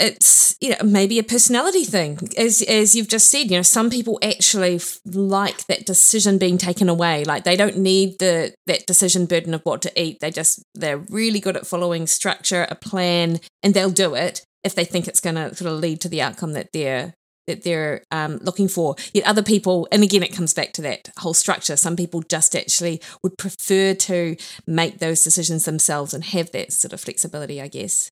it's 0.01 0.57
you 0.61 0.71
know 0.71 0.77
maybe 0.85 1.19
a 1.19 1.23
personality 1.23 1.85
thing. 1.85 2.19
As 2.37 2.63
as 2.63 2.95
you've 2.95 3.09
just 3.09 3.31
said 3.31 3.51
you 3.51 3.57
know 3.57 3.63
some 3.63 3.91
people 3.91 4.19
actually 4.23 4.77
f- 4.77 4.99
like 5.05 5.67
that 5.67 5.87
decision 5.87 6.39
being 6.39 6.59
taken 6.59 6.89
away. 6.89 7.25
Like 7.25 7.45
they 7.45 7.57
don't 7.57 7.79
need 7.79 8.19
the 8.19 8.55
that 8.67 8.87
decision 8.87 9.27
burden 9.27 9.55
of 9.55 9.63
what 9.63 9.83
to 9.83 10.01
eat. 10.01 10.19
They 10.21 10.31
just 10.31 10.63
they're 10.75 10.99
really 10.99 11.41
good 11.41 11.57
at 11.57 11.67
following 11.67 12.07
structure 12.07 12.67
a 12.71 12.75
plan 12.75 13.41
and 13.63 13.75
they'll 13.75 13.91
do 13.91 14.15
it 14.15 14.45
if 14.65 14.75
they 14.75 14.85
think 14.85 15.09
it's 15.09 15.21
going 15.21 15.37
to 15.37 15.55
sort 15.55 15.73
of 15.73 15.79
lead 15.79 16.01
to 16.03 16.09
the 16.09 16.23
outcome 16.23 16.53
that 16.53 16.69
they're 16.73 17.15
that 17.47 17.65
they're 17.65 18.05
um, 18.13 18.39
looking 18.43 18.69
for. 18.69 18.95
Yet 19.13 19.27
other 19.27 19.43
people 19.43 19.89
and 19.91 20.03
again 20.03 20.23
it 20.23 20.35
comes 20.35 20.55
back 20.55 20.73
to 20.75 20.83
that 20.83 21.11
whole 21.19 21.35
structure. 21.35 21.77
Some 21.77 21.97
people 21.97 22.23
just 22.23 22.55
actually 22.55 23.01
would 23.23 23.39
prefer 23.39 23.95
to 23.95 24.37
make 24.67 24.99
those 24.99 25.25
decisions 25.25 25.65
themselves 25.65 26.15
and 26.15 26.25
have 26.25 26.51
that 26.53 26.73
sort 26.73 26.93
of 26.93 27.01
flexibility 27.01 27.61
i 27.61 27.69
guess 27.69 28.11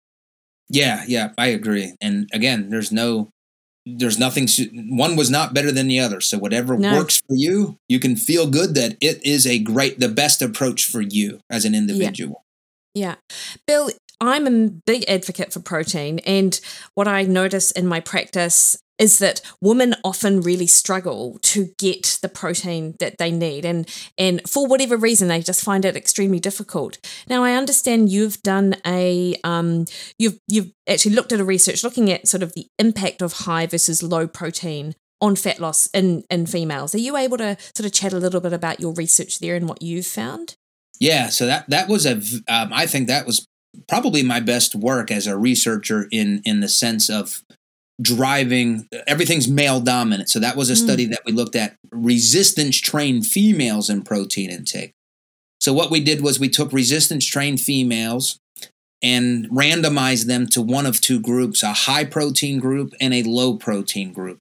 yeah, 0.68 1.04
yeah, 1.06 1.32
I 1.38 1.48
agree. 1.48 1.94
And 2.00 2.28
again, 2.32 2.70
there's 2.70 2.92
no 2.92 3.30
there's 3.86 4.18
nothing 4.18 4.48
one 4.88 5.14
was 5.14 5.30
not 5.30 5.54
better 5.54 5.70
than 5.70 5.86
the 5.86 6.00
other. 6.00 6.20
So 6.20 6.38
whatever 6.38 6.76
no. 6.76 6.94
works 6.94 7.18
for 7.18 7.36
you, 7.36 7.78
you 7.88 8.00
can 8.00 8.16
feel 8.16 8.48
good 8.50 8.74
that 8.74 8.96
it 9.00 9.24
is 9.24 9.46
a 9.46 9.60
great 9.60 10.00
the 10.00 10.08
best 10.08 10.42
approach 10.42 10.84
for 10.84 11.00
you 11.00 11.40
as 11.50 11.64
an 11.64 11.74
individual. 11.74 12.44
Yeah. 12.94 13.08
yeah. 13.08 13.14
Bill, 13.66 13.90
I'm 14.20 14.46
a 14.46 14.70
big 14.86 15.04
advocate 15.08 15.52
for 15.52 15.60
protein 15.60 16.18
and 16.20 16.58
what 16.94 17.06
I 17.06 17.22
notice 17.22 17.70
in 17.70 17.86
my 17.86 18.00
practice 18.00 18.76
is 18.98 19.18
that 19.18 19.40
women 19.60 19.94
often 20.04 20.40
really 20.40 20.66
struggle 20.66 21.38
to 21.42 21.68
get 21.78 22.18
the 22.22 22.28
protein 22.28 22.94
that 22.98 23.18
they 23.18 23.30
need 23.30 23.64
and 23.64 23.88
and 24.16 24.48
for 24.48 24.66
whatever 24.66 24.96
reason 24.96 25.28
they 25.28 25.40
just 25.40 25.64
find 25.64 25.84
it 25.84 25.96
extremely 25.96 26.40
difficult. 26.40 26.98
Now 27.28 27.44
i 27.44 27.54
understand 27.54 28.10
you've 28.10 28.40
done 28.42 28.76
a 28.86 29.36
um, 29.44 29.86
you've 30.18 30.38
you've 30.48 30.72
actually 30.88 31.14
looked 31.14 31.32
at 31.32 31.40
a 31.40 31.44
research 31.44 31.84
looking 31.84 32.10
at 32.10 32.28
sort 32.28 32.42
of 32.42 32.52
the 32.54 32.66
impact 32.78 33.22
of 33.22 33.32
high 33.32 33.66
versus 33.66 34.02
low 34.02 34.26
protein 34.26 34.94
on 35.20 35.36
fat 35.36 35.60
loss 35.60 35.86
in 35.88 36.24
in 36.30 36.46
females. 36.46 36.94
Are 36.94 36.98
you 36.98 37.16
able 37.16 37.38
to 37.38 37.56
sort 37.74 37.86
of 37.86 37.92
chat 37.92 38.12
a 38.12 38.18
little 38.18 38.40
bit 38.40 38.52
about 38.52 38.80
your 38.80 38.92
research 38.94 39.38
there 39.38 39.56
and 39.56 39.68
what 39.68 39.82
you've 39.82 40.06
found? 40.06 40.56
Yeah 41.00 41.28
so 41.28 41.46
that 41.46 41.68
that 41.68 41.88
was 41.88 42.06
a 42.06 42.16
um, 42.48 42.72
I 42.72 42.86
think 42.86 43.08
that 43.08 43.26
was 43.26 43.46
probably 43.88 44.22
my 44.22 44.40
best 44.40 44.74
work 44.74 45.10
as 45.10 45.26
a 45.26 45.36
researcher 45.36 46.08
in 46.10 46.40
in 46.44 46.60
the 46.60 46.68
sense 46.68 47.10
of 47.10 47.42
driving 48.00 48.86
everything's 49.06 49.48
male 49.48 49.80
dominant. 49.80 50.28
So 50.28 50.38
that 50.40 50.56
was 50.56 50.70
a 50.70 50.74
mm. 50.74 50.84
study 50.84 51.04
that 51.06 51.22
we 51.24 51.32
looked 51.32 51.56
at 51.56 51.76
resistance 51.90 52.78
trained 52.80 53.26
females 53.26 53.88
in 53.88 54.02
protein 54.02 54.50
intake. 54.50 54.92
So 55.60 55.72
what 55.72 55.90
we 55.90 56.00
did 56.00 56.22
was 56.22 56.38
we 56.38 56.48
took 56.48 56.72
resistance 56.72 57.26
trained 57.26 57.60
females 57.60 58.38
and 59.02 59.48
randomized 59.50 60.26
them 60.26 60.46
to 60.48 60.62
one 60.62 60.86
of 60.86 61.00
two 61.00 61.20
groups, 61.20 61.62
a 61.62 61.72
high 61.72 62.04
protein 62.04 62.58
group 62.58 62.92
and 63.00 63.14
a 63.14 63.22
low 63.22 63.56
protein 63.56 64.12
group. 64.12 64.38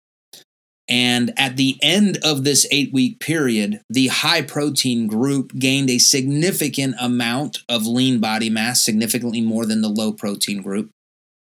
And 0.88 1.34
at 1.36 1.58
the 1.58 1.78
end 1.82 2.20
of 2.24 2.44
this 2.44 2.68
eight 2.70 2.94
week 2.94 3.20
period, 3.20 3.82
the 3.90 4.08
high 4.08 4.44
protein 4.44 5.08
group 5.08 5.54
gained 5.58 5.90
a 5.90 5.98
significant 5.98 6.96
amount 7.00 7.60
of 7.68 7.88
lean 7.88 8.20
body 8.20 8.50
mass, 8.50 8.84
significantly 8.84 9.42
more 9.42 9.66
than 9.66 9.82
the 9.82 9.90
low 9.90 10.12
protein 10.12 10.62
group. 10.62 10.92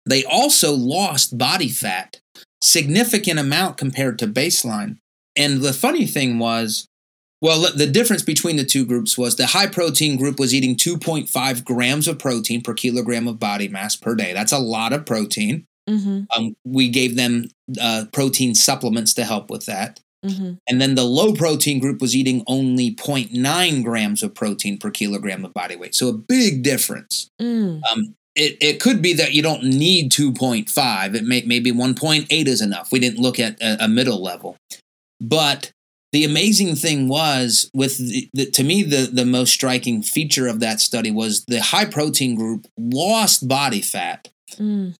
They 0.05 0.23
also 0.23 0.73
lost 0.73 1.37
body 1.37 1.69
fat, 1.69 2.19
significant 2.61 3.39
amount 3.39 3.77
compared 3.77 4.19
to 4.19 4.27
baseline. 4.27 4.97
And 5.35 5.61
the 5.61 5.73
funny 5.73 6.05
thing 6.05 6.39
was, 6.39 6.87
Well, 7.41 7.71
the 7.73 7.87
difference 7.87 8.23
between 8.23 8.57
the 8.57 8.65
two 8.65 8.85
groups 8.85 9.17
was 9.17 9.35
the 9.35 9.47
high 9.47 9.67
protein 9.67 10.17
group 10.17 10.39
was 10.39 10.53
eating 10.53 10.75
2.5 10.75 11.63
grams 11.63 12.07
of 12.07 12.19
protein 12.19 12.61
per 12.61 12.73
kilogram 12.73 13.27
of 13.27 13.39
body 13.39 13.67
mass 13.67 13.95
per 13.95 14.15
day. 14.15 14.33
That's 14.33 14.51
a 14.51 14.59
lot 14.59 14.93
of 14.93 15.05
protein. 15.05 15.65
Mm-hmm. 15.89 16.23
Um, 16.35 16.55
we 16.65 16.89
gave 16.89 17.15
them 17.15 17.45
uh, 17.81 18.05
protein 18.13 18.55
supplements 18.55 19.13
to 19.15 19.23
help 19.23 19.49
with 19.49 19.65
that. 19.65 19.99
Mm-hmm. 20.25 20.53
And 20.67 20.81
then 20.81 20.95
the 20.95 21.05
low 21.05 21.33
protein 21.33 21.79
group 21.79 22.01
was 22.01 22.15
eating 22.15 22.43
only 22.45 22.93
0.9 22.93 23.83
grams 23.83 24.21
of 24.21 24.35
protein 24.35 24.77
per 24.77 24.91
kilogram 24.91 25.45
of 25.45 25.53
body 25.53 25.75
weight. 25.75 25.95
So 25.95 26.09
a 26.09 26.13
big 26.13 26.61
difference. 26.61 27.29
Mm. 27.41 27.81
Um, 27.89 28.15
it, 28.39 28.57
it 28.61 28.79
could 28.79 29.01
be 29.01 29.13
that 29.13 29.33
you 29.33 29.41
don't 29.41 29.63
need 29.63 30.11
2.5. 30.11 31.15
It 31.15 31.23
may 31.25 31.43
maybe 31.45 31.71
1.8 31.71 32.25
is 32.47 32.61
enough. 32.61 32.91
We 32.91 32.99
didn't 32.99 33.19
look 33.21 33.39
at 33.39 33.61
a, 33.61 33.85
a 33.85 33.87
middle 33.87 34.21
level. 34.23 34.55
But 35.21 35.71
the 36.11 36.23
amazing 36.25 36.75
thing 36.75 37.07
was 37.07 37.69
with 37.73 37.97
the, 37.97 38.29
the, 38.33 38.45
to 38.51 38.63
me 38.63 38.81
the 38.83 39.09
the 39.11 39.25
most 39.25 39.51
striking 39.53 40.01
feature 40.01 40.47
of 40.47 40.59
that 40.61 40.79
study 40.79 41.11
was 41.11 41.45
the 41.45 41.61
high 41.61 41.85
protein 41.85 42.33
group 42.35 42.65
lost 42.77 43.47
body 43.47 43.81
fat, 43.81 44.29
Mm. 44.57 44.95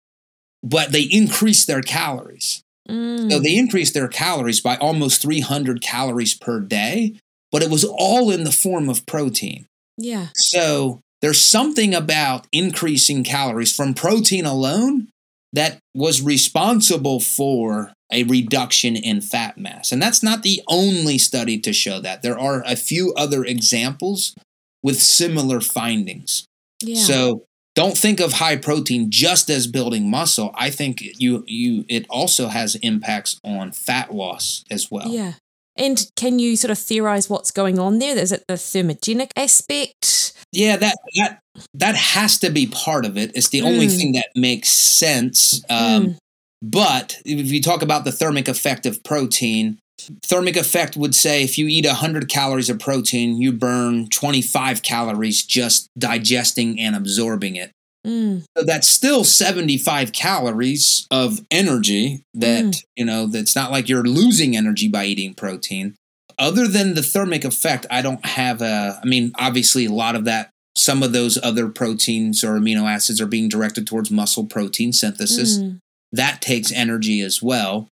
but 0.62 0.92
they 0.92 1.02
increased 1.04 1.66
their 1.66 1.82
calories. 1.82 2.62
Mm. 2.88 3.32
So 3.32 3.40
they 3.40 3.58
increased 3.58 3.94
their 3.96 4.08
calories 4.08 4.62
by 4.62 4.76
almost 4.78 5.22
300 5.24 5.82
calories 5.82 6.36
per 6.36 6.60
day, 6.60 7.16
but 7.52 7.64
it 7.64 7.70
was 7.72 7.84
all 7.84 8.30
in 8.30 8.44
the 8.44 8.52
form 8.52 8.90
of 8.90 9.06
protein. 9.08 9.66
yeah. 9.98 10.28
So 10.36 11.02
there's 11.22 11.44
something 11.44 11.94
about 11.94 12.48
increasing 12.52 13.24
calories 13.24 13.76
from 13.76 13.94
protein 13.94 14.46
alone 14.46 15.10
that 15.54 15.80
was 15.96 16.22
responsible 16.22 17.20
for 17.20 17.92
a 18.12 18.24
reduction 18.24 18.96
in 18.96 19.22
fat 19.22 19.58
mass. 19.58 19.92
And 19.92 20.02
that's 20.02 20.24
not 20.24 20.44
the 20.44 20.62
only 20.68 21.18
study 21.18 21.60
to 21.60 21.74
show 21.74 22.00
that. 22.00 22.22
There 22.22 22.40
are 22.40 22.64
a 22.66 22.76
few 22.76 23.14
other 23.16 23.44
examples 23.44 24.36
with 24.82 25.02
similar 25.02 25.60
findings. 25.60 26.46
Yeah. 26.82 27.02
So 27.02 27.46
don't 27.76 27.98
think 27.98 28.20
of 28.20 28.34
high 28.34 28.56
protein 28.56 29.12
just 29.12 29.50
as 29.50 29.68
building 29.68 30.10
muscle. 30.10 30.52
I 30.56 30.70
think 30.70 31.02
you 31.02 31.44
you 31.48 31.86
it 31.88 32.06
also 32.10 32.48
has 32.48 32.76
impacts 32.76 33.40
on 33.44 33.72
fat 33.72 34.14
loss 34.14 34.64
as 34.72 34.90
well. 34.90 35.08
Yeah. 35.10 35.34
And 35.76 36.10
can 36.16 36.40
you 36.40 36.58
sort 36.58 36.72
of 36.72 36.80
theorize 36.80 37.30
what's 37.30 37.52
going 37.52 37.80
on 37.80 38.00
there? 38.00 38.18
Is 38.18 38.32
it 38.32 38.44
the 38.48 38.56
thermogenic 38.56 39.32
aspect? 39.36 40.34
Yeah, 40.52 40.78
that 40.78 40.96
that 41.16 41.40
that 41.74 41.96
has 41.96 42.38
to 42.40 42.50
be 42.50 42.66
part 42.68 43.06
of 43.06 43.18
it. 43.18 43.32
It's 43.36 43.50
the 43.50 43.62
only 43.62 43.88
Mm. 43.88 43.98
thing 43.98 44.12
that 44.14 44.28
makes 44.36 44.70
sense. 44.70 45.62
Um, 45.70 46.06
Mm. 46.06 46.18
But 46.62 47.22
if 47.24 47.52
you 47.52 47.62
talk 47.62 47.82
about 47.82 48.04
the 48.04 48.12
thermic 48.12 48.50
effect 48.50 48.86
of 48.86 49.02
protein, 49.04 49.78
thermic 50.26 50.58
effect 50.58 50.98
would 50.98 51.16
say 51.16 51.42
if 51.42 51.58
you 51.58 51.68
eat 51.68 51.86
100 51.86 52.28
calories 52.28 52.70
of 52.70 52.80
protein, 52.80 53.40
you 53.42 53.54
burn 53.54 54.10
25 54.10 54.82
calories 54.84 55.42
just 55.46 55.88
digesting 55.98 56.78
and 56.78 56.98
absorbing 56.98 57.56
it. 57.56 57.72
Mm. 58.06 58.44
So 58.58 58.64
that's 58.66 58.88
still 58.90 59.24
75 59.24 60.12
calories 60.12 61.06
of 61.12 61.40
energy 61.50 62.24
that, 62.34 62.66
Mm. 62.66 62.84
you 62.98 63.06
know, 63.06 63.28
that's 63.28 63.56
not 63.56 63.72
like 63.72 63.88
you're 63.88 64.04
losing 64.04 64.58
energy 64.58 64.90
by 64.90 65.06
eating 65.06 65.34
protein. 65.34 65.96
Other 66.40 66.68
than 66.68 66.94
the 66.94 67.04
thermic 67.04 67.44
effect, 67.44 67.86
I 67.92 68.02
don't 68.02 68.26
have 68.26 68.62
a, 68.62 69.00
I 69.04 69.06
mean, 69.06 69.34
obviously 69.38 69.86
a 69.86 69.92
lot 69.92 70.16
of 70.16 70.24
that, 70.26 70.50
some 70.76 71.04
of 71.04 71.12
those 71.12 71.38
other 71.44 71.68
proteins 71.68 72.44
or 72.44 72.54
amino 72.54 72.90
acids 72.90 73.20
are 73.20 73.28
being 73.28 73.50
directed 73.50 73.86
towards 73.86 74.10
muscle 74.10 74.46
protein 74.46 74.94
synthesis. 74.94 75.58
Mm. 75.58 75.80
That 76.14 76.42
takes 76.42 76.72
energy 76.72 77.20
as 77.22 77.44
well. 77.44 77.90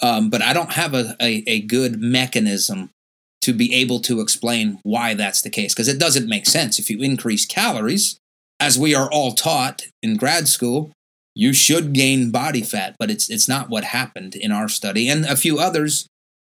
Um, 0.00 0.30
but 0.30 0.42
I 0.42 0.52
don't 0.52 0.72
have 0.72 0.94
a, 0.94 1.16
a, 1.20 1.42
a 1.48 1.60
good 1.60 2.00
mechanism 2.00 2.90
to 3.42 3.52
be 3.52 3.74
able 3.74 4.00
to 4.00 4.20
explain 4.20 4.78
why 4.82 5.14
that's 5.14 5.42
the 5.42 5.50
case 5.50 5.74
because 5.74 5.88
it 5.88 5.98
doesn't 5.98 6.28
make 6.28 6.46
sense. 6.46 6.78
If 6.78 6.88
you 6.88 7.00
increase 7.02 7.46
calories, 7.46 8.16
as 8.60 8.78
we 8.78 8.94
are 8.94 9.10
all 9.10 9.32
taught 9.32 9.86
in 10.02 10.16
grad 10.16 10.48
school, 10.48 10.92
you 11.34 11.52
should 11.52 11.92
gain 11.92 12.30
body 12.30 12.62
fat, 12.62 12.96
but 12.98 13.10
it's 13.10 13.30
it's 13.30 13.48
not 13.48 13.70
what 13.70 13.84
happened 13.84 14.34
in 14.34 14.50
our 14.50 14.68
study 14.68 15.08
and 15.08 15.24
a 15.24 15.36
few 15.36 15.58
others 15.58 16.06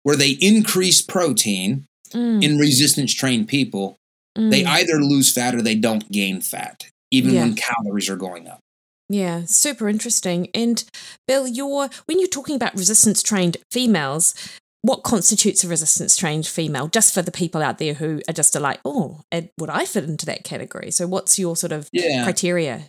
where 0.07 0.15
they 0.15 0.37
increase 0.39 1.01
protein 1.01 1.83
Mm. 2.13 2.41
in 2.41 2.57
resistance 2.57 3.13
trained 3.13 3.49
people. 3.49 3.97
They 4.37 4.63
Mm. 4.63 4.67
either 4.67 5.01
lose 5.03 5.29
fat 5.33 5.53
or 5.53 5.61
they 5.61 5.75
don't 5.75 6.09
gain 6.09 6.39
fat, 6.39 6.85
even 7.11 7.33
Yeah. 7.33 7.41
when 7.41 7.55
calories 7.55 8.07
are 8.07 8.15
going 8.15 8.47
up. 8.47 8.61
Yeah, 9.09 9.43
super 9.45 9.89
interesting. 9.89 10.47
And 10.53 10.81
Bill, 11.27 11.45
you're 11.45 11.89
when 12.05 12.19
you're 12.19 12.29
talking 12.29 12.55
about 12.55 12.73
resistance 12.77 13.21
trained 13.21 13.57
females, 13.69 14.33
what 14.81 15.03
constitutes 15.03 15.65
a 15.65 15.67
resistance 15.67 16.15
trained 16.15 16.47
female? 16.47 16.87
Just 16.87 17.13
for 17.13 17.21
the 17.21 17.31
people 17.41 17.61
out 17.61 17.77
there 17.77 17.95
who 17.95 18.21
are 18.29 18.33
just 18.33 18.55
like, 18.55 18.79
oh, 18.85 19.19
would 19.59 19.69
I 19.69 19.83
fit 19.83 20.05
into 20.05 20.25
that 20.27 20.45
category? 20.45 20.89
So, 20.91 21.05
what's 21.05 21.37
your 21.37 21.57
sort 21.57 21.73
of 21.73 21.89
Yeah. 21.91 22.23
criteria? 22.23 22.87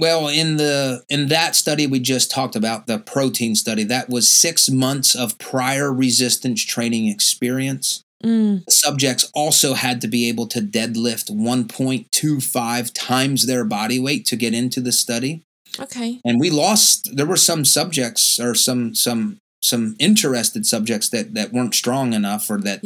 Well, 0.00 0.28
in 0.28 0.56
the 0.56 1.04
in 1.10 1.28
that 1.28 1.54
study 1.54 1.86
we 1.86 2.00
just 2.00 2.30
talked 2.30 2.56
about, 2.56 2.86
the 2.86 2.98
protein 2.98 3.54
study, 3.54 3.84
that 3.84 4.08
was 4.08 4.32
six 4.32 4.70
months 4.70 5.14
of 5.14 5.36
prior 5.38 5.92
resistance 5.92 6.64
training 6.64 7.08
experience. 7.08 8.02
Mm, 8.24 8.62
subjects 8.68 9.30
also 9.34 9.74
had 9.74 10.00
to 10.00 10.08
be 10.08 10.28
able 10.28 10.46
to 10.48 10.60
deadlift 10.60 11.30
1.25 11.30 12.90
times 12.94 13.46
their 13.46 13.64
body 13.64 13.98
weight 13.98 14.26
to 14.26 14.36
get 14.36 14.54
into 14.54 14.80
the 14.80 14.92
study. 14.92 15.42
okay. 15.78 16.20
And 16.24 16.40
we 16.40 16.48
lost 16.48 17.14
there 17.14 17.26
were 17.26 17.36
some 17.36 17.66
subjects 17.66 18.40
or 18.40 18.54
some 18.54 18.94
some 18.94 19.36
some 19.62 19.96
interested 19.98 20.64
subjects 20.64 21.10
that 21.10 21.34
that 21.34 21.52
weren't 21.52 21.74
strong 21.74 22.14
enough 22.14 22.48
or 22.48 22.58
that 22.62 22.82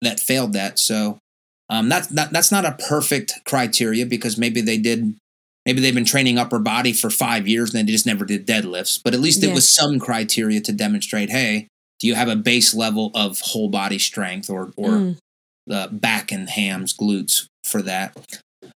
that 0.00 0.18
failed 0.18 0.54
that. 0.54 0.78
So 0.78 1.18
um, 1.68 1.90
that's 1.90 2.10
not 2.10 2.30
that's 2.30 2.50
not 2.50 2.64
a 2.64 2.78
perfect 2.88 3.34
criteria 3.44 4.06
because 4.06 4.38
maybe 4.38 4.62
they 4.62 4.78
did 4.78 5.14
maybe 5.68 5.82
they've 5.82 5.94
been 5.94 6.06
training 6.06 6.38
upper 6.38 6.58
body 6.58 6.94
for 6.94 7.10
five 7.10 7.46
years 7.46 7.74
and 7.74 7.86
they 7.86 7.92
just 7.92 8.06
never 8.06 8.24
did 8.24 8.46
deadlifts. 8.46 8.98
But 9.04 9.12
at 9.12 9.20
least 9.20 9.42
Yeah. 9.42 9.50
it 9.50 9.54
was 9.54 9.68
some 9.68 9.98
criteria 9.98 10.62
to 10.62 10.72
demonstrate, 10.72 11.28
hey, 11.28 11.68
do 12.00 12.06
you 12.06 12.14
have 12.14 12.28
a 12.28 12.36
base 12.36 12.72
level 12.74 13.10
of 13.14 13.38
whole 13.40 13.68
body 13.68 13.98
strength 13.98 14.48
or 14.48 14.72
or 14.76 14.90
Mm, 14.92 15.16
the 15.66 15.90
back 15.92 16.32
and 16.32 16.48
hams, 16.48 16.94
glutes 16.94 17.44
for 17.64 17.82
that. 17.82 18.16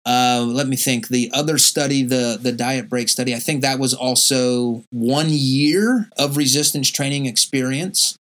Uh, 0.05 0.45
let 0.45 0.67
me 0.67 0.75
think. 0.75 1.07
The 1.07 1.31
other 1.33 1.59
study, 1.59 2.03
the 2.03 2.37
the 2.43 2.51
diet 2.51 2.89
break 2.89 3.09
study, 3.09 3.37
I 3.37 3.39
think 3.39 3.63
that 3.63 3.79
was 3.79 3.95
also 3.95 4.83
one 4.91 5.29
year 5.31 6.09
of 6.19 6.37
resistance 6.37 6.91
training 6.91 7.27
experience. 7.27 8.17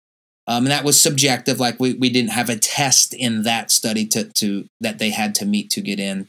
Um, 0.47 0.64
and 0.64 0.71
that 0.73 0.85
was 0.85 1.01
subjective. 1.01 1.59
Like 1.59 1.81
we, 1.81 1.95
we 1.95 2.09
didn't 2.11 2.31
have 2.31 2.49
a 2.49 2.57
test 2.57 3.14
in 3.14 3.43
that 3.43 3.73
study 3.73 4.07
to, 4.07 4.25
to 4.35 4.66
that 4.81 4.99
they 4.99 5.11
had 5.11 5.35
to 5.37 5.45
meet 5.45 5.71
to 5.71 5.81
get 5.81 5.99
in. 5.99 6.29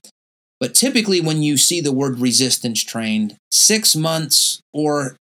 But 0.62 0.76
typically, 0.76 1.20
when 1.20 1.42
you 1.42 1.58
see 1.58 1.82
the 1.82 1.92
word 1.92 2.20
resistance 2.20 2.84
trained, 2.84 3.36
six 3.52 3.96
months 3.96 4.62
or 4.74 5.18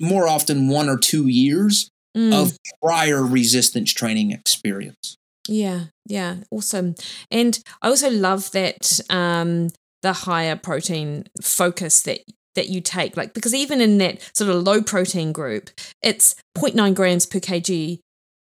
more 0.00 0.28
often 0.28 0.68
one 0.68 0.88
or 0.88 0.96
two 0.96 1.26
years 1.26 1.90
mm. 2.16 2.32
of 2.32 2.56
prior 2.82 3.22
resistance 3.22 3.92
training 3.92 4.30
experience. 4.30 5.16
Yeah, 5.48 5.86
yeah, 6.06 6.36
awesome. 6.52 6.94
And 7.32 7.58
I 7.82 7.88
also 7.88 8.10
love 8.10 8.52
that 8.52 9.00
um, 9.10 9.70
the 10.02 10.12
higher 10.12 10.54
protein 10.56 11.24
focus 11.42 12.02
that 12.02 12.20
that 12.54 12.68
you 12.68 12.80
take, 12.80 13.16
like 13.16 13.34
because 13.34 13.54
even 13.54 13.80
in 13.80 13.98
that 13.98 14.20
sort 14.36 14.50
of 14.50 14.62
low 14.62 14.82
protein 14.82 15.32
group, 15.32 15.70
it's 16.02 16.34
0.9 16.56 16.94
grams 16.94 17.26
per 17.26 17.38
kg 17.38 17.98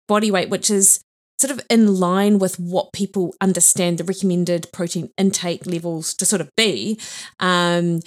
body 0.09 0.31
weight, 0.31 0.49
which 0.49 0.71
is 0.71 1.01
sort 1.41 1.51
of 1.51 1.61
in 1.68 1.97
line 1.97 2.39
with 2.39 2.59
what 2.59 2.93
people 2.93 3.34
understand 3.41 3.99
the 3.99 4.05
recommended 4.05 4.68
protein 4.72 5.11
intake 5.18 5.66
levels 5.66 6.14
to 6.14 6.24
sort 6.24 6.41
of 6.41 6.51
be. 6.57 6.99
Um, 7.41 8.01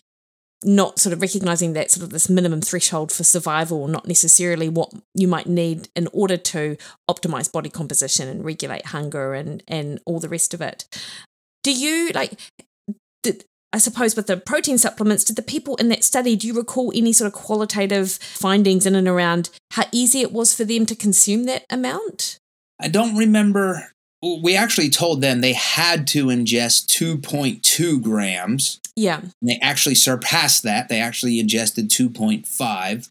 not 0.64 1.00
sort 1.00 1.14
of 1.14 1.22
recognizing 1.22 1.74
that 1.74 1.90
sort 1.90 2.04
of 2.04 2.10
this 2.10 2.30
minimum 2.30 2.62
threshold 2.62 3.12
for 3.12 3.24
survival, 3.24 3.88
not 3.88 4.08
necessarily 4.08 4.68
what 4.68 4.92
you 5.14 5.28
might 5.28 5.48
need 5.48 5.88
in 5.96 6.08
order 6.12 6.36
to 6.36 6.76
optimize 7.10 7.52
body 7.52 7.70
composition 7.70 8.28
and 8.28 8.44
regulate 8.44 8.88
hunger 8.88 9.34
and 9.34 9.64
and 9.68 10.02
all 10.06 10.20
the 10.20 10.28
rest 10.28 10.54
of 10.54 10.62
it. 10.62 10.86
Do 11.64 11.72
you 11.72 12.10
like? 12.14 12.34
Did, 13.24 13.46
I 13.72 13.78
suppose 13.78 14.16
with 14.16 14.28
the 14.28 14.38
protein 14.38 14.78
supplements, 14.78 15.24
did 15.24 15.36
the 15.36 15.42
people 15.42 15.76
in 15.76 15.90
that 15.90 16.04
study, 16.04 16.36
do 16.36 16.48
you 16.48 16.56
recall 16.56 16.92
any 16.96 17.14
sort 17.14 17.28
of 17.28 17.34
qualitative 17.34 18.14
findings 18.14 18.86
in 18.86 18.96
and 18.96 19.08
around 19.08 19.52
how 19.72 19.84
easy 19.92 20.22
it 20.22 20.32
was 20.32 20.56
for 20.56 20.64
them 20.64 20.86
to 20.88 20.96
consume 20.96 21.44
that 21.46 21.66
amount? 21.70 22.39
I 22.80 22.88
don't 22.88 23.16
remember. 23.18 23.92
We 24.22 24.56
actually 24.56 24.90
told 24.90 25.22
them 25.22 25.42
they 25.42 25.54
had 25.54 26.06
to 26.08 26.26
ingest 26.26 26.88
2.2 26.88 28.02
grams. 28.02 28.80
Yeah. 28.96 29.20
And 29.22 29.32
they 29.50 29.58
actually 29.62 29.96
surpassed 29.96 30.64
that. 30.64 30.90
They 30.90 31.00
actually 31.00 31.40
ingested 31.40 31.90
2.5. 31.90 33.10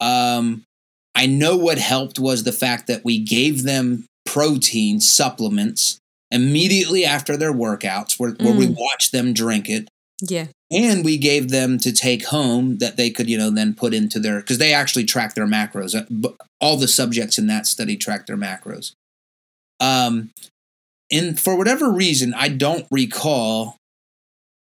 Um, 0.00 0.62
I 1.14 1.26
know 1.26 1.56
what 1.56 1.78
helped 1.78 2.18
was 2.18 2.44
the 2.44 2.52
fact 2.52 2.86
that 2.86 3.04
we 3.04 3.18
gave 3.18 3.64
them 3.64 4.06
protein 4.24 5.00
supplements 5.00 5.98
immediately 6.30 7.04
after 7.04 7.36
their 7.36 7.52
workouts, 7.52 8.18
where, 8.18 8.30
where 8.40 8.54
we 8.54 8.68
Mm. 8.68 8.76
watched 8.78 9.12
them 9.12 9.32
drink 9.32 9.68
it. 9.68 9.88
Yeah. 10.22 10.46
And 10.72 11.04
we 11.04 11.18
gave 11.18 11.50
them 11.50 11.78
to 11.78 11.90
take 11.92 12.26
home 12.26 12.78
that 12.78 12.96
they 12.96 13.10
could, 13.10 13.28
you 13.28 13.36
know, 13.36 13.50
then 13.50 13.74
put 13.74 13.92
into 13.92 14.20
their 14.20 14.40
because 14.40 14.58
they 14.58 14.72
actually 14.72 15.04
track 15.04 15.34
their 15.34 15.46
macros. 15.46 15.94
Uh, 15.94 16.28
All 16.60 16.76
the 16.76 16.86
subjects 16.86 17.38
in 17.38 17.46
that 17.48 17.66
study 17.66 17.96
track 17.96 18.26
their 18.26 18.36
macros. 18.36 18.92
Um, 19.80 20.30
in 21.08 21.34
for 21.34 21.56
whatever 21.56 21.90
reason, 21.90 22.34
I 22.34 22.48
don't 22.48 22.86
recall 22.90 23.76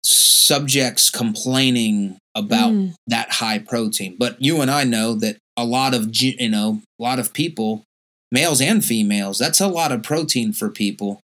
subjects 0.04 1.10
complaining 1.10 2.18
about 2.36 2.72
Mm. 2.72 2.94
that 3.08 3.30
high 3.34 3.60
protein. 3.60 4.16
But 4.18 4.42
you 4.42 4.62
and 4.62 4.72
I 4.72 4.84
know 4.86 5.14
that 5.16 5.38
a 5.58 5.66
lot 5.66 5.94
of 5.94 6.16
you 6.20 6.50
know 6.50 6.82
a 7.00 7.04
lot 7.04 7.20
of 7.20 7.34
people, 7.34 7.84
males 8.32 8.62
and 8.62 8.84
females, 8.84 9.38
that's 9.38 9.60
a 9.62 9.68
lot 9.68 9.92
of 9.92 10.02
protein 10.02 10.54
for 10.54 10.70
people 10.70 11.20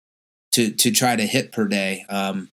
to 0.52 0.70
to 0.70 0.90
try 0.90 1.16
to 1.16 1.26
hit 1.26 1.52
per 1.52 1.66
day. 1.66 2.04
Um, 2.08 2.48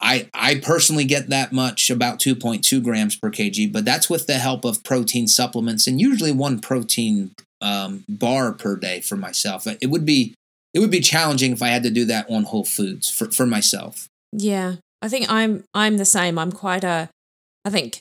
I 0.00 0.28
I 0.34 0.56
personally 0.56 1.04
get 1.04 1.28
that 1.28 1.52
much, 1.52 1.90
about 1.90 2.20
two 2.20 2.34
point 2.34 2.64
two 2.64 2.80
grams 2.80 3.16
per 3.16 3.30
kg, 3.30 3.72
but 3.72 3.84
that's 3.84 4.10
with 4.10 4.26
the 4.26 4.34
help 4.34 4.64
of 4.64 4.82
protein 4.84 5.26
supplements 5.28 5.86
and 5.86 6.00
usually 6.00 6.32
one 6.32 6.60
protein 6.60 7.34
um, 7.60 8.04
bar 8.08 8.52
per 8.52 8.76
day 8.76 9.00
for 9.00 9.16
myself. 9.16 9.66
It 9.66 9.90
would 9.90 10.04
be 10.04 10.34
it 10.72 10.80
would 10.80 10.90
be 10.90 11.00
challenging 11.00 11.52
if 11.52 11.62
I 11.62 11.68
had 11.68 11.84
to 11.84 11.90
do 11.90 12.04
that 12.06 12.28
on 12.28 12.44
Whole 12.44 12.64
Foods 12.64 13.08
for 13.08 13.30
for 13.30 13.46
myself. 13.46 14.08
Yeah, 14.32 14.76
I 15.00 15.08
think 15.08 15.30
I'm 15.30 15.64
I'm 15.72 15.96
the 15.96 16.04
same. 16.04 16.38
I'm 16.38 16.52
quite 16.52 16.84
a. 16.84 17.08
I 17.64 17.70
think 17.70 18.00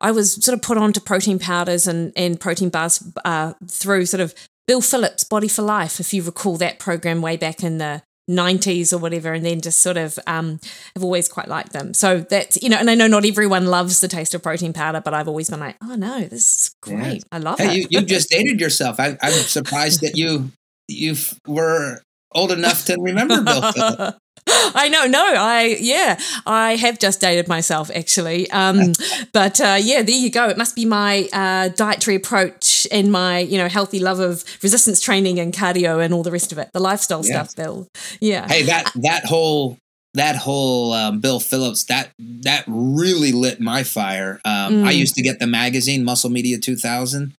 I 0.00 0.10
was 0.10 0.44
sort 0.44 0.54
of 0.56 0.62
put 0.62 0.76
onto 0.76 1.00
protein 1.00 1.38
powders 1.38 1.86
and 1.86 2.12
and 2.16 2.38
protein 2.38 2.68
bars 2.68 3.02
uh, 3.24 3.54
through 3.66 4.06
sort 4.06 4.20
of 4.20 4.34
Bill 4.66 4.82
Phillips 4.82 5.24
Body 5.24 5.48
for 5.48 5.62
Life, 5.62 5.98
if 5.98 6.12
you 6.12 6.22
recall 6.22 6.58
that 6.58 6.78
program 6.78 7.22
way 7.22 7.38
back 7.38 7.64
in 7.64 7.78
the 7.78 8.02
90s 8.28 8.92
or 8.92 8.98
whatever, 8.98 9.32
and 9.32 9.44
then 9.44 9.60
just 9.60 9.80
sort 9.80 9.96
of 9.96 10.18
um, 10.26 10.60
I've 10.96 11.02
always 11.04 11.28
quite 11.28 11.48
liked 11.48 11.72
them. 11.72 11.94
So 11.94 12.20
that's 12.20 12.60
you 12.62 12.68
know, 12.68 12.76
and 12.76 12.90
I 12.90 12.94
know 12.94 13.06
not 13.06 13.24
everyone 13.24 13.66
loves 13.66 14.00
the 14.00 14.08
taste 14.08 14.34
of 14.34 14.42
protein 14.42 14.72
powder, 14.72 15.00
but 15.04 15.14
I've 15.14 15.28
always 15.28 15.50
been 15.50 15.60
like, 15.60 15.76
oh 15.82 15.94
no, 15.96 16.20
this 16.20 16.64
is 16.66 16.74
great. 16.82 17.24
I 17.32 17.38
love 17.38 17.58
Hey, 17.58 17.80
it. 17.80 17.90
you, 17.92 18.00
you 18.00 18.06
just 18.06 18.28
dated 18.30 18.60
yourself. 18.60 19.00
I, 19.00 19.16
I'm 19.22 19.32
surprised 19.32 20.00
that 20.02 20.16
you 20.16 20.50
you 20.88 21.14
were 21.46 22.00
old 22.32 22.52
enough 22.52 22.84
to 22.86 22.96
remember 23.00 23.36
Phillips. 23.44 24.18
I 24.74 24.88
know, 24.88 25.06
no, 25.06 25.22
I 25.36 25.76
yeah, 25.80 26.18
I 26.46 26.76
have 26.76 26.98
just 26.98 27.20
dated 27.20 27.48
myself 27.48 27.90
actually, 27.94 28.50
um, 28.50 28.92
but 29.32 29.60
uh, 29.60 29.78
yeah, 29.80 30.02
there 30.02 30.14
you 30.16 30.30
go. 30.30 30.48
It 30.48 30.56
must 30.58 30.74
be 30.74 30.84
my 30.84 31.28
uh, 31.32 31.68
dietary 31.68 32.16
approach 32.16 32.86
and 32.90 33.10
my 33.12 33.38
you 33.40 33.58
know 33.58 33.68
healthy 33.68 33.98
love 33.98 34.20
of 34.20 34.44
resistance 34.62 35.00
training 35.00 35.38
and 35.38 35.52
cardio 35.52 36.02
and 36.04 36.12
all 36.14 36.22
the 36.22 36.32
rest 36.32 36.52
of 36.52 36.58
it, 36.58 36.70
the 36.72 36.80
lifestyle 36.80 37.22
stuff, 37.22 37.54
Bill. 37.56 37.86
Yeah, 38.20 38.48
Hey, 38.48 38.62
that 38.64 38.92
that 38.96 39.24
whole 39.26 39.78
that 40.14 40.36
whole 40.36 40.92
um, 40.92 41.20
Bill 41.20 41.40
Phillips 41.40 41.84
that 41.84 42.10
that 42.42 42.64
really 42.66 43.32
lit 43.32 43.60
my 43.60 43.82
fire. 43.84 44.40
Um, 44.44 44.84
I 44.84 44.92
Mm. 44.92 44.98
used 44.98 45.14
to 45.16 45.22
get 45.22 45.38
the 45.38 45.46
magazine 45.46 46.04
Muscle 46.04 46.30
Media 46.30 46.58
2000. 46.58 47.34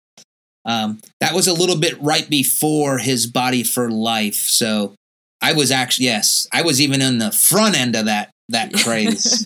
Um, 0.66 1.00
that 1.20 1.34
was 1.34 1.48
a 1.48 1.54
little 1.54 1.78
bit 1.78 2.00
right 2.02 2.30
before 2.30 2.98
his 3.00 3.26
Body 3.28 3.64
for 3.64 3.90
Life, 3.90 4.36
so 4.36 4.94
I 5.42 5.54
was 5.54 5.72
actually 5.72 6.06
yes, 6.06 6.48
I 6.52 6.62
was 6.62 6.82
even 6.82 7.02
in 7.02 7.18
the 7.18 7.32
front 7.32 7.80
end 7.80 7.96
of 7.96 8.06
that 8.06 8.32
that 8.50 8.74
craze 8.84 9.46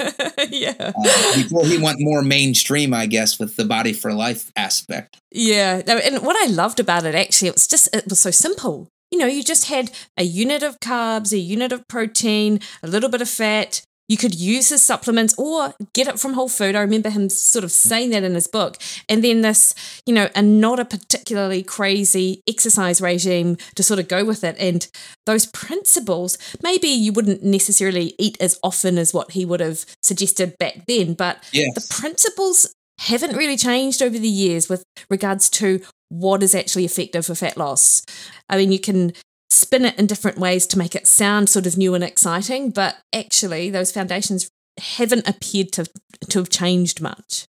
yeah, 0.50 0.74
uh, 0.80 1.36
before 1.36 1.66
he 1.66 1.78
went 1.78 1.98
more 2.00 2.22
mainstream, 2.22 2.94
I 2.94 3.06
guess, 3.06 3.38
with 3.38 3.56
the 3.56 3.66
Body 3.66 3.94
for 3.94 4.14
Life 4.14 4.52
aspect. 4.56 5.18
yeah. 5.32 5.82
And 5.86 6.24
what 6.24 6.38
I 6.38 6.52
loved 6.52 6.80
about 6.80 7.06
it 7.06 7.16
actually, 7.16 7.50
it 7.50 7.56
was 7.56 7.68
just 7.68 7.94
it 7.94 8.06
was 8.10 8.20
so 8.20 8.32
simple. 8.32 8.88
You 9.12 9.20
know, 9.20 9.28
you 9.28 9.44
just 9.44 9.70
had 9.70 9.92
a 10.18 10.24
unit 10.24 10.64
of 10.64 10.80
carbs, 10.80 11.32
a 11.34 11.38
unit 11.38 11.72
of 11.72 11.88
protein, 11.88 12.60
a 12.82 12.88
little 12.88 13.10
bit 13.10 13.22
of 13.22 13.30
fat. 13.30 13.84
You 14.10 14.18
could 14.18 14.36
use 14.36 14.70
his 14.70 14.82
supplements 14.84 15.34
or 15.38 15.74
get 15.94 16.08
it 16.08 16.20
from 16.20 16.34
Whole 16.34 16.50
Food. 16.50 16.76
I 16.76 16.82
remember 16.82 17.10
him 17.10 17.30
sort 17.30 17.64
of 17.64 17.72
saying 17.72 18.10
that 18.10 18.24
in 18.24 18.34
his 18.36 18.48
book. 18.48 18.78
And 19.08 19.24
then 19.24 19.42
this, 19.42 19.74
you 20.06 20.14
know, 20.14 20.30
and 20.36 20.60
not 20.60 20.80
a 20.80 20.86
particularly 20.86 21.64
crazy 21.64 22.42
exercise 22.48 23.00
regime 23.02 23.58
to 23.76 23.84
sort 23.84 24.00
of 24.00 24.08
go 24.10 24.26
with 24.26 24.44
it. 24.44 24.58
And 24.60 24.88
those 25.26 25.46
principles, 25.46 26.38
maybe 26.62 26.88
you 26.90 27.14
wouldn't 27.14 27.44
necessarily 27.44 28.14
eat 28.20 28.38
as 28.42 28.60
often 28.62 28.98
as 28.98 29.14
what 29.14 29.32
he 29.32 29.46
would 29.46 29.62
have 29.62 29.86
suggested 30.02 30.58
back 30.60 30.86
then, 30.86 31.14
but 31.14 31.42
Yes. 31.54 31.74
the 31.74 31.94
principles 31.94 32.74
haven't 33.00 33.36
really 33.36 33.58
changed 33.58 34.02
over 34.02 34.20
the 34.20 34.28
years 34.28 34.70
with 34.70 34.84
regards 35.10 35.50
to 35.50 35.82
what 36.10 36.44
is 36.44 36.54
actually 36.54 36.86
effective 36.86 37.26
for 37.26 37.36
fat 37.36 37.58
loss. 37.58 38.04
I 38.50 38.58
mean, 38.58 38.72
you 38.72 38.80
can 38.80 39.14
spin 39.54 39.86
it 39.86 39.98
in 39.98 40.08
different 40.08 40.38
ways 40.38 40.66
to 40.68 40.78
make 40.78 40.96
it 40.96 41.08
sound 41.08 41.50
sort 41.50 41.68
of 41.68 41.78
new 41.78 41.94
and 41.94 42.04
exciting, 42.04 42.72
but 42.72 42.98
actually, 43.14 43.70
those 43.70 43.92
foundations 43.92 44.50
haven't 44.80 45.28
appeared 45.28 45.72
to, 45.74 45.86
to 46.30 46.40
have 46.40 46.50
changed 46.50 47.02
much. 47.02 47.46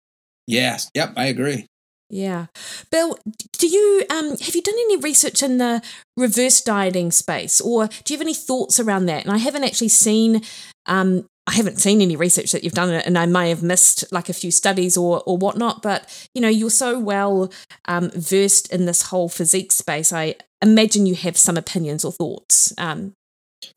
Yes. 0.46 0.90
Yep. 0.94 1.14
I 1.16 1.26
agree. 1.26 1.66
Yeah, 2.10 2.46
Bill, 2.90 3.18
do 3.58 3.68
you 3.68 4.02
um 4.08 4.30
have 4.30 4.54
you 4.54 4.62
done 4.62 4.74
any 4.74 4.96
research 4.96 5.42
in 5.42 5.58
the 5.58 5.82
reverse 6.16 6.62
dieting 6.62 7.10
space, 7.10 7.60
or 7.60 7.88
do 7.88 8.14
you 8.14 8.16
have 8.16 8.24
any 8.24 8.32
thoughts 8.32 8.80
around 8.80 9.06
that? 9.06 9.24
And 9.24 9.32
I 9.32 9.36
haven't 9.36 9.64
actually 9.64 9.90
seen 9.90 10.40
um 10.86 11.26
I 11.46 11.52
haven't 11.52 11.80
seen 11.80 12.02
any 12.02 12.14
research 12.14 12.52
that 12.52 12.62
you've 12.62 12.74
done 12.74 12.90
it, 12.90 13.06
and 13.06 13.18
I 13.18 13.26
may 13.26 13.48
have 13.50 13.62
missed 13.62 14.10
like 14.12 14.28
a 14.28 14.34
few 14.34 14.50
studies 14.50 14.96
or 14.96 15.22
or 15.26 15.36
whatnot. 15.36 15.82
But 15.82 16.28
you 16.34 16.40
know, 16.40 16.48
you're 16.48 16.70
so 16.70 16.98
well 16.98 17.52
um, 17.86 18.10
versed 18.14 18.72
in 18.72 18.86
this 18.86 19.02
whole 19.02 19.28
physique 19.28 19.72
space. 19.72 20.12
I 20.12 20.36
imagine 20.62 21.06
you 21.06 21.14
have 21.14 21.36
some 21.36 21.56
opinions 21.56 22.04
or 22.04 22.12
thoughts. 22.12 22.72
Um, 22.78 23.12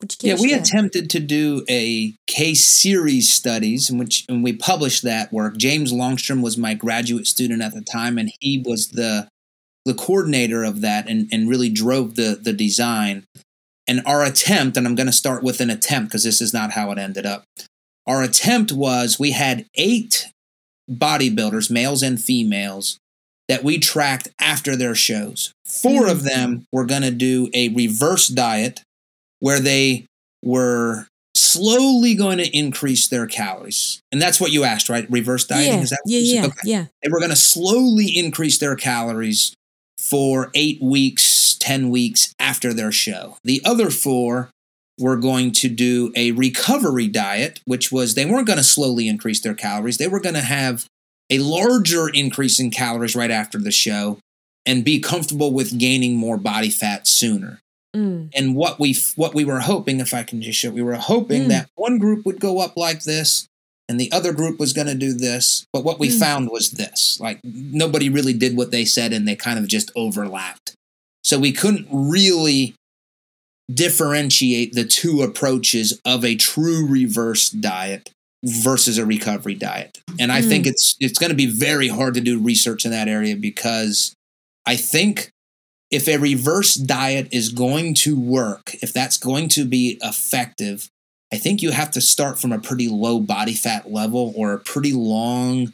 would 0.00 0.12
you 0.12 0.18
care 0.18 0.36
Yeah, 0.36 0.40
we 0.42 0.50
share? 0.50 0.60
attempted 0.60 1.10
to 1.10 1.20
do 1.20 1.64
a 1.68 2.14
case 2.26 2.64
series 2.64 3.32
studies 3.32 3.90
in 3.90 3.98
which 3.98 4.24
and 4.28 4.42
we 4.44 4.52
published 4.52 5.02
that 5.02 5.32
work. 5.32 5.56
James 5.56 5.92
Longstrom 5.92 6.40
was 6.42 6.56
my 6.56 6.74
graduate 6.74 7.26
student 7.26 7.62
at 7.62 7.74
the 7.74 7.82
time, 7.82 8.18
and 8.18 8.30
he 8.40 8.62
was 8.64 8.88
the 8.88 9.28
the 9.84 9.94
coordinator 9.94 10.62
of 10.62 10.80
that 10.82 11.08
and, 11.08 11.28
and 11.32 11.48
really 11.48 11.68
drove 11.68 12.14
the 12.14 12.38
the 12.40 12.52
design. 12.52 13.24
And 13.88 14.00
our 14.06 14.24
attempt, 14.24 14.76
and 14.76 14.86
I'm 14.86 14.94
going 14.94 15.08
to 15.08 15.12
start 15.12 15.42
with 15.42 15.60
an 15.60 15.68
attempt 15.68 16.10
because 16.10 16.22
this 16.22 16.40
is 16.40 16.54
not 16.54 16.70
how 16.72 16.92
it 16.92 16.98
ended 16.98 17.26
up. 17.26 17.42
Our 18.06 18.22
attempt 18.22 18.70
was 18.70 19.18
we 19.18 19.32
had 19.32 19.66
eight 19.74 20.28
bodybuilders, 20.88 21.70
males 21.70 22.02
and 22.02 22.20
females, 22.22 22.98
that 23.52 23.62
we 23.62 23.76
tracked 23.76 24.28
after 24.40 24.76
their 24.76 24.94
shows. 24.94 25.52
Four 25.66 26.06
of 26.08 26.20
hmm. 26.20 26.26
them 26.26 26.66
were 26.72 26.86
going 26.86 27.02
to 27.02 27.10
do 27.10 27.50
a 27.52 27.68
reverse 27.68 28.28
diet 28.28 28.80
where 29.40 29.60
they 29.60 30.06
were 30.42 31.06
slowly 31.34 32.14
going 32.14 32.38
to 32.38 32.56
increase 32.56 33.08
their 33.08 33.26
calories. 33.26 34.00
And 34.10 34.22
that's 34.22 34.40
what 34.40 34.52
you 34.52 34.64
asked, 34.64 34.88
right? 34.88 35.06
Reverse 35.10 35.44
dieting? 35.44 35.74
yeah, 35.74 35.80
Is 35.82 35.90
that 35.90 35.98
what 36.02 36.12
yeah, 36.12 36.18
you 36.18 36.26
said? 36.26 36.34
yeah, 36.34 36.46
Okay. 36.46 36.60
yeah. 36.64 36.84
They 37.02 37.10
were 37.10 37.18
going 37.18 37.30
to 37.30 37.36
slowly 37.36 38.06
increase 38.06 38.56
their 38.56 38.74
calories 38.74 39.54
for 39.98 40.50
eight 40.54 40.80
weeks, 40.80 41.54
10 41.60 41.90
weeks 41.90 42.32
after 42.38 42.72
their 42.72 42.90
show. 42.90 43.36
The 43.44 43.60
other 43.66 43.90
four 43.90 44.48
were 44.98 45.16
going 45.16 45.52
to 45.52 45.68
do 45.68 46.10
a 46.16 46.32
recovery 46.32 47.08
diet, 47.08 47.60
which 47.66 47.92
was 47.92 48.14
they 48.14 48.24
weren't 48.24 48.46
going 48.46 48.56
to 48.56 48.64
slowly 48.64 49.08
increase 49.08 49.42
their 49.42 49.54
calories. 49.54 49.98
They 49.98 50.08
were 50.08 50.20
going 50.20 50.36
to 50.36 50.40
have 50.40 50.86
a 51.32 51.38
larger 51.38 52.08
increase 52.08 52.60
in 52.60 52.70
calories 52.70 53.16
right 53.16 53.30
after 53.30 53.58
the 53.58 53.70
show 53.72 54.18
and 54.66 54.84
be 54.84 55.00
comfortable 55.00 55.52
with 55.52 55.78
gaining 55.78 56.14
more 56.16 56.36
body 56.36 56.70
fat 56.70 57.06
sooner 57.06 57.58
Mm, 57.94 58.30
and 58.34 58.56
what 58.56 58.80
we 58.80 58.96
what 59.16 59.34
we 59.34 59.44
were 59.44 59.60
hoping 59.60 60.00
if 60.00 60.14
i 60.14 60.22
can 60.22 60.40
just 60.40 60.58
show 60.58 60.70
we 60.70 60.80
were 60.80 60.94
hoping 60.94 61.42
Mm. 61.44 61.48
that 61.48 61.68
one 61.74 61.98
group 61.98 62.24
would 62.24 62.40
go 62.40 62.58
up 62.64 62.74
like 62.74 63.02
this 63.04 63.46
and 63.86 64.00
the 64.00 64.10
other 64.12 64.32
group 64.32 64.58
was 64.58 64.72
going 64.72 64.86
to 64.86 64.94
do 64.94 65.12
this 65.12 65.66
but 65.74 65.84
what 65.84 65.98
we 66.00 66.08
Mm. 66.08 66.18
found 66.18 66.48
was 66.50 66.70
this 66.70 67.18
like 67.20 67.38
nobody 67.44 68.08
really 68.08 68.32
did 68.32 68.56
what 68.56 68.70
they 68.70 68.86
said 68.86 69.12
and 69.12 69.28
they 69.28 69.36
kind 69.36 69.58
of 69.58 69.68
just 69.68 69.90
overlapped 69.94 70.74
so 71.22 71.38
we 71.38 71.52
couldn't 71.52 71.86
really 71.92 72.74
differentiate 73.72 74.72
the 74.72 74.84
two 74.84 75.22
approaches 75.22 76.00
of 76.04 76.24
a 76.24 76.34
true 76.36 76.86
reverse 76.86 77.48
diet 77.50 78.10
versus 78.44 78.98
a 78.98 79.06
recovery 79.06 79.54
diet 79.54 80.00
and 80.18 80.32
i 80.32 80.40
Mm. 80.42 80.48
think 80.48 80.66
it's 80.66 80.96
it's 81.00 81.18
going 81.18 81.30
to 81.30 81.36
be 81.36 81.46
very 81.46 81.88
hard 81.88 82.14
to 82.14 82.20
do 82.20 82.38
research 82.40 82.84
in 82.84 82.90
that 82.90 83.08
area 83.08 83.36
because 83.36 84.14
i 84.66 84.76
think 84.76 85.30
if 85.90 86.08
a 86.08 86.16
reverse 86.18 86.74
diet 86.74 87.28
is 87.32 87.50
going 87.50 87.94
to 87.94 88.18
work, 88.18 88.74
if 88.82 88.92
that's 88.94 89.18
going 89.18 89.48
to 89.50 89.64
be 89.66 89.98
effective, 90.02 90.88
I 91.32 91.36
think 91.36 91.60
you 91.62 91.70
have 91.70 91.90
to 91.90 92.00
start 92.00 92.38
from 92.40 92.50
a 92.50 92.58
pretty 92.58 92.88
low 92.88 93.20
body 93.20 93.52
fat 93.54 93.92
level 93.92 94.32
or 94.34 94.54
a 94.54 94.58
pretty 94.58 94.92
long 94.94 95.72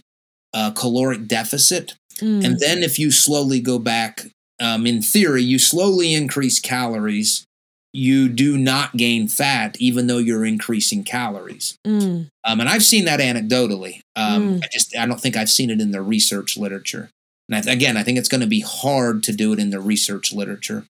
uh, 0.53 0.73
caloric 0.73 1.29
deficit. 1.29 1.95
mm, 2.21 2.45
And 2.45 2.59
then 2.59 2.83
if 2.83 2.99
you 2.99 3.12
slowly 3.12 3.61
go 3.61 3.79
back, 3.79 4.27
um, 4.61 4.87
in 4.87 5.03
theory, 5.03 5.43
you 5.43 5.59
slowly 5.59 6.12
increase 6.14 6.59
calories, 6.59 7.45
you 7.93 8.28
do 8.28 8.59
not 8.59 8.97
gain 8.97 9.28
fat, 9.28 9.76
even 9.80 10.07
though 10.07 10.18
you're 10.18 10.45
increasing 10.45 11.03
calories. 11.05 11.76
mm, 11.86 12.28
Um, 12.45 12.61
and 12.61 12.68
I've 12.68 12.84
seen 12.84 13.05
that 13.07 13.20
anecdotally. 13.20 14.01
Um, 14.16 14.59
Mm. 14.59 14.64
I 14.64 14.68
just 14.72 14.97
I 14.97 15.07
don't 15.07 15.20
think 15.20 15.36
I've 15.36 15.51
seen 15.51 15.70
it 15.70 15.80
in 15.80 15.91
the 15.91 16.03
research 16.03 16.57
literature. 16.57 17.09
And 17.49 17.57
I, 17.68 17.72
again, 17.72 17.97
I 17.97 18.03
think 18.03 18.18
it's 18.18 18.28
going 18.28 18.43
to 18.43 18.47
be 18.47 18.61
hard 18.61 19.22
to 19.24 19.32
do 19.32 19.53
it 19.55 19.59
in 19.59 19.70
the 19.70 19.80
research 19.80 20.32
literature, 20.34 20.84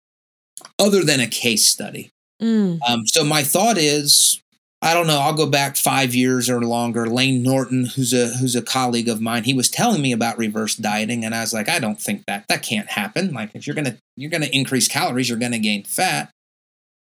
other 0.78 1.03
than 1.03 1.20
a 1.20 1.26
case 1.26 1.66
study. 1.66 2.11
mm, 2.42 2.78
Um, 2.86 3.07
so 3.07 3.24
my 3.24 3.42
thought 3.42 3.76
is, 3.76 4.40
I 4.80 4.92
don't 4.95 5.07
know. 5.07 5.18
I'll 5.18 5.32
go 5.34 5.47
back 5.47 5.76
five 5.76 6.14
years 6.14 6.49
or 6.51 6.61
longer. 6.61 7.07
Lane 7.09 7.42
Norton, 7.42 7.86
who's 7.86 8.12
a 8.12 8.28
who's 8.36 8.55
a 8.55 8.62
colleague 8.62 9.09
of 9.09 9.20
mine, 9.20 9.45
he 9.45 9.55
was 9.55 9.70
telling 9.70 10.03
me 10.03 10.12
about 10.12 10.36
reverse 10.38 10.76
dieting, 10.76 11.24
and 11.24 11.34
I 11.34 11.40
was 11.40 11.53
like, 11.55 11.68
I 11.68 11.78
don't 11.78 12.01
think 12.01 12.24
that 12.26 12.45
that 12.49 12.62
can't 12.62 12.88
happen. 12.88 13.32
Like 13.32 13.51
if 13.55 13.66
you're 13.66 13.74
gonna 13.76 13.97
you're 14.16 14.30
gonna 14.30 14.47
increase 14.53 14.86
calories, 14.86 15.28
you're 15.28 15.38
gonna 15.38 15.59
gain 15.59 15.84
fat. 15.84 16.30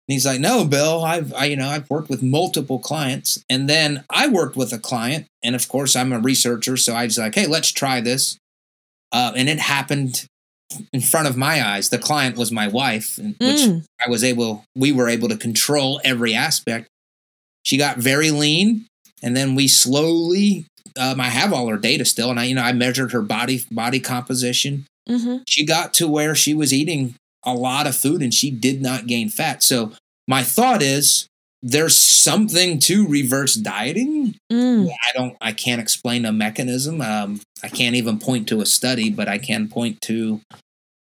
He's 0.06 0.26
like, 0.26 0.40
"No, 0.40 0.64
Bill, 0.64 1.04
I've 1.04 1.32
I, 1.34 1.46
you 1.46 1.56
know 1.56 1.68
I've 1.68 1.88
worked 1.90 2.08
with 2.08 2.22
multiple 2.22 2.78
clients, 2.78 3.42
and 3.48 3.68
then 3.68 4.04
I 4.10 4.28
worked 4.28 4.56
with 4.56 4.72
a 4.72 4.78
client, 4.78 5.26
and 5.42 5.54
of 5.54 5.68
course 5.68 5.96
I'm 5.96 6.12
a 6.12 6.18
researcher, 6.18 6.76
so 6.76 6.94
I 6.94 7.04
was 7.04 7.18
like, 7.18 7.34
hey, 7.34 7.46
let's 7.46 7.72
try 7.72 8.00
this, 8.00 8.36
uh, 9.12 9.32
and 9.36 9.48
it 9.48 9.58
happened 9.58 10.26
in 10.92 11.00
front 11.00 11.28
of 11.28 11.36
my 11.36 11.64
eyes. 11.64 11.88
The 11.90 11.98
client 11.98 12.36
was 12.36 12.50
my 12.50 12.66
wife, 12.66 13.18
which 13.18 13.34
Mm. 13.38 13.84
I 14.04 14.10
was 14.10 14.24
able, 14.24 14.64
we 14.74 14.90
were 14.92 15.08
able 15.08 15.28
to 15.28 15.36
control 15.36 16.00
every 16.02 16.34
aspect. 16.34 16.88
She 17.64 17.76
got 17.76 17.98
very 17.98 18.30
lean, 18.30 18.86
and 19.22 19.36
then 19.36 19.54
we 19.54 19.68
slowly. 19.68 20.66
Um, 20.98 21.20
I 21.20 21.28
have 21.28 21.52
all 21.52 21.68
her 21.68 21.76
data 21.76 22.04
still, 22.04 22.30
and 22.30 22.38
I, 22.38 22.44
you 22.44 22.54
know, 22.54 22.62
I 22.62 22.72
measured 22.72 23.12
her 23.12 23.22
body 23.22 23.64
body 23.70 24.00
composition. 24.00 24.86
Mm-hmm. 25.08 25.38
She 25.48 25.64
got 25.64 25.92
to 25.94 26.08
where 26.08 26.34
she 26.34 26.54
was 26.54 26.72
eating 26.72 27.14
a 27.44 27.54
lot 27.54 27.86
of 27.86 27.96
food, 27.96 28.22
and 28.22 28.32
she 28.32 28.50
did 28.50 28.82
not 28.82 29.06
gain 29.06 29.28
fat. 29.28 29.62
So 29.62 29.92
my 30.26 30.42
thought 30.42 30.82
is, 30.82 31.26
there's 31.62 31.96
something 31.96 32.78
to 32.78 33.06
reverse 33.06 33.54
dieting. 33.54 34.36
Mm. 34.52 34.88
I 34.88 35.12
don't, 35.14 35.36
I 35.40 35.52
can't 35.52 35.80
explain 35.80 36.26
a 36.26 36.32
mechanism. 36.32 37.00
Um, 37.00 37.40
I 37.62 37.68
can't 37.68 37.96
even 37.96 38.18
point 38.18 38.48
to 38.48 38.60
a 38.60 38.66
study, 38.66 39.08
but 39.08 39.28
I 39.28 39.38
can 39.38 39.68
point 39.68 40.02
to 40.02 40.40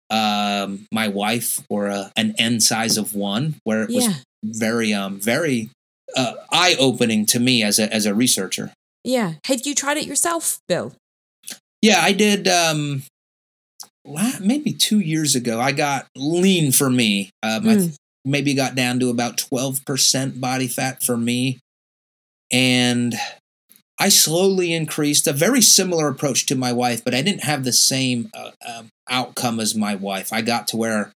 um, 0.09 0.87
my 0.91 1.09
wife 1.09 1.61
or 1.69 1.89
a, 1.89 2.11
an 2.17 2.35
N 2.39 2.61
size 2.61 2.97
of 2.97 3.15
one, 3.15 3.57
where 3.65 3.83
it 3.83 3.91
was 3.91 4.25
very, 4.43 4.95
um, 4.95 5.21
very 5.21 5.69
uh, 6.17 6.35
eye 6.51 6.77
opening 6.79 7.27
to 7.27 7.39
me 7.39 7.63
as 7.63 7.79
a 7.79 7.93
as 7.93 8.07
a 8.07 8.15
researcher. 8.15 8.73
Yeah. 9.05 9.35
Have 9.45 9.67
you 9.67 9.75
tried 9.75 9.99
it 9.99 10.07
yourself, 10.07 10.61
Bill? 10.69 10.95
Yeah, 11.83 12.01
I 12.03 12.13
did. 12.13 12.49
Um, 12.49 13.03
maybe 14.41 14.73
two 14.73 15.01
years 15.01 15.35
ago, 15.35 15.61
I 15.61 15.73
got 15.73 16.07
lean 16.17 16.73
for 16.73 16.91
me. 16.91 17.31
Um, 17.43 17.69
I 17.69 17.75
Mm. 17.75 17.79
th- 17.87 17.97
maybe 18.25 18.55
got 18.55 18.75
down 18.75 18.99
to 19.01 19.11
about 19.11 19.39
twelve 19.39 19.85
percent 19.85 20.41
body 20.41 20.69
fat 20.69 21.03
for 21.03 21.17
me, 21.17 21.59
and 22.53 23.15
I 23.99 24.09
slowly 24.11 24.73
increased 24.75 25.27
a 25.27 25.33
very 25.33 25.63
similar 25.63 26.09
approach 26.09 26.47
to 26.47 26.55
my 26.57 26.73
wife, 26.73 27.05
but 27.05 27.15
I 27.15 27.23
didn't 27.23 27.45
have 27.45 27.65
the 27.65 27.73
same 27.73 28.31
uh, 28.35 28.51
um, 28.67 28.89
outcome 29.09 29.61
as 29.61 29.75
my 29.75 29.95
wife. 29.95 30.33
I 30.33 30.43
got 30.43 30.69
to 30.69 30.77
where 30.77 31.13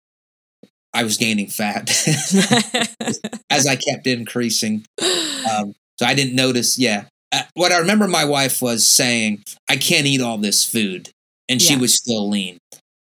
I 0.94 1.02
was 1.04 1.16
gaining 1.18 1.48
fat 1.48 1.90
as 3.50 3.66
I 3.66 3.76
kept 3.76 4.06
increasing. 4.06 4.84
Um, 5.48 5.74
so 5.98 6.04
I 6.04 6.14
didn't 6.14 6.34
notice. 6.34 6.78
Yeah, 6.78 7.04
uh, 7.32 7.42
what 7.54 7.72
I 7.72 7.78
remember 7.78 8.06
my 8.06 8.24
wife 8.24 8.60
was 8.60 8.86
saying, 8.86 9.44
"I 9.68 9.76
can't 9.76 10.04
eat 10.06 10.20
all 10.20 10.36
this 10.36 10.64
food," 10.64 11.08
and 11.48 11.60
she 11.62 11.74
Yeah. 11.74 11.80
was 11.80 11.94
still 11.94 12.28
lean. 12.28 12.58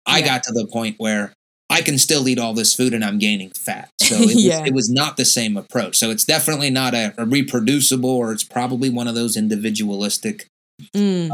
I 0.06 0.20
Yeah. 0.20 0.26
got 0.26 0.43
to 0.43 0.54
the 0.54 0.68
point 0.68 0.96
where 1.00 1.34
I 1.70 1.82
can 1.82 1.98
still 1.98 2.28
eat 2.28 2.38
all 2.39 2.54
this 2.54 2.74
food 2.76 2.93
and 2.93 3.04
I'm 3.04 3.18
gaining 3.18 3.50
fat. 3.52 3.89
So 4.02 4.16
it, 4.18 4.36
Yeah. 4.36 4.60
was, 4.62 4.68
it 4.68 4.74
was 4.74 4.89
not 4.89 5.18
the 5.18 5.26
same 5.26 5.58
approach. 5.58 5.96
So 5.98 6.12
it's 6.12 6.24
definitely 6.26 6.70
not 6.70 6.93
a, 6.93 7.14
a 7.18 7.26
reproducible, 7.26 8.10
or 8.10 8.32
it's 8.32 8.43
probably 8.43 8.89
one 8.89 9.08
of 9.08 9.16
those 9.16 9.36
individualistic 9.36 10.46
Mm. 10.96 11.32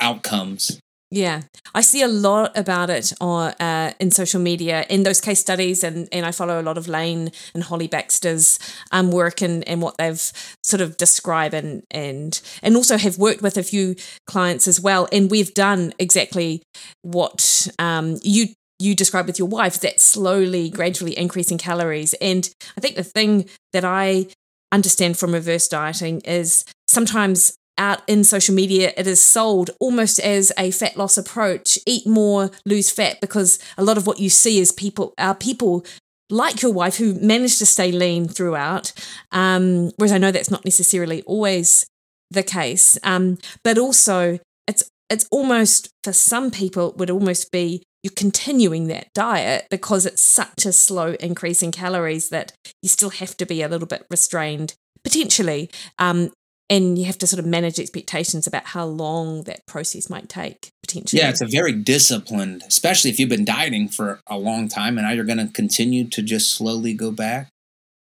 outcomes. 0.00 0.78
Yeah, 1.14 1.42
I 1.76 1.82
see 1.82 2.02
a 2.02 2.08
lot 2.08 2.58
about 2.58 2.90
it 2.90 3.12
on 3.20 3.52
uh, 3.60 3.92
in 4.00 4.10
social 4.10 4.40
media 4.40 4.84
in 4.90 5.04
those 5.04 5.20
case 5.20 5.38
studies, 5.38 5.84
and 5.84 6.08
and 6.10 6.26
I 6.26 6.32
follow 6.32 6.60
a 6.60 6.62
lot 6.64 6.76
of 6.76 6.88
Lane 6.88 7.30
and 7.54 7.62
Holly 7.62 7.86
Baxter's 7.86 8.58
um, 8.90 9.12
work 9.12 9.40
and 9.40 9.62
and 9.68 9.80
what 9.80 9.96
they've 9.96 10.32
sort 10.64 10.80
of 10.80 10.96
described 10.96 11.54
and 11.54 11.84
and 11.92 12.40
and 12.64 12.74
also 12.74 12.98
have 12.98 13.16
worked 13.16 13.42
with 13.42 13.56
a 13.56 13.62
few 13.62 13.94
clients 14.26 14.66
as 14.66 14.80
well, 14.80 15.06
and 15.12 15.30
we've 15.30 15.54
done 15.54 15.94
exactly 16.00 16.62
what 17.02 17.68
um, 17.78 18.18
you 18.24 18.48
you 18.80 18.96
described 18.96 19.28
with 19.28 19.38
your 19.38 19.46
wife 19.46 19.78
that 19.82 20.00
slowly, 20.00 20.68
gradually 20.68 21.16
increasing 21.16 21.58
calories, 21.58 22.14
and 22.14 22.52
I 22.76 22.80
think 22.80 22.96
the 22.96 23.04
thing 23.04 23.48
that 23.72 23.84
I 23.84 24.26
understand 24.72 25.16
from 25.16 25.32
reverse 25.32 25.68
dieting 25.68 26.22
is 26.22 26.64
sometimes 26.88 27.56
out 27.76 28.02
in 28.06 28.24
social 28.24 28.54
media 28.54 28.92
it 28.96 29.06
is 29.06 29.22
sold 29.22 29.70
almost 29.80 30.20
as 30.20 30.52
a 30.58 30.70
fat 30.70 30.96
loss 30.96 31.16
approach. 31.16 31.78
Eat 31.86 32.06
more 32.06 32.50
lose 32.64 32.90
fat 32.90 33.20
because 33.20 33.58
a 33.76 33.84
lot 33.84 33.96
of 33.96 34.06
what 34.06 34.20
you 34.20 34.30
see 34.30 34.58
is 34.58 34.72
people 34.72 35.14
are 35.18 35.34
people 35.34 35.84
like 36.30 36.62
your 36.62 36.72
wife 36.72 36.96
who 36.96 37.14
managed 37.14 37.58
to 37.58 37.66
stay 37.66 37.92
lean 37.92 38.26
throughout 38.26 38.94
um, 39.30 39.90
whereas 39.98 40.10
i 40.10 40.16
know 40.16 40.30
that's 40.30 40.50
not 40.50 40.64
necessarily 40.64 41.20
always 41.22 41.86
the 42.34 42.42
case. 42.42 42.98
Um, 43.02 43.38
but 43.62 43.78
also 43.78 44.38
it's 44.66 44.88
it's 45.10 45.26
almost 45.30 45.90
for 46.02 46.12
some 46.12 46.50
people 46.50 46.90
it 46.90 46.96
would 46.96 47.10
almost 47.10 47.50
be 47.50 47.82
you're 48.02 48.12
continuing 48.14 48.88
that 48.88 49.08
diet 49.14 49.66
because 49.70 50.04
it's 50.04 50.22
such 50.22 50.66
a 50.66 50.72
slow 50.72 51.12
increase 51.20 51.62
in 51.62 51.72
calories 51.72 52.28
that 52.28 52.52
you 52.82 52.88
still 52.88 53.10
have 53.10 53.36
to 53.38 53.46
be 53.46 53.62
a 53.62 53.68
little 53.68 53.86
bit 53.86 54.06
restrained 54.10 54.74
potentially. 55.02 55.70
Um, 55.98 56.30
and 56.70 56.98
you 56.98 57.04
have 57.04 57.18
to 57.18 57.26
sort 57.26 57.38
of 57.40 57.46
manage 57.46 57.78
expectations 57.78 58.46
about 58.46 58.64
how 58.66 58.86
long 58.86 59.42
that 59.42 59.66
process 59.66 60.08
might 60.08 60.28
take 60.28 60.70
potentially. 60.82 61.20
Yeah, 61.20 61.28
it's 61.30 61.40
a 61.42 61.46
very 61.46 61.72
disciplined, 61.72 62.62
especially 62.66 63.10
if 63.10 63.18
you've 63.18 63.28
been 63.28 63.44
dieting 63.44 63.88
for 63.88 64.20
a 64.28 64.38
long 64.38 64.68
time 64.68 64.96
and 64.96 65.06
now 65.06 65.12
you're 65.12 65.24
going 65.24 65.38
to 65.46 65.52
continue 65.52 66.04
to 66.08 66.22
just 66.22 66.54
slowly 66.54 66.94
go 66.94 67.10
back. 67.10 67.48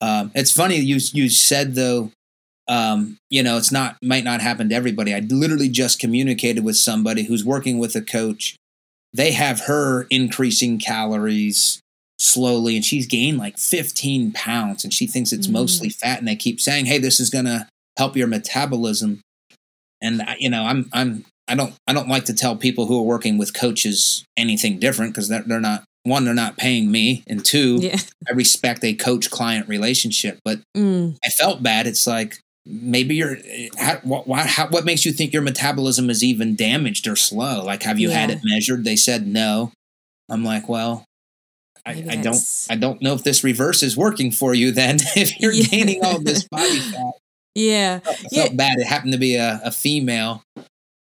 Um, 0.02 0.32
it's 0.36 0.52
funny 0.52 0.78
you 0.78 1.00
you 1.14 1.30
said 1.30 1.74
though, 1.76 2.12
um, 2.68 3.18
you 3.30 3.42
know, 3.42 3.58
it's 3.58 3.72
not 3.72 3.98
might 4.04 4.24
not 4.24 4.42
happen 4.42 4.70
to 4.70 4.76
everybody. 4.76 5.14
I 5.14 5.20
literally 5.20 5.70
just 5.70 6.00
communicated 6.00 6.64
with 6.64 6.76
somebody 6.78 7.24
who's 7.24 7.44
working 7.46 7.80
with 7.80 7.96
a 7.96 8.02
coach. 8.02 8.56
They 9.14 9.32
have 9.32 9.62
her 9.62 10.06
increasing 10.10 10.78
calories 10.78 11.80
slowly, 12.20 12.76
and 12.76 12.84
she's 12.84 13.08
gained 13.08 13.38
like 13.38 13.58
15 13.58 14.34
pounds, 14.34 14.84
and 14.84 14.94
she 14.94 15.08
thinks 15.08 15.32
it's 15.32 15.48
Mm. 15.48 15.52
mostly 15.54 15.90
fat. 15.90 16.20
And 16.20 16.28
they 16.28 16.36
keep 16.36 16.60
saying, 16.60 16.86
"Hey, 16.86 16.98
this 16.98 17.20
is 17.20 17.30
going 17.30 17.46
to 17.46 17.68
help 17.98 18.16
your 18.16 18.28
metabolism." 18.28 19.22
And 20.02 20.22
I- 20.22 20.38
you 20.40 20.50
know, 20.50 20.64
I'm 20.64 20.90
I'm 20.94 21.26
I 21.48 21.56
don't 21.56 21.74
I 21.88 21.94
don't 21.94 22.10
like 22.10 22.26
to 22.26 22.34
tell 22.34 22.56
people 22.56 22.86
who 22.88 23.00
are 23.00 23.04
working 23.04 23.38
with 23.38 23.54
coaches 23.54 24.24
anything 24.38 24.80
different 24.80 25.14
because 25.14 25.30
they're, 25.30 25.44
they're 25.46 25.60
not 25.60 25.84
one 26.04 26.24
they're 26.26 26.34
not 26.36 26.58
paying 26.58 26.92
me 26.92 27.24
and 27.28 27.44
two 27.44 27.78
yeah. 27.82 27.98
I 28.30 28.34
respect 28.34 28.84
a 28.84 28.94
coach 28.94 29.32
client 29.32 29.68
relationship 29.68 30.38
but 30.46 30.60
Mm, 30.78 31.18
I 31.26 31.30
felt 31.30 31.64
bad. 31.64 31.88
It's 31.88 32.06
like 32.06 32.38
maybe 32.66 33.16
you're 33.16 33.38
how, 33.78 33.98
what 34.04 34.28
why, 34.28 34.42
how, 34.44 34.68
what 34.68 34.86
makes 34.86 35.06
you 35.06 35.12
think 35.12 35.34
your 35.34 35.42
metabolism 35.42 36.10
is 36.10 36.24
even 36.24 36.56
damaged 36.56 37.08
or 37.08 37.16
slow? 37.16 37.64
Like 37.64 37.84
have 37.84 37.98
you 38.00 38.10
had 38.10 38.30
it 38.32 38.40
measured? 38.44 38.84
They 38.84 38.96
said 38.96 39.26
no. 39.28 39.72
I'm 40.30 40.44
like 40.44 40.68
well 40.70 41.06
I, 41.86 41.92
I 42.10 42.16
don't 42.18 42.42
I 42.70 42.76
don't 42.76 43.02
know 43.02 43.14
if 43.14 43.24
this 43.24 43.44
reverse 43.44 43.82
is 43.84 43.96
working 43.96 44.32
for 44.32 44.54
you 44.56 44.72
then 44.72 44.98
if 45.16 45.40
you're 45.40 45.54
Yeah. 45.54 45.66
gaining 45.68 46.04
all 46.04 46.20
this 46.20 46.48
body 46.52 46.80
fat 46.80 47.14
yeah. 47.56 48.00
I 48.06 48.14
felt 48.14 48.32
Yeah. 48.32 48.48
bad. 48.54 48.78
It 48.80 48.86
happened 48.88 49.14
to 49.14 49.18
be 49.20 49.36
a, 49.36 49.60
a 49.64 49.72
female. 49.72 50.44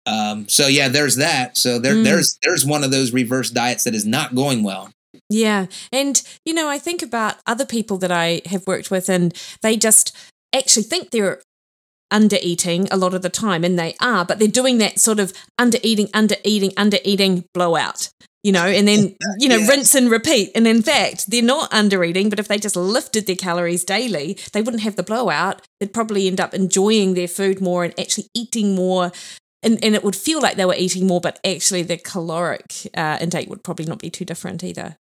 Um, 0.06 0.48
so 0.48 0.66
yeah, 0.68 0.88
there's 0.88 1.16
that. 1.16 1.56
So 1.56 1.78
there, 1.78 1.94
Mm. 1.94 2.04
there's 2.04 2.38
there's 2.42 2.64
one 2.64 2.84
of 2.84 2.90
those 2.92 3.12
reverse 3.12 3.50
diets 3.50 3.84
that 3.84 3.94
is 3.94 4.06
not 4.06 4.34
going 4.34 4.62
well. 4.62 4.90
Yeah. 5.28 5.66
And, 5.92 6.22
you 6.44 6.54
know, 6.54 6.68
I 6.68 6.78
think 6.78 7.02
about 7.02 7.36
other 7.46 7.66
people 7.66 7.98
that 7.98 8.12
I 8.12 8.42
have 8.46 8.64
worked 8.66 8.90
with 8.90 9.08
and 9.08 9.34
they 9.62 9.76
just 9.76 10.14
actually 10.54 10.84
think 10.84 11.10
they're 11.10 11.42
under 12.12 12.36
eating 12.40 12.86
a 12.92 12.96
lot 12.96 13.14
of 13.14 13.22
the 13.22 13.28
time 13.28 13.64
and 13.64 13.76
they 13.76 13.96
are, 14.00 14.24
but 14.24 14.38
they're 14.38 14.46
doing 14.46 14.78
that 14.78 15.00
sort 15.00 15.18
of 15.18 15.32
under 15.58 15.78
eating, 15.82 16.08
under 16.14 16.36
eating, 16.44 16.72
under 16.76 16.98
eating 17.04 17.44
blowout. 17.52 18.10
You 18.46 18.52
know, 18.52 18.66
and 18.78 18.86
then, 18.86 19.16
you 19.38 19.48
know, 19.48 19.56
Yeah. 19.56 19.68
rinse 19.72 19.94
and 19.96 20.08
repeat. 20.08 20.52
And 20.54 20.66
in 20.68 20.82
fact, 20.82 21.30
they're 21.30 21.42
not 21.42 21.72
under 21.72 22.04
eating, 22.04 22.30
but 22.30 22.38
if 22.38 22.46
they 22.46 22.58
just 22.58 22.76
lifted 22.76 23.26
their 23.26 23.34
calories 23.46 23.84
daily, 23.84 24.38
they 24.52 24.62
wouldn't 24.62 24.84
have 24.84 24.94
the 24.94 25.02
blowout. 25.02 25.62
They'd 25.80 25.92
probably 25.92 26.28
end 26.28 26.40
up 26.40 26.54
enjoying 26.54 27.14
their 27.14 27.26
food 27.38 27.60
more 27.60 27.82
and 27.84 27.98
actually 27.98 28.28
eating 28.34 28.74
more 28.76 29.10
and, 29.62 29.82
and 29.84 29.94
it 29.96 30.04
would 30.04 30.14
feel 30.14 30.40
like 30.40 30.56
they 30.56 30.64
were 30.64 30.76
eating 30.78 31.06
more, 31.06 31.20
but 31.20 31.40
actually 31.44 31.82
the 31.82 31.96
caloric 31.96 32.72
uh, 32.94 33.18
intake 33.20 33.48
would 33.50 33.64
probably 33.64 33.86
not 33.86 33.98
be 33.98 34.10
too 34.10 34.24
different 34.24 34.62
either. 34.62 34.96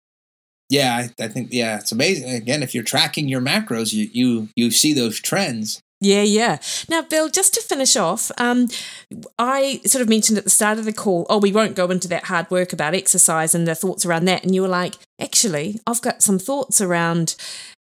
Yeah, 0.70 0.96
I, 0.96 1.24
I 1.24 1.28
think 1.28 1.50
yeah, 1.52 1.80
it's 1.80 1.92
amazing. 1.92 2.30
Again, 2.30 2.62
if 2.62 2.74
you're 2.76 2.84
tracking 2.84 3.28
your 3.28 3.42
macros, 3.42 3.92
you 3.92 4.10
you 4.14 4.50
you 4.56 4.72
see 4.72 4.94
those 4.94 5.20
trends. 5.20 5.82
Yeah, 6.04 6.24
yeah. 6.24 6.58
Now, 6.90 7.04
Bill, 7.04 7.30
just 7.30 7.54
to 7.54 7.62
finish 7.62 7.96
off, 7.96 8.32
um, 8.40 8.70
I 9.38 9.82
sort 9.86 10.02
of 10.02 10.10
mentioned 10.10 10.40
at 10.40 10.44
the 10.44 10.50
start 10.50 10.80
of 10.80 10.86
the 10.86 10.94
call, 10.94 11.28
oh, 11.30 11.38
we 11.38 11.52
won't 11.52 11.76
go 11.76 11.92
into 11.92 12.08
that 12.08 12.26
hard 12.26 12.50
work 12.50 12.74
about 12.74 12.96
exercise 12.96 13.54
and 13.54 13.68
the 13.68 13.76
thoughts 13.76 14.04
around 14.04 14.26
that. 14.26 14.44
And 14.44 14.56
you 14.56 14.64
were 14.64 14.68
like, 14.68 14.96
actually, 15.22 15.80
I've 15.86 16.02
got 16.02 16.24
some 16.24 16.40
thoughts 16.40 16.82
around 16.82 17.36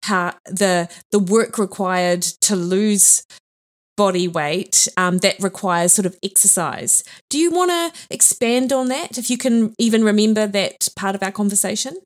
how 0.03 0.35
the 0.47 0.89
the 1.13 1.19
work 1.21 1.59
required 1.59 2.23
to 2.23 2.57
lose 2.57 3.23
body 3.97 4.27
weight 4.27 4.89
um, 4.97 5.19
that 5.19 5.37
requires 5.41 5.93
sort 5.93 6.07
of 6.07 6.17
exercise. 6.23 7.05
Do 7.31 7.39
you 7.39 7.53
want 7.53 7.71
to 7.71 8.01
expand 8.11 8.73
on 8.73 8.89
that? 8.89 9.17
If 9.17 9.31
you 9.31 9.39
can 9.39 9.75
even 9.79 10.03
remember 10.03 10.47
that 10.49 10.89
part 10.97 11.15
of 11.15 11.23
our 11.23 11.33
conversation? 11.33 11.97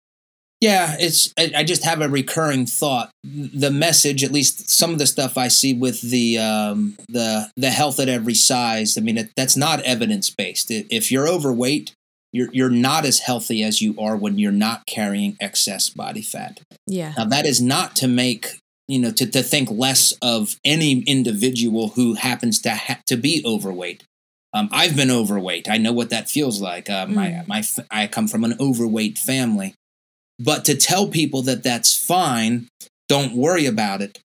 Yeah, 0.62 0.94
it's 0.96 1.34
I, 1.36 1.50
I 1.56 1.64
just 1.64 1.84
have 1.84 2.00
a 2.00 2.08
recurring 2.08 2.66
thought. 2.66 3.10
The 3.24 3.72
message, 3.72 4.22
at 4.22 4.30
least 4.30 4.70
some 4.70 4.92
of 4.92 5.00
the 5.00 5.08
stuff 5.08 5.36
I 5.36 5.48
see 5.48 5.74
with 5.74 6.00
the 6.00 6.38
um, 6.38 6.94
the 7.08 7.50
the 7.56 7.70
health 7.70 7.98
at 7.98 8.08
every 8.08 8.34
size. 8.34 8.96
I 8.96 9.00
mean, 9.00 9.18
it, 9.18 9.30
that's 9.36 9.56
not 9.56 9.82
evidence 9.82 10.30
based. 10.30 10.70
If 10.70 11.10
you're 11.10 11.28
overweight, 11.28 11.94
you're 12.32 12.48
you're 12.52 12.70
not 12.70 13.04
as 13.04 13.18
healthy 13.18 13.64
as 13.64 13.82
you 13.82 13.96
are 13.98 14.16
when 14.16 14.38
you're 14.38 14.52
not 14.52 14.86
carrying 14.86 15.36
excess 15.40 15.88
body 15.88 16.22
fat. 16.22 16.60
Yeah. 16.86 17.12
Now 17.18 17.24
that 17.24 17.44
is 17.44 17.60
not 17.60 17.96
to 17.96 18.06
make 18.06 18.46
you 18.86 19.00
know 19.00 19.10
to, 19.10 19.26
to 19.26 19.42
think 19.42 19.68
less 19.68 20.14
of 20.22 20.54
any 20.64 21.00
individual 21.00 21.88
who 21.88 22.14
happens 22.14 22.60
to 22.60 22.70
ha- 22.76 23.00
to 23.06 23.16
be 23.16 23.42
overweight. 23.44 24.04
Um, 24.54 24.68
I've 24.70 24.94
been 24.94 25.10
overweight. 25.10 25.68
I 25.68 25.78
know 25.78 25.92
what 25.92 26.10
that 26.10 26.30
feels 26.30 26.60
like. 26.60 26.88
Uh, 26.88 27.06
mm. 27.06 27.14
My 27.14 27.44
my 27.48 27.64
I 27.90 28.06
come 28.06 28.28
from 28.28 28.44
an 28.44 28.54
overweight 28.60 29.18
family, 29.18 29.74
but 30.42 30.64
to 30.64 30.74
tell 30.74 31.08
people 31.08 31.42
that 31.42 31.62
that's 31.62 31.96
fine, 31.96 32.68
don't 33.08 33.34
worry 33.34 33.66
about 33.66 34.02
it. 34.02 34.18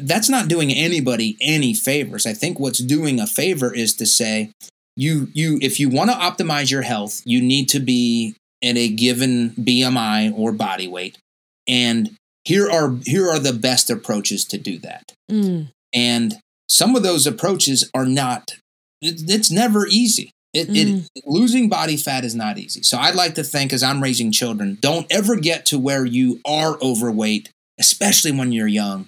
That's 0.00 0.28
not 0.28 0.48
doing 0.48 0.72
anybody 0.72 1.36
any 1.40 1.74
favors. 1.74 2.26
I 2.26 2.32
think 2.32 2.60
what's 2.60 2.78
doing 2.78 3.18
a 3.18 3.26
favor 3.26 3.74
is 3.74 3.94
to 3.96 4.06
say, 4.06 4.52
you 4.96 5.28
you 5.32 5.58
if 5.60 5.78
you 5.78 5.88
want 5.88 6.10
to 6.10 6.16
optimize 6.16 6.70
your 6.70 6.82
health, 6.82 7.22
you 7.24 7.40
need 7.40 7.68
to 7.70 7.80
be 7.80 8.34
at 8.62 8.76
a 8.76 8.88
given 8.88 9.50
BMI 9.50 10.36
or 10.36 10.52
body 10.52 10.88
weight. 10.88 11.18
And 11.66 12.16
here 12.44 12.68
are 12.70 12.96
here 13.04 13.28
are 13.28 13.38
the 13.38 13.52
best 13.52 13.90
approaches 13.90 14.44
to 14.46 14.58
do 14.58 14.78
that. 14.78 15.12
Mm. 15.30 15.68
And 15.94 16.38
some 16.68 16.96
of 16.96 17.02
those 17.02 17.26
approaches 17.26 17.90
are 17.94 18.06
not 18.06 18.52
it, 19.00 19.30
it's 19.30 19.50
never 19.50 19.86
easy. 19.86 20.30
It, 20.58 20.68
mm. 20.68 21.08
it, 21.14 21.24
losing 21.24 21.68
body 21.68 21.96
fat 21.96 22.24
is 22.24 22.34
not 22.34 22.58
easy. 22.58 22.82
So 22.82 22.98
I'd 22.98 23.14
like 23.14 23.34
to 23.36 23.44
think 23.44 23.72
as 23.72 23.82
I'm 23.82 24.02
raising 24.02 24.32
children, 24.32 24.76
don't 24.80 25.06
ever 25.10 25.36
get 25.36 25.66
to 25.66 25.78
where 25.78 26.04
you 26.04 26.40
are 26.44 26.76
overweight, 26.82 27.50
especially 27.78 28.32
when 28.32 28.50
you're 28.50 28.66
young, 28.66 29.06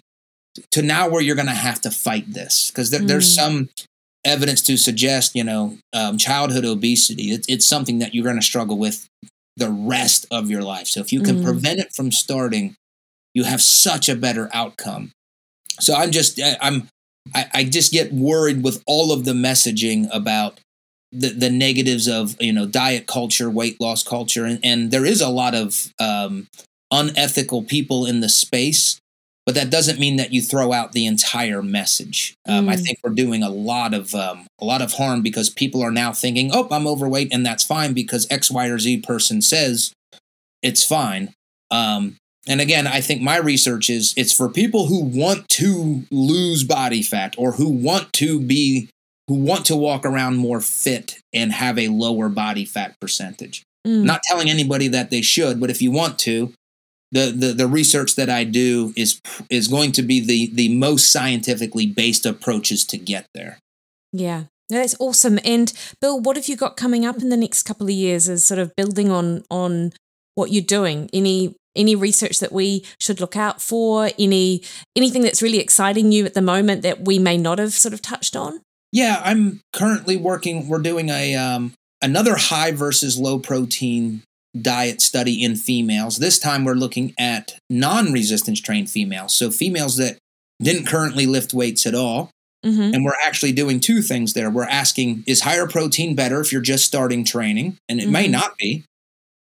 to 0.70 0.82
now 0.82 1.08
where 1.08 1.20
you're 1.20 1.36
going 1.36 1.46
to 1.46 1.52
have 1.52 1.80
to 1.82 1.90
fight 1.90 2.32
this 2.32 2.70
because 2.70 2.90
there, 2.90 3.00
mm. 3.00 3.08
there's 3.08 3.34
some 3.34 3.68
evidence 4.24 4.62
to 4.62 4.76
suggest, 4.76 5.34
you 5.34 5.44
know, 5.44 5.78
um, 5.92 6.18
childhood 6.18 6.64
obesity, 6.64 7.32
it, 7.32 7.46
it's 7.48 7.66
something 7.66 7.98
that 7.98 8.14
you're 8.14 8.24
going 8.24 8.36
to 8.36 8.42
struggle 8.42 8.78
with 8.78 9.08
the 9.56 9.70
rest 9.70 10.26
of 10.30 10.50
your 10.50 10.62
life. 10.62 10.86
So 10.86 11.00
if 11.00 11.12
you 11.12 11.20
can 11.22 11.38
mm. 11.38 11.44
prevent 11.44 11.80
it 11.80 11.92
from 11.92 12.12
starting, 12.12 12.76
you 13.34 13.44
have 13.44 13.60
such 13.60 14.08
a 14.08 14.16
better 14.16 14.48
outcome. 14.52 15.12
So 15.80 15.94
I'm 15.94 16.10
just, 16.10 16.40
I'm, 16.60 16.88
I, 17.34 17.46
I 17.54 17.64
just 17.64 17.92
get 17.92 18.12
worried 18.12 18.62
with 18.62 18.82
all 18.86 19.12
of 19.12 19.24
the 19.24 19.32
messaging 19.32 20.08
about 20.12 20.60
the, 21.12 21.28
the 21.28 21.50
negatives 21.50 22.08
of, 22.08 22.36
you 22.40 22.52
know, 22.52 22.66
diet 22.66 23.06
culture, 23.06 23.50
weight 23.50 23.80
loss 23.80 24.02
culture. 24.02 24.44
And, 24.44 24.60
and 24.62 24.90
there 24.90 25.04
is 25.04 25.20
a 25.20 25.28
lot 25.28 25.54
of 25.54 25.92
um, 25.98 26.48
unethical 26.90 27.62
people 27.64 28.06
in 28.06 28.20
the 28.20 28.28
space 28.28 29.00
but 29.50 29.54
that 29.54 29.70
doesn't 29.70 29.98
mean 29.98 30.16
that 30.16 30.32
you 30.32 30.42
throw 30.42 30.72
out 30.72 30.92
the 30.92 31.06
entire 31.06 31.60
message. 31.60 32.34
Um, 32.46 32.66
mm. 32.66 32.70
I 32.70 32.76
think 32.76 32.98
we're 33.02 33.10
doing 33.10 33.42
a 33.42 33.48
lot 33.48 33.94
of 33.94 34.14
um, 34.14 34.46
a 34.60 34.64
lot 34.64 34.80
of 34.82 34.92
harm 34.92 35.22
because 35.22 35.50
people 35.50 35.82
are 35.82 35.90
now 35.90 36.12
thinking, 36.12 36.50
"Oh, 36.52 36.68
I'm 36.70 36.86
overweight, 36.86 37.32
and 37.32 37.44
that's 37.44 37.64
fine 37.64 37.92
because 37.92 38.26
X, 38.30 38.50
Y, 38.50 38.66
or 38.66 38.78
Z 38.78 38.98
person 38.98 39.42
says 39.42 39.92
it's 40.62 40.84
fine." 40.84 41.32
Um, 41.70 42.16
and 42.46 42.60
again, 42.60 42.86
I 42.86 43.00
think 43.00 43.22
my 43.22 43.38
research 43.38 43.90
is 43.90 44.14
it's 44.16 44.32
for 44.32 44.48
people 44.48 44.86
who 44.86 45.02
want 45.02 45.48
to 45.48 46.04
lose 46.12 46.62
body 46.62 47.02
fat 47.02 47.34
or 47.36 47.52
who 47.52 47.68
want 47.68 48.12
to 48.14 48.40
be 48.40 48.88
who 49.30 49.36
want 49.36 49.64
to 49.66 49.76
walk 49.76 50.04
around 50.04 50.38
more 50.38 50.60
fit 50.60 51.20
and 51.32 51.52
have 51.52 51.78
a 51.78 51.86
lower 51.86 52.28
body 52.28 52.64
fat 52.64 52.98
percentage. 53.00 53.62
Mm. 53.86 54.02
Not 54.02 54.24
telling 54.24 54.50
anybody 54.50 54.88
that 54.88 55.10
they 55.10 55.22
should, 55.22 55.60
but 55.60 55.70
if 55.70 55.80
you 55.80 55.92
want 55.92 56.18
to, 56.20 56.52
the, 57.12 57.30
the 57.30 57.52
the 57.52 57.68
research 57.68 58.16
that 58.16 58.28
I 58.28 58.42
do 58.42 58.92
is 58.96 59.20
is 59.48 59.68
going 59.68 59.92
to 59.92 60.02
be 60.02 60.18
the 60.18 60.50
the 60.52 60.74
most 60.74 61.12
scientifically 61.12 61.86
based 61.86 62.26
approaches 62.26 62.84
to 62.86 62.98
get 62.98 63.26
there. 63.32 63.60
Yeah. 64.12 64.44
That's 64.68 64.96
awesome. 64.98 65.38
And 65.44 65.72
Bill, 66.00 66.20
what 66.20 66.34
have 66.34 66.48
you 66.48 66.56
got 66.56 66.76
coming 66.76 67.06
up 67.06 67.18
in 67.22 67.28
the 67.28 67.36
next 67.36 67.62
couple 67.62 67.86
of 67.86 67.92
years 67.92 68.28
as 68.28 68.44
sort 68.44 68.58
of 68.58 68.74
building 68.74 69.12
on 69.12 69.44
on 69.48 69.92
what 70.34 70.50
you're 70.50 70.60
doing? 70.64 71.08
Any 71.12 71.54
any 71.76 71.94
research 71.94 72.40
that 72.40 72.50
we 72.50 72.84
should 72.98 73.20
look 73.20 73.36
out 73.36 73.62
for? 73.62 74.10
Any 74.18 74.64
anything 74.96 75.22
that's 75.22 75.40
really 75.40 75.60
exciting 75.60 76.10
you 76.10 76.24
at 76.24 76.34
the 76.34 76.42
moment 76.42 76.82
that 76.82 77.04
we 77.04 77.20
may 77.20 77.36
not 77.36 77.60
have 77.60 77.74
sort 77.74 77.94
of 77.94 78.02
touched 78.02 78.34
on? 78.34 78.60
Yeah, 78.92 79.20
I'm 79.24 79.60
currently 79.72 80.16
working. 80.16 80.68
We're 80.68 80.80
doing 80.80 81.08
a 81.10 81.34
um, 81.36 81.72
another 82.02 82.36
high 82.36 82.72
versus 82.72 83.18
low 83.18 83.38
protein 83.38 84.22
diet 84.60 85.00
study 85.00 85.44
in 85.44 85.54
females. 85.54 86.18
This 86.18 86.38
time 86.38 86.64
we're 86.64 86.74
looking 86.74 87.14
at 87.18 87.56
non 87.68 88.12
resistance 88.12 88.60
trained 88.60 88.90
females. 88.90 89.34
So, 89.34 89.50
females 89.50 89.96
that 89.96 90.18
didn't 90.60 90.86
currently 90.86 91.26
lift 91.26 91.54
weights 91.54 91.86
at 91.86 91.94
all. 91.94 92.30
Mm-hmm. 92.64 92.94
And 92.94 93.04
we're 93.04 93.16
actually 93.22 93.52
doing 93.52 93.80
two 93.80 94.02
things 94.02 94.34
there. 94.34 94.50
We're 94.50 94.64
asking, 94.64 95.24
is 95.26 95.40
higher 95.40 95.66
protein 95.66 96.14
better 96.14 96.40
if 96.40 96.52
you're 96.52 96.60
just 96.60 96.84
starting 96.84 97.24
training? 97.24 97.78
And 97.88 98.00
it 98.00 98.04
mm-hmm. 98.04 98.12
may 98.12 98.28
not 98.28 98.56
be 98.58 98.84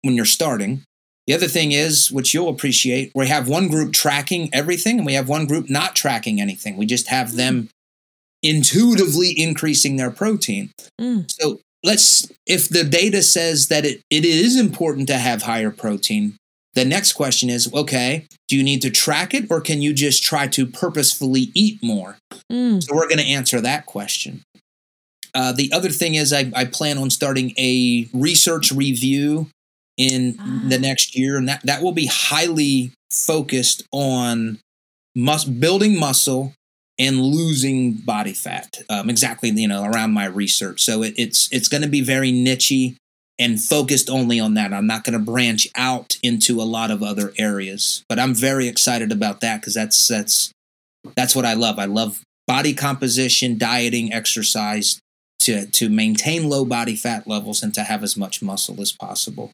when 0.03 0.15
you're 0.15 0.27
starting. 0.27 0.83
The 1.27 1.33
other 1.33 1.49
thing 1.49 1.73
is, 1.73 2.13
which 2.13 2.35
you'll 2.35 2.51
appreciate, 2.51 3.11
we 3.15 3.27
have 3.29 3.49
one 3.49 3.69
group 3.69 3.95
tracking 3.95 4.51
everything 4.53 4.99
and 4.99 5.07
we 5.07 5.15
have 5.15 5.29
one 5.29 5.47
group 5.47 5.71
not 5.71 5.97
tracking 5.97 6.41
anything. 6.41 6.77
We 6.77 6.85
just 6.85 7.09
have 7.09 7.37
them 7.37 7.69
intuitively 8.43 9.35
increasing 9.37 9.97
their 9.97 10.11
protein. 10.11 10.71
Mm. 11.01 11.31
So 11.31 11.61
let's 11.87 12.31
if 12.47 12.69
the 12.69 12.85
data 12.85 13.23
says 13.23 13.69
that 13.69 13.85
it, 13.85 14.03
it 14.11 14.25
is 14.25 14.59
important 14.59 15.07
to 15.09 15.17
have 15.17 15.43
higher 15.43 15.71
protein 15.71 16.37
the 16.75 16.85
next 16.85 17.15
question 17.15 17.49
is 17.49 17.73
okay 17.73 18.27
do 18.49 18.57
you 18.57 18.63
need 18.63 18.83
to 18.83 18.91
track 18.91 19.33
it 19.33 19.47
or 19.51 19.61
can 19.61 19.81
you 19.81 19.95
just 19.95 20.23
try 20.23 20.47
to 20.47 20.67
purposefully 20.67 21.51
eat 21.55 21.79
more 21.83 22.19
mm. 22.51 22.83
so 22.83 22.95
we're 22.95 23.09
going 23.09 23.19
to 23.19 23.25
answer 23.25 23.61
that 23.61 23.87
question 23.87 24.43
uh, 25.35 25.53
the 25.53 25.71
other 25.73 25.91
thing 25.91 26.15
is 26.15 26.33
I, 26.33 26.51
I, 26.57 26.65
plan 26.65 26.97
on 26.97 27.11
starting 27.11 27.53
a 27.59 28.09
research 28.15 28.73
review 28.73 29.49
in 29.99 30.37
ah. 30.41 30.63
the 30.67 30.79
next 30.79 31.15
year 31.15 31.37
and 31.37 31.47
that, 31.47 31.61
that 31.65 31.83
will 31.83 31.93
be 31.93 32.07
highly 32.07 32.93
focused 33.13 33.83
on 33.93 34.59
mus- 35.15 35.45
building 35.45 36.01
muscle 36.01 36.55
and 36.99 37.21
losing 37.21 37.93
body 37.93 38.33
fat. 38.33 38.83
Um, 38.89 39.11
exactly, 39.11 39.51
you 39.51 39.69
know, 39.69 39.85
around 39.85 40.13
my 40.13 40.27
research. 40.27 40.83
So 40.83 41.03
it, 41.03 41.15
it's 41.17 41.53
it's 41.53 41.69
going 41.69 41.83
to 41.83 41.89
be 41.89 42.01
very 42.01 42.33
nichey 42.33 42.97
and 43.39 43.61
focused 43.61 44.09
only 44.09 44.41
on 44.41 44.55
that. 44.55 44.73
I'm 44.73 44.87
not 44.87 45.05
going 45.05 45.19
to 45.19 45.25
branch 45.25 45.69
out 45.75 46.17
into 46.23 46.61
a 46.61 46.65
lot 46.65 46.91
of 46.91 47.03
other 47.03 47.33
areas, 47.39 48.03
but 48.09 48.19
I'm 48.19 48.35
very 48.35 48.67
excited 48.67 49.13
about 49.13 49.41
that 49.41 49.61
because 49.61 49.75
that's 49.75 50.09
that's 50.09 50.53
that's 51.15 51.37
what 51.37 51.45
I 51.45 51.55
love. 51.55 51.79
I 51.79 51.85
love 51.85 52.23
body 52.47 52.75
composition, 52.75 53.59
dieting, 53.59 54.13
exercise 54.13 54.99
to 55.41 55.67
to 55.67 55.89
maintain 55.89 56.49
low 56.49 56.65
body 56.65 56.97
fat 56.97 57.27
levels 57.27 57.63
and 57.63 57.75
to 57.75 57.83
have 57.83 58.03
as 58.03 58.17
much 58.17 58.43
muscle 58.43 58.81
as 58.81 58.93
possible. 58.93 59.53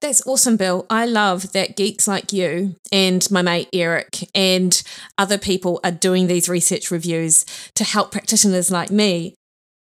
That's 0.00 0.24
awesome, 0.26 0.56
Bill. 0.56 0.86
I 0.88 1.06
love 1.06 1.52
that 1.52 1.76
geeks 1.76 2.06
like 2.06 2.32
you 2.32 2.76
and 2.92 3.28
my 3.32 3.42
mate 3.42 3.68
Eric 3.72 4.28
and 4.32 4.80
other 5.16 5.38
people 5.38 5.80
are 5.82 5.90
doing 5.90 6.28
these 6.28 6.48
research 6.48 6.92
reviews 6.92 7.44
to 7.74 7.82
help 7.82 8.12
practitioners 8.12 8.70
like 8.70 8.90
me 8.90 9.34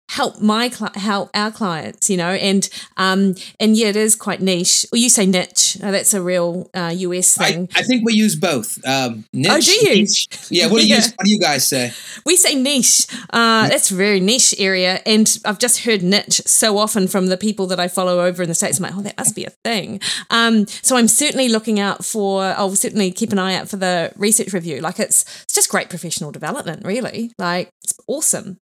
help 0.08 0.40
my 0.40 0.70
help 0.94 1.30
our 1.34 1.50
clients 1.50 2.08
you 2.08 2.16
know 2.16 2.30
and 2.30 2.68
um 2.96 3.34
and 3.58 3.76
yeah 3.76 3.88
it 3.88 3.96
is 3.96 4.14
quite 4.14 4.40
niche. 4.40 4.86
Well 4.92 5.00
you 5.00 5.08
say 5.08 5.26
niche. 5.26 5.78
Oh, 5.82 5.90
that's 5.90 6.14
a 6.14 6.22
real 6.22 6.70
uh, 6.74 6.92
us 6.94 7.34
thing 7.34 7.68
I, 7.74 7.80
I, 7.80 7.82
think 7.82 8.04
we 8.04 8.14
use 8.14 8.36
both. 8.36 8.78
Um 8.86 9.24
niche, 9.32 9.50
oh 9.50 9.60
do 9.60 9.72
you? 9.72 9.94
niche. 9.96 10.28
yeah 10.50 10.66
what 10.66 10.80
do 10.80 10.86
you 10.86 10.94
yeah. 10.96 11.02
what 11.16 11.24
do 11.24 11.30
you 11.30 11.40
guys 11.40 11.66
say? 11.66 11.92
We 12.24 12.36
say 12.36 12.54
niche. 12.54 13.06
Uh 13.30 13.68
that's 13.68 13.90
a 13.90 13.94
very 13.94 14.20
niche 14.20 14.54
area 14.58 15.00
and 15.04 15.38
i've 15.44 15.58
just 15.58 15.84
heard 15.84 16.02
niche 16.02 16.40
so 16.46 16.78
often 16.78 17.08
from 17.08 17.26
the 17.26 17.36
people 17.36 17.66
that 17.66 17.80
i 17.80 17.88
follow 17.88 18.24
over 18.24 18.42
in 18.42 18.48
the 18.48 18.54
states. 18.54 18.78
I'm 18.78 18.84
like 18.84 18.96
oh 18.96 19.02
that 19.02 19.18
must 19.18 19.34
be 19.34 19.44
a 19.44 19.50
thing. 19.50 20.00
Um 20.30 20.66
so 20.66 20.96
i'm 20.96 21.08
certainly 21.08 21.48
looking 21.48 21.80
out 21.80 22.04
for 22.04 22.44
i'll 22.44 22.74
certainly 22.76 23.10
keep 23.10 23.32
an 23.32 23.38
eye 23.38 23.54
out 23.54 23.68
for 23.68 23.76
the 23.76 24.12
research 24.16 24.52
review. 24.52 24.80
Like 24.80 25.00
it's 25.00 25.24
it's 25.42 25.54
just 25.54 25.68
great 25.68 25.90
professional 25.90 26.30
development 26.30 26.84
really. 26.84 27.32
Like 27.38 27.70
it's 27.82 27.94
awesome 28.06 28.58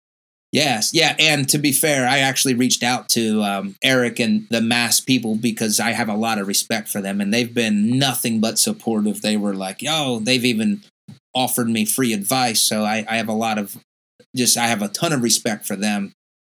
Yes, 0.53 0.93
yeah, 0.93 1.17
and 1.19 1.49
to 1.49 1.57
be 1.57 1.73
fair, 1.73 2.07
I 2.07 2.19
actually 2.19 2.53
reached 2.53 2.83
out 2.83 3.09
to 3.11 3.43
um, 3.43 3.75
Eric 3.83 4.21
and 4.21 4.47
the 4.51 4.61
Mass 4.61 5.01
people 5.01 5.35
because 5.35 5.81
I 5.81 5.93
have 5.93 6.11
a 6.11 6.15
lot 6.15 6.39
of 6.39 6.47
respect 6.47 6.89
for 6.89 7.01
them, 7.01 7.23
and 7.23 7.33
they've 7.33 7.53
been 7.53 7.99
nothing 7.99 8.39
but 8.39 8.59
supportive. 8.59 9.23
They 9.23 9.39
were 9.39 9.55
like, 9.55 9.81
"Yo," 9.81 10.19
they've 10.19 10.45
even 10.45 10.83
offered 11.35 11.71
me 11.71 11.87
free 11.87 12.13
advice, 12.13 12.61
so 12.61 12.85
I, 12.85 13.03
I 13.09 13.17
have 13.17 13.29
a 13.29 13.33
lot 13.33 13.57
of 13.57 13.79
just 14.37 14.59
I 14.59 14.67
have 14.67 14.83
a 14.83 14.89
ton 14.89 15.15
of 15.15 15.23
respect 15.23 15.65
for 15.65 15.75
them. 15.75 16.13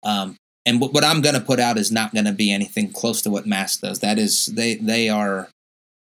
Um, 0.04 0.38
and 0.66 0.82
what, 0.82 0.94
what 0.94 1.04
I'm 1.04 1.22
going 1.22 1.36
to 1.36 1.42
put 1.42 1.60
out 1.60 1.78
is 1.78 1.92
not 1.92 2.14
going 2.14 2.26
to 2.26 2.32
be 2.32 2.52
anything 2.52 2.92
close 2.92 3.22
to 3.24 3.30
what 3.30 3.46
Mass 3.46 3.78
does. 3.78 4.00
That 4.00 4.18
is, 4.18 4.48
they 4.48 4.76
they 4.76 5.10
are 5.10 5.50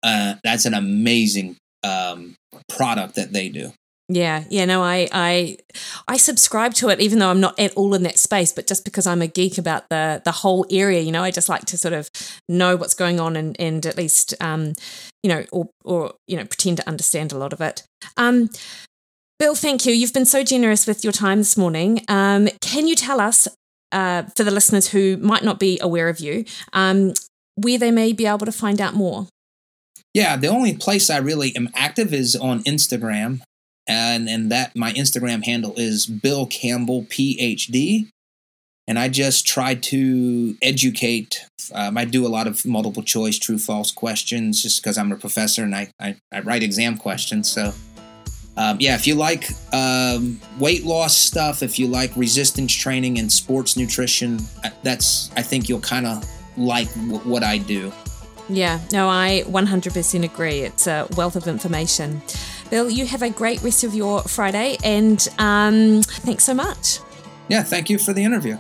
uh, 0.03 0.35
that's 0.45 0.67
an 0.67 0.75
amazing 0.75 1.57
um, 1.83 2.35
product 2.69 3.15
that 3.15 3.33
they 3.33 3.49
do. 3.49 3.73
Yeah, 4.11 4.45
yeah, 4.49 4.65
no, 4.65 4.83
I, 4.83 5.07
I, 5.13 5.59
I 6.07 6.17
subscribe 6.17 6.73
to 6.75 6.89
it, 6.89 6.99
even 6.99 7.19
though 7.19 7.29
I'm 7.29 7.41
not 7.41 7.59
at 7.59 7.75
all 7.75 7.93
in 7.95 8.05
that 8.05 8.19
space. 8.19 8.53
But 8.53 8.67
just 8.67 8.87
because 8.87 9.07
I'm 9.07 9.21
a 9.21 9.27
geek 9.27 9.59
about 9.59 9.91
the 9.91 10.23
the 10.25 10.33
whole 10.33 10.65
area, 10.71 11.01
you 11.01 11.13
know, 11.13 11.23
I 11.23 11.31
just 11.31 11.51
like 11.51 11.67
to 11.67 11.77
sort 11.77 11.93
of 11.93 12.09
know 12.49 12.75
what's 12.75 12.95
going 12.95 13.21
on 13.21 13.37
and 13.37 13.55
and 13.61 13.85
at 13.85 13.99
least, 13.99 14.35
um, 14.41 14.73
you 15.23 15.29
know, 15.29 15.45
or 15.53 15.69
or 15.85 16.15
you 16.27 16.39
know, 16.39 16.45
pretend 16.47 16.79
to 16.79 16.89
understand 16.89 17.33
a 17.33 17.39
lot 17.39 17.53
of 17.53 17.61
it. 17.61 17.83
Um, 18.17 18.49
Bill, 19.39 19.55
thank 19.55 19.85
you. 19.85 19.93
You've 19.93 20.15
been 20.15 20.25
so 20.25 20.43
generous 20.43 20.87
with 20.87 21.05
your 21.05 21.13
time 21.13 21.39
this 21.39 21.57
morning. 21.57 22.01
Um, 22.09 22.49
can 22.61 22.89
you 22.89 22.97
tell 22.97 23.21
us, 23.21 23.47
uh, 23.93 24.25
for 24.35 24.43
the 24.43 24.51
listeners 24.51 24.89
who 24.89 25.17
might 25.19 25.45
not 25.45 25.61
be 25.61 25.79
aware 25.81 26.09
of 26.09 26.19
you, 26.19 26.45
um, 26.73 27.13
where 27.57 27.79
they 27.79 27.91
may 27.91 28.13
be 28.13 28.27
able 28.27 28.47
to 28.47 28.53
find 28.53 28.81
out 28.81 28.95
more? 28.95 29.29
Yeah, 30.15 30.37
the 30.37 30.49
only 30.49 30.75
place 30.75 31.11
I 31.11 31.19
really 31.19 31.55
am 31.55 31.69
active 31.75 32.13
is 32.13 32.35
on 32.35 32.65
Instagram. 32.65 33.43
And, 33.89 34.29
and 34.29 34.53
that 34.53 34.77
my 34.77 34.93
Instagram 34.93 35.45
handle 35.45 35.75
is 35.77 36.07
Bill 36.07 36.47
Campbell 36.47 37.05
PhD. 37.05 38.09
And 38.87 38.99
I 38.99 39.09
just 39.09 39.47
try 39.47 39.75
to 39.75 40.57
educate. 40.63 41.45
Um, 41.75 41.99
I 41.99 42.05
do 42.05 42.27
a 42.27 42.29
lot 42.29 42.47
of 42.47 42.65
multiple 42.65 43.03
choice, 43.03 43.39
true 43.39 43.59
false 43.59 43.91
questions 43.91 44.63
just 44.63 44.83
because 44.83 44.97
I'm 44.97 45.13
a 45.13 45.17
professor 45.17 45.63
and 45.63 45.75
I, 45.75 45.91
I, 46.01 46.17
I 46.33 46.41
write 46.41 46.63
exam 46.63 46.97
questions. 46.97 47.51
So 47.51 47.73
um, 48.59 48.77
yeah, 48.81 48.97
if 48.97 49.07
you 49.07 49.15
like 49.15 49.49
um, 49.73 50.41
weight 50.59 50.85
loss 50.85 51.17
stuff, 51.17 51.63
if 51.63 51.79
you 51.79 51.87
like 51.87 52.11
resistance 52.17 52.73
training 52.73 53.21
and 53.21 53.31
sports 53.31 53.77
nutrition, 53.77 54.41
uh, 54.65 54.71
that's 54.83 55.31
I 55.37 55.43
think 55.43 55.69
you'll 55.69 55.81
kind 55.81 56.07
of 56.07 56.29
like 56.57 56.93
w- 56.95 57.19
what 57.19 57.45
I 57.45 57.59
do. 57.59 57.93
Yeah, 58.49 58.81
no, 58.91 59.09
I 59.09 59.45
100% 59.47 60.25
agree. 60.25 60.61
It's 60.61 60.89
a 60.89 61.07
wealth 61.17 61.37
of 61.37 61.47
information. 61.47 62.21
Bill, 62.71 62.91
you 62.91 63.07
have 63.07 63.23
a 63.23 63.31
great 63.31 63.63
rest 63.63 63.85
of 63.85 63.95
your 63.95 64.23
Friday, 64.23 64.77
and 64.85 65.27
um, 65.39 66.03
thanks 66.03 66.45
so 66.45 66.55
much. 66.55 67.01
Yeah, 67.49 67.63
thank 67.63 67.89
you 67.89 67.99
for 67.99 68.13
the 68.13 68.23
interview. 68.25 68.59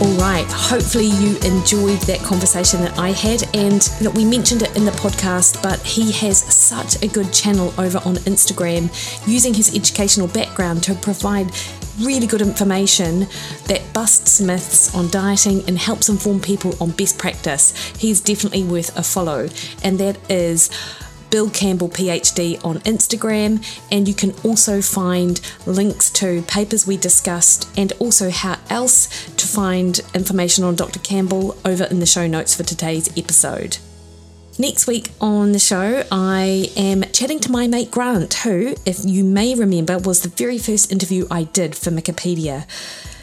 All 0.00 0.14
right, 0.14 0.46
hopefully 0.48 1.06
you 1.06 1.36
enjoyed 1.38 1.98
that 2.02 2.20
conversation 2.22 2.80
that 2.82 2.96
I 3.00 3.10
had. 3.10 3.42
And 3.56 3.80
that 4.00 4.12
we 4.14 4.24
mentioned 4.24 4.62
it 4.62 4.76
in 4.76 4.84
the 4.84 4.92
podcast, 4.92 5.60
but 5.60 5.80
he 5.80 6.12
has 6.12 6.38
such 6.54 7.02
a 7.02 7.08
good 7.08 7.32
channel 7.32 7.74
over 7.78 7.98
on 8.04 8.14
Instagram 8.18 8.86
using 9.26 9.52
his 9.52 9.74
educational 9.74 10.28
background 10.28 10.84
to 10.84 10.94
provide 10.94 11.52
really 12.00 12.26
good 12.26 12.40
information 12.40 13.20
that 13.66 13.82
busts 13.92 14.40
myths 14.40 14.94
on 14.94 15.08
dieting 15.10 15.62
and 15.68 15.78
helps 15.78 16.08
inform 16.08 16.40
people 16.40 16.74
on 16.80 16.90
best 16.92 17.18
practice. 17.18 17.74
He's 17.96 18.20
definitely 18.20 18.64
worth 18.64 18.96
a 18.96 19.02
follow. 19.02 19.48
And 19.82 19.98
that 19.98 20.18
is 20.30 20.70
Bill 21.30 21.50
Campbell 21.50 21.88
PhD 21.88 22.64
on 22.64 22.78
Instagram, 22.80 23.62
and 23.90 24.08
you 24.08 24.14
can 24.14 24.34
also 24.44 24.80
find 24.80 25.40
links 25.66 26.10
to 26.10 26.42
papers 26.42 26.86
we 26.86 26.96
discussed 26.96 27.68
and 27.76 27.92
also 27.98 28.30
how 28.30 28.58
else 28.70 29.26
to 29.36 29.46
find 29.46 30.00
information 30.14 30.64
on 30.64 30.74
Dr. 30.74 31.00
Campbell 31.00 31.56
over 31.64 31.84
in 31.84 32.00
the 32.00 32.06
show 32.06 32.26
notes 32.26 32.54
for 32.54 32.62
today's 32.62 33.10
episode. 33.18 33.78
Next 34.60 34.88
week 34.88 35.12
on 35.20 35.52
the 35.52 35.60
show, 35.60 36.02
I 36.10 36.68
am 36.76 37.04
chatting 37.12 37.38
to 37.40 37.52
my 37.52 37.68
mate 37.68 37.92
Grant, 37.92 38.34
who, 38.34 38.74
if 38.84 39.04
you 39.04 39.22
may 39.22 39.54
remember, 39.54 39.98
was 39.98 40.22
the 40.22 40.30
very 40.30 40.58
first 40.58 40.90
interview 40.90 41.28
I 41.30 41.44
did 41.44 41.76
for 41.76 41.92
Mikkipedia. 41.92 42.68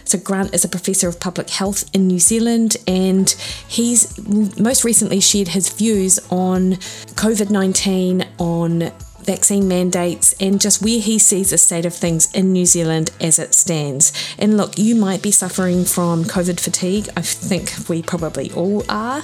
So, 0.05 0.17
Grant 0.17 0.53
is 0.55 0.63
a 0.63 0.69
professor 0.69 1.09
of 1.09 1.19
public 1.19 1.49
health 1.49 1.89
in 1.93 2.07
New 2.07 2.19
Zealand, 2.19 2.77
and 2.88 3.29
he's 3.67 4.17
most 4.57 4.86
recently 4.86 5.19
shared 5.19 5.49
his 5.49 5.67
views 5.67 6.19
on 6.29 6.75
COVID 7.17 7.49
19, 7.49 8.25
on 8.38 8.93
vaccine 9.23 9.67
mandates, 9.67 10.33
and 10.39 10.61
just 10.61 10.81
where 10.81 11.01
he 11.01 11.19
sees 11.19 11.49
the 11.49 11.57
state 11.57 11.86
of 11.86 11.93
things 11.93 12.33
in 12.33 12.53
New 12.53 12.65
Zealand 12.65 13.11
as 13.19 13.39
it 13.39 13.53
stands. 13.53 14.13
And 14.39 14.55
look, 14.55 14.77
you 14.77 14.95
might 14.95 15.21
be 15.21 15.31
suffering 15.31 15.83
from 15.83 16.23
COVID 16.23 16.61
fatigue. 16.61 17.09
I 17.17 17.21
think 17.23 17.89
we 17.89 18.01
probably 18.01 18.53
all 18.53 18.86
are 18.88 19.21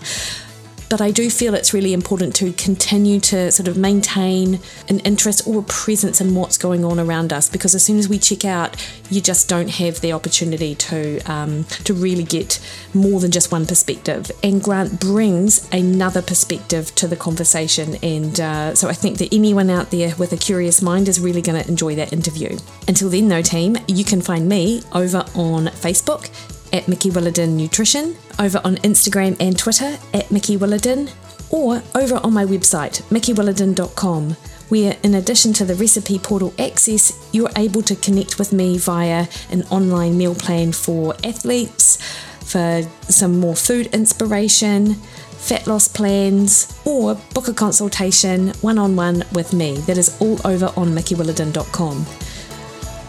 but 0.92 1.00
I 1.00 1.10
do 1.10 1.30
feel 1.30 1.56
it's 1.56 1.74
really 1.74 1.94
important 1.94 2.36
to 2.36 2.52
continue 2.52 3.22
to 3.22 3.50
sort 3.50 3.70
of 3.70 3.78
maintain 3.78 4.60
an 4.89 5.00
interest 5.00 5.48
or 5.48 5.62
a 5.62 5.64
presence 5.64 6.20
in 6.20 6.36
what's 6.36 6.58
going 6.58 6.84
on 6.84 7.00
around 7.00 7.32
us 7.32 7.50
because 7.50 7.74
as 7.74 7.82
soon 7.82 7.98
as 7.98 8.10
we 8.10 8.20
check 8.20 8.44
out, 8.44 8.76
you 9.10 9.22
just 9.22 9.48
don't 9.48 9.70
have 9.70 10.02
the 10.02 10.12
opportunity 10.12 10.76
to 10.76 11.20
um, 11.32 11.64
to 11.86 11.94
really 11.94 12.26
get 12.26 12.60
more 12.94 13.22
than 13.22 13.32
just 13.32 13.54
one 13.54 13.66
perspective. 13.66 14.30
And 14.44 14.62
Grant 14.62 15.00
brings 15.00 15.66
another 15.72 16.22
perspective 16.22 16.94
to 16.96 17.08
the 17.08 17.16
conversation, 17.16 17.96
and 18.04 18.38
uh, 18.42 18.76
so 18.76 18.89
I 18.89 18.94
think 18.94 19.18
that 19.20 19.34
anyone 19.34 19.70
out 19.70 19.92
there 19.92 20.14
with 20.18 20.34
a 20.34 20.38
curious 20.38 20.82
mind 20.82 21.08
is 21.08 21.22
really 21.22 21.42
going 21.42 21.64
to 21.64 21.70
enjoy 21.70 21.96
that 21.96 22.12
interview. 22.12 22.58
Until 22.89 23.08
then, 23.08 23.30
though, 23.30 23.42
team, 23.42 23.78
you 23.88 24.04
can 24.04 24.22
find 24.22 24.50
me 24.50 24.82
over 24.92 25.20
on 25.36 25.68
Facebook 25.68 26.30
at 26.74 26.88
Mikki 26.88 27.10
Williden 27.10 27.50
Nutrition, 27.50 28.16
over 28.40 28.62
on 28.64 28.76
Instagram 28.78 29.36
and 29.40 29.58
Twitter 29.58 29.98
at 30.14 30.32
Mikki 30.32 30.58
Williden, 30.58 31.12
or 31.52 31.82
over 31.96 32.16
on 32.24 32.34
my 32.34 32.46
website, 32.46 33.02
mikkiwilliden.com, 33.10 34.32
where 34.70 34.98
in 35.04 35.16
addition 35.16 35.54
to 35.54 35.66
the 35.66 35.76
recipe 35.76 36.18
portal 36.18 36.54
access, 36.58 37.30
you're 37.34 37.52
able 37.58 37.82
to 37.82 37.96
connect 37.96 38.40
with 38.40 38.54
me 38.54 38.78
via 38.78 39.28
an 39.52 39.64
online 39.64 40.18
meal 40.18 40.34
plan 40.34 40.72
for 40.72 41.14
athletes, 41.24 41.98
for 42.40 42.84
some 43.04 43.40
more 43.40 43.56
food 43.56 43.88
inspiration, 43.88 44.96
fat 44.96 45.68
loss 45.68 45.88
plans, 45.88 46.80
or 46.86 47.16
book 47.34 47.48
a 47.48 47.54
consultation 47.54 48.50
one 48.62 48.78
on 48.78 48.96
one 48.96 49.24
with 49.34 49.54
me. 49.54 49.78
That 49.82 49.98
is 49.98 50.16
all 50.22 50.40
over 50.46 50.68
on 50.78 50.90
mikkiwilliden.com. 50.96 52.06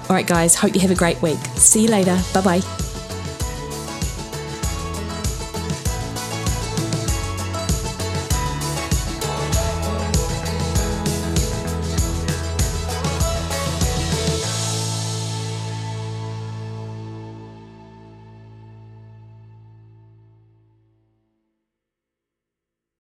All 0.09 0.17
right, 0.17 0.27
guys, 0.27 0.55
hope 0.55 0.75
you 0.75 0.81
have 0.81 0.91
a 0.91 0.97
great 0.97 1.23
week. 1.23 1.39
See 1.55 1.83
you 1.83 1.89
later. 1.89 2.19
Bye 2.35 2.43
bye. 2.43 2.92